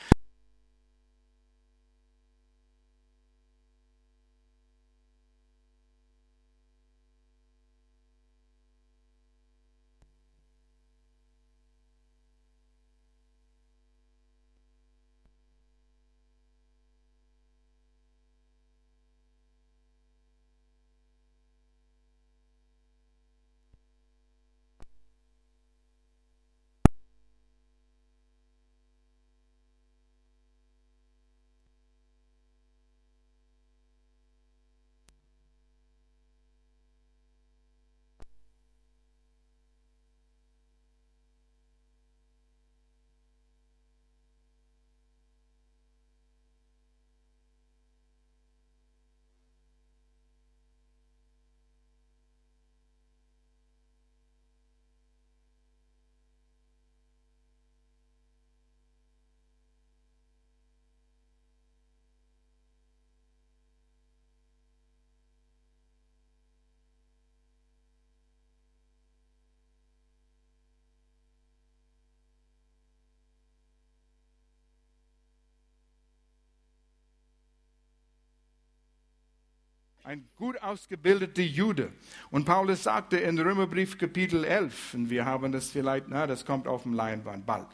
ein 80.04 80.28
gut 80.36 80.60
ausgebildeter 80.62 81.42
Jude. 81.42 81.90
Und 82.30 82.44
Paulus 82.44 82.82
sagte 82.82 83.16
in 83.16 83.38
Römerbrief 83.38 83.96
Kapitel 83.96 84.44
11, 84.44 84.92
und 84.92 85.08
wir 85.08 85.24
haben 85.24 85.50
das 85.50 85.70
vielleicht, 85.70 86.08
na, 86.08 86.26
das 86.26 86.44
kommt 86.44 86.68
auf 86.68 86.82
dem 86.82 86.92
Leinwand 86.92 87.46
bald. 87.46 87.68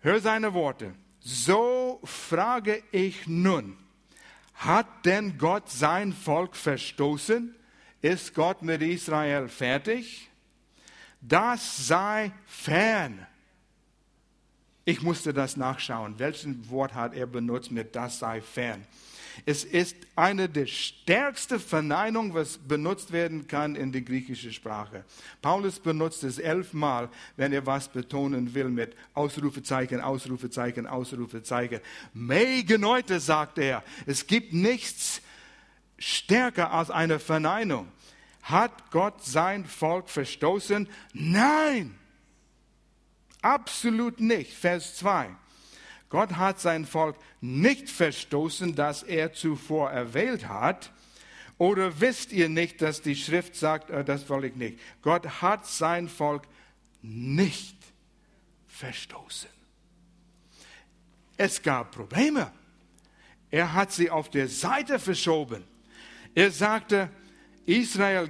Hör 0.00 0.18
seine 0.18 0.54
Worte. 0.54 0.94
So 1.20 2.00
frage 2.02 2.82
ich 2.90 3.28
nun, 3.28 3.78
hat 4.54 4.88
denn 5.04 5.38
Gott 5.38 5.70
sein 5.70 6.12
Volk 6.12 6.56
verstoßen? 6.56 7.54
Ist 8.02 8.34
Gott 8.34 8.62
mit 8.62 8.82
Israel 8.82 9.48
fertig? 9.48 10.28
Das 11.20 11.86
sei 11.86 12.32
fern. 12.46 13.24
Ich 14.84 15.02
musste 15.02 15.32
das 15.32 15.56
nachschauen. 15.56 16.18
Welches 16.18 16.68
Wort 16.68 16.94
hat 16.94 17.14
er 17.14 17.26
benutzt 17.26 17.70
mit 17.70 17.94
das 17.94 18.18
sei 18.18 18.40
fern? 18.40 18.84
Es 19.46 19.64
ist 19.64 19.96
eine 20.16 20.48
der 20.48 20.66
stärksten 20.66 21.60
Verneinungen, 21.60 22.34
was 22.34 22.58
benutzt 22.58 23.12
werden 23.12 23.46
kann 23.46 23.76
in 23.76 23.92
der 23.92 24.02
griechischen 24.02 24.52
Sprache. 24.52 25.04
Paulus 25.42 25.78
benutzt 25.78 26.24
es 26.24 26.38
elfmal, 26.38 27.08
wenn 27.36 27.52
er 27.52 27.66
was 27.66 27.88
betonen 27.88 28.54
will 28.54 28.68
mit 28.68 28.94
Ausrufezeichen, 29.14 30.00
Ausrufezeichen, 30.00 30.86
Ausrufezeichen. 30.86 31.80
Megeneute, 32.12 33.20
sagt 33.20 33.58
er. 33.58 33.82
Es 34.06 34.26
gibt 34.26 34.52
nichts 34.52 35.22
stärker 35.98 36.72
als 36.72 36.90
eine 36.90 37.18
Verneinung. 37.18 37.88
Hat 38.42 38.90
Gott 38.90 39.24
sein 39.24 39.66
Volk 39.66 40.08
verstoßen? 40.08 40.88
Nein! 41.12 41.98
Absolut 43.42 44.20
nicht. 44.20 44.52
Vers 44.52 44.96
2. 44.96 45.28
Gott 46.08 46.36
hat 46.36 46.60
sein 46.60 46.86
Volk 46.86 47.16
nicht 47.40 47.90
verstoßen, 47.90 48.74
das 48.74 49.02
er 49.02 49.32
zuvor 49.32 49.90
erwählt 49.90 50.48
hat. 50.48 50.92
Oder 51.58 52.00
wisst 52.00 52.32
ihr 52.32 52.48
nicht, 52.48 52.80
dass 52.80 53.02
die 53.02 53.16
Schrift 53.16 53.56
sagt, 53.56 53.90
äh, 53.90 54.04
das 54.04 54.28
will 54.30 54.44
ich 54.44 54.54
nicht. 54.54 54.78
Gott 55.02 55.42
hat 55.42 55.66
sein 55.66 56.08
Volk 56.08 56.44
nicht 57.02 57.76
verstoßen. 58.68 59.50
Es 61.36 61.62
gab 61.62 61.92
Probleme. 61.92 62.52
Er 63.50 63.72
hat 63.74 63.92
sie 63.92 64.10
auf 64.10 64.30
der 64.30 64.48
Seite 64.48 64.98
verschoben. 64.98 65.64
Er 66.34 66.50
sagte, 66.50 67.10
Israel 67.66 68.28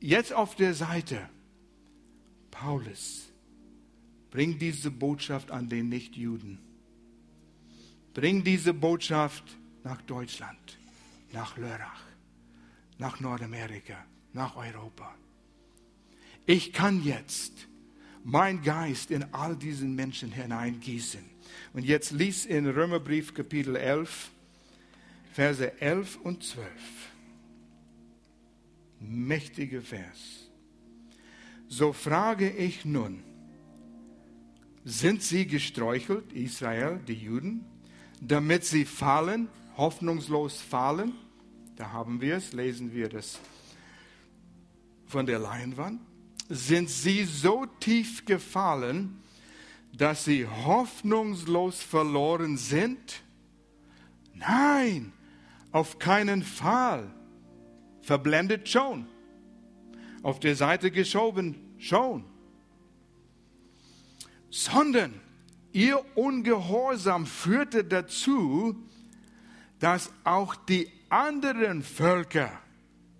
jetzt 0.00 0.32
auf 0.32 0.56
der 0.56 0.74
Seite. 0.74 1.28
Paulus, 2.50 3.30
bring 4.30 4.58
diese 4.58 4.90
Botschaft 4.90 5.50
an 5.50 5.68
den 5.68 5.88
Nichtjuden. 5.88 6.58
Bring 8.14 8.44
diese 8.44 8.74
Botschaft 8.74 9.44
nach 9.84 10.02
Deutschland, 10.02 10.78
nach 11.32 11.56
Lörrach, 11.56 12.02
nach 12.98 13.20
Nordamerika, 13.20 14.04
nach 14.32 14.56
Europa. 14.56 15.14
Ich 16.46 16.72
kann 16.72 17.02
jetzt 17.02 17.68
mein 18.24 18.62
Geist 18.62 19.10
in 19.10 19.24
all 19.32 19.56
diesen 19.56 19.94
Menschen 19.94 20.30
hineingießen. 20.30 21.24
Und 21.72 21.84
jetzt 21.84 22.12
lies 22.12 22.46
in 22.46 22.66
Römerbrief 22.68 23.34
Kapitel 23.34 23.76
11, 23.76 24.30
Verse 25.32 25.80
11 25.80 26.18
und 26.22 26.44
12. 26.44 26.68
Mächtige 29.00 29.80
Vers. 29.80 30.50
So 31.68 31.92
frage 31.92 32.50
ich 32.50 32.84
nun, 32.84 33.24
sind 34.84 35.22
sie 35.22 35.46
gestreuchelt, 35.46 36.32
Israel, 36.32 37.00
die 37.06 37.14
Juden? 37.14 37.64
Damit 38.24 38.64
sie 38.64 38.84
fallen, 38.84 39.48
hoffnungslos 39.76 40.60
fallen. 40.60 41.12
Da 41.76 41.90
haben 41.90 42.20
wir 42.20 42.36
es, 42.36 42.52
lesen 42.52 42.94
wir 42.94 43.08
das 43.08 43.40
von 45.06 45.26
der 45.26 45.40
Leinwand. 45.40 46.00
Sind 46.48 46.88
sie 46.88 47.24
so 47.24 47.66
tief 47.80 48.24
gefallen, 48.24 49.20
dass 49.92 50.24
sie 50.24 50.46
hoffnungslos 50.46 51.82
verloren 51.82 52.56
sind? 52.56 53.22
Nein, 54.34 55.12
auf 55.72 55.98
keinen 55.98 56.42
Fall. 56.42 57.10
Verblendet 58.02 58.68
schon. 58.68 59.06
Auf 60.22 60.38
der 60.38 60.54
Seite 60.54 60.90
geschoben 60.90 61.56
schon. 61.78 62.24
Sondern 64.50 65.20
Ihr 65.72 66.04
Ungehorsam 66.14 67.26
führte 67.26 67.84
dazu, 67.84 68.76
dass 69.78 70.12
auch 70.24 70.54
die 70.54 70.90
anderen 71.08 71.82
Völker, 71.82 72.50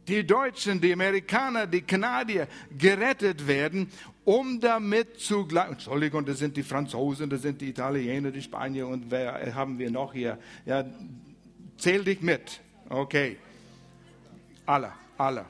die 0.07 0.27
Deutschen, 0.27 0.81
die 0.81 0.93
Amerikaner, 0.93 1.67
die 1.67 1.83
Kanadier 1.83 2.49
gerettet 2.77 3.47
werden, 3.47 3.91
um 4.25 4.61
damit 4.61 5.19
zu 5.19 5.49
Entschuldigung, 5.49 6.25
das 6.25 6.39
sind 6.39 6.57
die 6.57 6.63
Franzosen, 6.63 7.31
das 7.31 7.43
sind 7.43 7.61
die 7.61 7.71
Italiener, 7.71 8.31
die 8.31 8.43
Spanier 8.43 8.87
und 8.87 9.11
wer 9.11 9.55
haben 9.55 9.79
wir 9.79 9.91
noch 9.91 10.13
hier? 10.13 10.39
Ja, 10.67 10.85
zähl 11.79 12.05
dich 12.05 12.21
mit. 12.21 12.61
Okay. 12.89 13.39
Alle, 14.67 14.93
alle. 15.17 15.47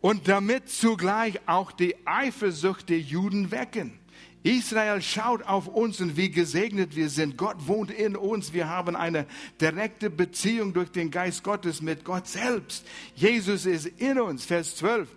Und 0.00 0.28
damit 0.28 0.68
zugleich 0.68 1.40
auch 1.46 1.72
die 1.72 1.96
Eifersucht 2.06 2.88
der 2.88 3.00
Juden 3.00 3.50
wecken. 3.50 3.98
Israel 4.46 5.02
schaut 5.02 5.42
auf 5.42 5.66
uns 5.66 6.00
und 6.00 6.16
wie 6.16 6.30
gesegnet 6.30 6.94
wir 6.94 7.08
sind. 7.08 7.36
Gott 7.36 7.66
wohnt 7.66 7.90
in 7.90 8.14
uns. 8.14 8.52
Wir 8.52 8.68
haben 8.68 8.94
eine 8.94 9.26
direkte 9.60 10.08
Beziehung 10.08 10.72
durch 10.72 10.92
den 10.92 11.10
Geist 11.10 11.42
Gottes 11.42 11.82
mit 11.82 12.04
Gott 12.04 12.28
selbst. 12.28 12.86
Jesus 13.16 13.66
ist 13.66 13.86
in 13.98 14.20
uns. 14.20 14.44
Vers 14.44 14.76
12. 14.76 15.08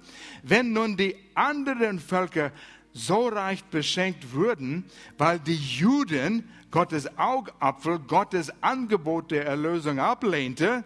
Wenn 0.41 0.73
nun 0.73 0.97
die 0.97 1.15
anderen 1.35 1.99
Völker 1.99 2.51
so 2.91 3.27
reich 3.27 3.63
beschenkt 3.65 4.33
würden, 4.33 4.85
weil 5.19 5.39
die 5.39 5.55
Juden 5.55 6.49
Gottes 6.71 7.15
Augapfel, 7.19 7.99
Gottes 7.99 8.51
Angebot 8.61 9.29
der 9.29 9.45
Erlösung 9.45 9.99
ablehnte, 9.99 10.83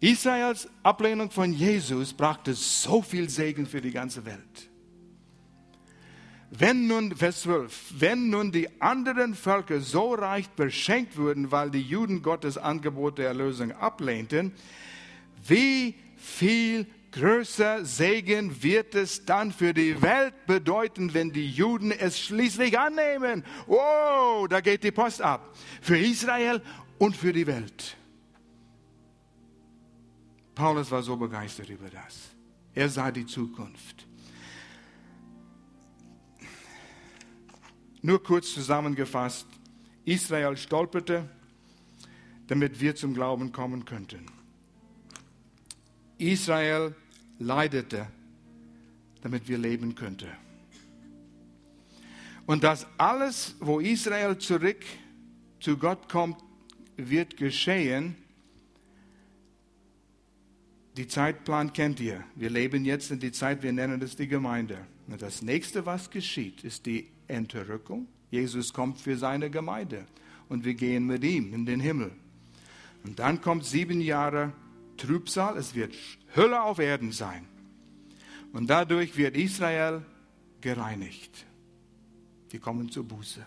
Israels 0.00 0.70
Ablehnung 0.82 1.30
von 1.30 1.52
Jesus 1.52 2.14
brachte 2.14 2.54
so 2.54 3.02
viel 3.02 3.28
Segen 3.28 3.66
für 3.66 3.82
die 3.82 3.90
ganze 3.90 4.24
Welt. 4.24 4.70
Wenn 6.56 6.86
nun, 6.86 7.16
Vers 7.16 7.42
12, 7.42 7.94
wenn 7.98 8.30
nun 8.30 8.52
die 8.52 8.80
anderen 8.80 9.34
Völker 9.34 9.80
so 9.80 10.14
reich 10.14 10.48
beschenkt 10.50 11.16
wurden, 11.16 11.50
weil 11.50 11.70
die 11.70 11.82
Juden 11.82 12.22
Gottes 12.22 12.58
Angebot 12.58 13.18
der 13.18 13.26
Erlösung 13.26 13.72
ablehnten, 13.72 14.52
wie 15.44 15.96
viel 16.16 16.86
größer 17.10 17.84
Segen 17.84 18.62
wird 18.62 18.94
es 18.94 19.24
dann 19.24 19.50
für 19.50 19.74
die 19.74 20.00
Welt 20.00 20.46
bedeuten, 20.46 21.12
wenn 21.12 21.32
die 21.32 21.48
Juden 21.48 21.90
es 21.90 22.20
schließlich 22.20 22.78
annehmen. 22.78 23.44
Wow, 23.66 24.46
da 24.48 24.60
geht 24.60 24.84
die 24.84 24.92
Post 24.92 25.22
ab. 25.22 25.56
Für 25.82 25.98
Israel 25.98 26.62
und 26.98 27.16
für 27.16 27.32
die 27.32 27.48
Welt. 27.48 27.96
Paulus 30.54 30.88
war 30.92 31.02
so 31.02 31.16
begeistert 31.16 31.68
über 31.68 31.90
das. 31.90 32.30
Er 32.74 32.88
sah 32.88 33.10
die 33.10 33.26
Zukunft. 33.26 34.06
Nur 38.04 38.22
kurz 38.22 38.52
zusammengefasst, 38.52 39.46
Israel 40.04 40.58
stolperte, 40.58 41.26
damit 42.48 42.78
wir 42.78 42.94
zum 42.94 43.14
Glauben 43.14 43.50
kommen 43.50 43.86
könnten. 43.86 44.26
Israel 46.18 46.94
leidete, 47.38 48.06
damit 49.22 49.48
wir 49.48 49.56
leben 49.56 49.94
könnten. 49.94 50.28
Und 52.44 52.62
das 52.62 52.86
alles, 52.98 53.56
wo 53.58 53.80
Israel 53.80 54.36
zurück 54.36 54.84
zu 55.58 55.78
Gott 55.78 56.10
kommt, 56.10 56.36
wird 56.98 57.38
geschehen. 57.38 58.16
Die 60.98 61.08
Zeitplan 61.08 61.72
kennt 61.72 62.00
ihr. 62.00 62.22
Wir 62.34 62.50
leben 62.50 62.84
jetzt 62.84 63.10
in 63.10 63.18
die 63.18 63.32
Zeit, 63.32 63.62
wir 63.62 63.72
nennen 63.72 64.02
es 64.02 64.14
die 64.14 64.28
Gemeinde. 64.28 64.86
Und 65.06 65.22
das 65.22 65.40
nächste, 65.40 65.86
was 65.86 66.10
geschieht, 66.10 66.64
ist 66.64 66.84
die 66.84 67.13
Entrückung. 67.28 68.06
Jesus 68.30 68.72
kommt 68.72 69.00
für 69.00 69.16
seine 69.16 69.50
Gemeinde 69.50 70.06
und 70.48 70.64
wir 70.64 70.74
gehen 70.74 71.06
mit 71.06 71.24
ihm 71.24 71.54
in 71.54 71.66
den 71.66 71.80
Himmel. 71.80 72.12
Und 73.04 73.18
dann 73.18 73.40
kommt 73.40 73.64
sieben 73.64 74.00
Jahre 74.00 74.52
Trübsal, 74.96 75.56
es 75.56 75.74
wird 75.74 75.94
Hölle 76.34 76.62
auf 76.62 76.78
Erden 76.78 77.12
sein. 77.12 77.46
Und 78.52 78.70
dadurch 78.70 79.16
wird 79.16 79.36
Israel 79.36 80.02
gereinigt. 80.60 81.44
Die 82.52 82.58
kommen 82.58 82.90
zur 82.90 83.04
Buße. 83.04 83.44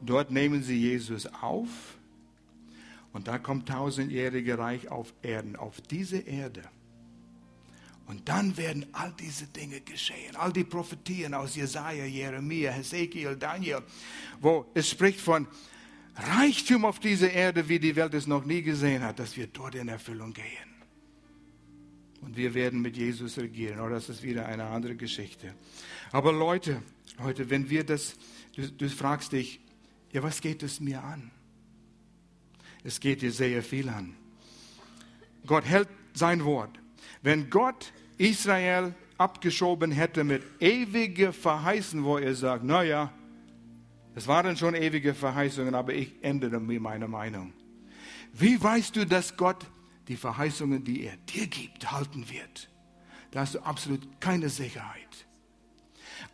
Dort 0.00 0.30
nehmen 0.30 0.62
sie 0.62 0.78
Jesus 0.78 1.26
auf 1.26 1.68
und 3.12 3.28
da 3.28 3.38
kommt 3.38 3.68
tausendjährige 3.68 4.58
Reich 4.58 4.88
auf 4.88 5.12
Erden, 5.22 5.56
auf 5.56 5.80
diese 5.80 6.18
Erde. 6.18 6.62
Und 8.10 8.28
dann 8.28 8.56
werden 8.56 8.86
all 8.90 9.12
diese 9.12 9.46
Dinge 9.46 9.82
geschehen. 9.82 10.34
All 10.34 10.52
die 10.52 10.64
Prophetien 10.64 11.32
aus 11.32 11.54
Jesaja, 11.54 12.04
Jeremia, 12.04 12.72
Hesekiel, 12.72 13.36
Daniel, 13.36 13.82
wo 14.40 14.66
es 14.74 14.90
spricht 14.90 15.20
von 15.20 15.46
Reichtum 16.16 16.84
auf 16.84 16.98
dieser 16.98 17.30
Erde, 17.30 17.68
wie 17.68 17.78
die 17.78 17.94
Welt 17.94 18.12
es 18.14 18.26
noch 18.26 18.44
nie 18.44 18.62
gesehen 18.62 19.04
hat, 19.04 19.20
dass 19.20 19.36
wir 19.36 19.46
dort 19.46 19.76
in 19.76 19.86
Erfüllung 19.86 20.32
gehen. 20.32 20.44
Und 22.20 22.36
wir 22.36 22.52
werden 22.54 22.82
mit 22.82 22.96
Jesus 22.96 23.38
regieren. 23.38 23.78
Oder 23.78 23.86
oh, 23.86 23.94
das 23.94 24.08
ist 24.08 24.24
wieder 24.24 24.44
eine 24.46 24.64
andere 24.64 24.96
Geschichte. 24.96 25.54
Aber 26.10 26.32
Leute, 26.32 26.82
Leute, 27.16 27.48
wenn 27.48 27.70
wir 27.70 27.84
das, 27.84 28.16
du, 28.56 28.72
du 28.72 28.88
fragst 28.88 29.30
dich, 29.30 29.60
ja, 30.10 30.20
was 30.24 30.40
geht 30.40 30.64
es 30.64 30.80
mir 30.80 31.04
an? 31.04 31.30
Es 32.82 32.98
geht 32.98 33.22
dir 33.22 33.30
sehr 33.30 33.62
viel 33.62 33.88
an. 33.88 34.16
Gott 35.46 35.64
hält 35.64 35.88
sein 36.12 36.44
Wort. 36.44 36.76
Wenn 37.22 37.50
Gott 37.50 37.92
Israel 38.20 38.94
abgeschoben 39.16 39.92
hätte 39.92 40.24
mit 40.24 40.42
ewiger 40.60 41.32
Verheißen, 41.32 42.04
wo 42.04 42.18
er 42.18 42.34
sagt, 42.34 42.64
naja, 42.64 43.12
Es 44.14 44.26
waren 44.26 44.56
schon 44.56 44.74
ewige 44.74 45.14
Verheißungen, 45.14 45.74
aber 45.74 45.94
ich 45.94 46.12
ändere 46.22 46.58
meine 46.60 47.06
Meinung. 47.08 47.52
Wie 48.32 48.60
weißt 48.60 48.96
du, 48.96 49.06
dass 49.06 49.36
Gott 49.36 49.64
die 50.08 50.16
Verheißungen, 50.16 50.82
die 50.84 51.04
er 51.04 51.16
dir 51.16 51.46
gibt, 51.46 51.90
halten 51.90 52.28
wird? 52.28 52.68
Da 53.30 53.40
hast 53.40 53.54
du 53.54 53.60
absolut 53.60 54.20
keine 54.20 54.48
Sicherheit. 54.48 55.26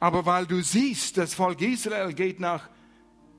Aber 0.01 0.25
weil 0.27 0.47
du 0.47 0.63
siehst, 0.63 1.19
das 1.19 1.35
Volk 1.35 1.61
Israel 1.61 2.13
geht 2.13 2.41
nach 2.41 2.69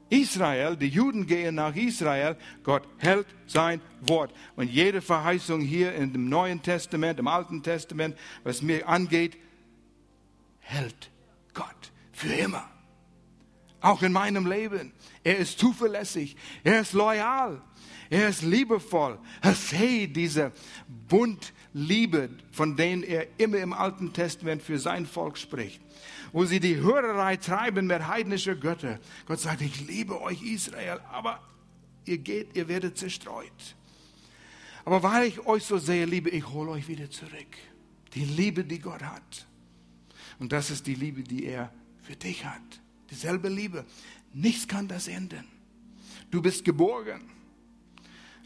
Israel, 0.10 0.76
die 0.76 0.88
Juden 0.88 1.28
gehen 1.28 1.56
nach 1.56 1.76
Israel, 1.76 2.38
Gott 2.64 2.88
hält 2.98 3.28
sein 3.46 3.82
Wort. 4.02 4.34
Und 4.56 4.70
jede 4.70 5.02
Verheißung 5.02 5.62
hier 5.62 5.94
in 5.94 6.14
dem 6.14 6.30
Neuen 6.30 6.62
Testament, 6.62 7.20
im 7.20 7.28
Alten 7.28 7.64
Testament, 7.64 8.18
was 8.44 8.62
mir 8.62 8.88
angeht, 8.88 9.38
hält 10.60 11.12
Gott 11.54 11.92
für 12.12 12.34
immer. 12.34 12.70
Auch 13.82 14.02
in 14.02 14.12
meinem 14.12 14.48
Leben. 14.48 14.94
Er 15.24 15.38
ist 15.38 15.60
zuverlässig, 15.60 16.36
er 16.64 16.82
ist 16.82 16.94
loyal, 16.94 17.62
er 18.10 18.30
ist 18.30 18.42
liebevoll. 18.42 19.20
Sieht 19.54 20.16
diese 20.16 20.52
Bundliebe, 21.78 22.30
von 22.52 22.76
denen 22.76 23.04
er 23.04 23.28
immer 23.40 23.60
im 23.60 23.72
Alten 23.72 24.12
Testament 24.12 24.64
für 24.64 24.80
sein 24.80 25.06
Volk 25.06 25.38
spricht. 25.38 25.80
Wo 26.32 26.44
sie 26.44 26.60
die 26.60 26.78
Hörerei 26.78 27.38
treiben 27.38 27.86
mit 27.86 28.08
heidnischer 28.08 28.56
Götter. 28.56 29.00
Gott 29.28 29.40
sagt, 29.40 29.62
ich 29.62 29.88
liebe 29.88 30.20
euch 30.22 30.42
Israel, 30.42 31.00
aber 31.12 31.40
ihr 32.06 32.18
geht, 32.18 32.56
ihr 32.56 32.68
werdet 32.68 32.98
zerstreut. 32.98 33.76
Aber 34.86 35.04
weil 35.04 35.28
ich 35.28 35.46
euch 35.46 35.64
so 35.64 35.78
sehr 35.78 36.08
liebe, 36.08 36.30
ich 36.30 36.48
hole 36.50 36.72
euch 36.72 36.88
wieder 36.88 37.12
zurück. 37.12 37.58
Die 38.14 38.26
Liebe, 38.26 38.64
die 38.64 38.80
Gott 38.80 39.04
hat. 39.04 39.46
Und 40.40 40.52
das 40.54 40.72
ist 40.72 40.88
die 40.88 40.96
Liebe, 40.96 41.22
die 41.24 41.46
er 41.46 41.72
für 42.02 42.16
dich 42.16 42.46
hat. 42.46 42.62
Dieselbe 43.12 43.50
Liebe. 43.50 43.86
Nichts 44.34 44.68
kann 44.68 44.88
das 44.88 45.08
ändern. 45.08 45.46
Du 46.32 46.42
bist 46.42 46.66
geborgen. 46.66 47.22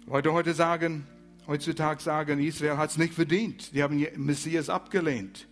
Leute 0.05 0.33
heute 0.33 0.53
sagen, 0.53 1.05
heutzutage 1.47 2.01
sagen, 2.01 2.39
Israel 2.39 2.77
hat 2.77 2.91
es 2.91 2.97
nicht 2.97 3.13
verdient. 3.13 3.73
Die 3.73 3.83
haben 3.83 4.05
Messias 4.17 4.69
abgelehnt. 4.69 5.47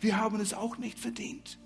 Wir 0.00 0.16
haben 0.16 0.40
es 0.40 0.54
auch 0.54 0.78
nicht 0.78 0.98
verdient. 0.98 1.58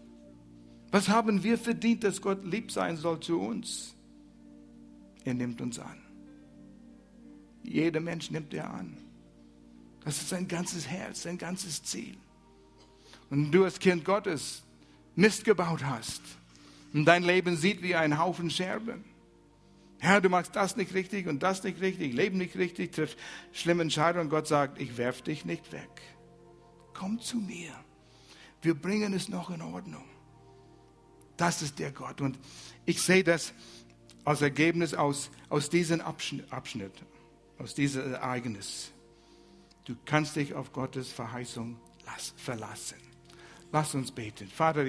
Was 0.90 1.08
haben 1.08 1.42
wir 1.42 1.58
verdient, 1.58 2.04
dass 2.04 2.20
Gott 2.20 2.44
lieb 2.44 2.70
sein 2.70 2.96
soll 2.96 3.20
zu 3.20 3.40
uns? 3.40 3.94
Er 5.24 5.34
nimmt 5.34 5.60
uns 5.60 5.78
an. 5.78 6.00
Jeder 7.62 8.00
Mensch 8.00 8.30
nimmt 8.30 8.52
er 8.54 8.72
an. 8.72 8.96
Das 10.04 10.18
ist 10.18 10.28
sein 10.28 10.46
ganzes 10.46 10.86
Herz, 10.86 11.22
sein 11.22 11.38
ganzes 11.38 11.82
Ziel. 11.82 12.16
Und 13.30 13.50
du 13.50 13.64
als 13.64 13.78
Kind 13.78 14.04
Gottes 14.04 14.62
Mist 15.16 15.44
gebaut 15.44 15.84
hast 15.84 16.22
und 16.92 17.04
dein 17.06 17.22
Leben 17.22 17.56
sieht 17.56 17.82
wie 17.82 17.94
ein 17.94 18.18
Haufen 18.18 18.50
Scherben. 18.50 19.04
Herr, 20.04 20.20
du 20.20 20.28
machst 20.28 20.54
das 20.54 20.76
nicht 20.76 20.92
richtig 20.92 21.28
und 21.28 21.42
das 21.42 21.62
nicht 21.64 21.80
richtig, 21.80 22.12
leben 22.12 22.36
nicht 22.36 22.56
richtig, 22.56 22.92
triffst 22.92 23.16
schlimme 23.52 23.80
Entscheidungen. 23.80 24.28
Gott 24.28 24.46
sagt, 24.46 24.78
ich 24.78 24.98
werf 24.98 25.22
dich 25.22 25.46
nicht 25.46 25.72
weg. 25.72 25.88
Komm 26.92 27.18
zu 27.20 27.38
mir. 27.38 27.72
Wir 28.60 28.74
bringen 28.74 29.14
es 29.14 29.30
noch 29.30 29.48
in 29.48 29.62
Ordnung. 29.62 30.04
Das 31.38 31.62
ist 31.62 31.78
der 31.78 31.90
Gott. 31.90 32.20
Und 32.20 32.38
ich 32.84 33.00
sehe 33.00 33.24
das 33.24 33.54
als 34.26 34.42
Ergebnis 34.42 34.92
aus, 34.92 35.30
aus 35.48 35.70
diesem 35.70 36.02
Abschnitt, 36.02 36.52
Abschnitt, 36.52 36.92
aus 37.58 37.74
diesem 37.74 38.12
Ereignis. 38.12 38.92
Du 39.86 39.96
kannst 40.04 40.36
dich 40.36 40.52
auf 40.52 40.70
Gottes 40.74 41.12
Verheißung 41.12 41.80
verlassen. 42.36 42.98
Lass 43.72 43.94
uns 43.94 44.12
beten. 44.12 44.48
Vater, 44.48 44.82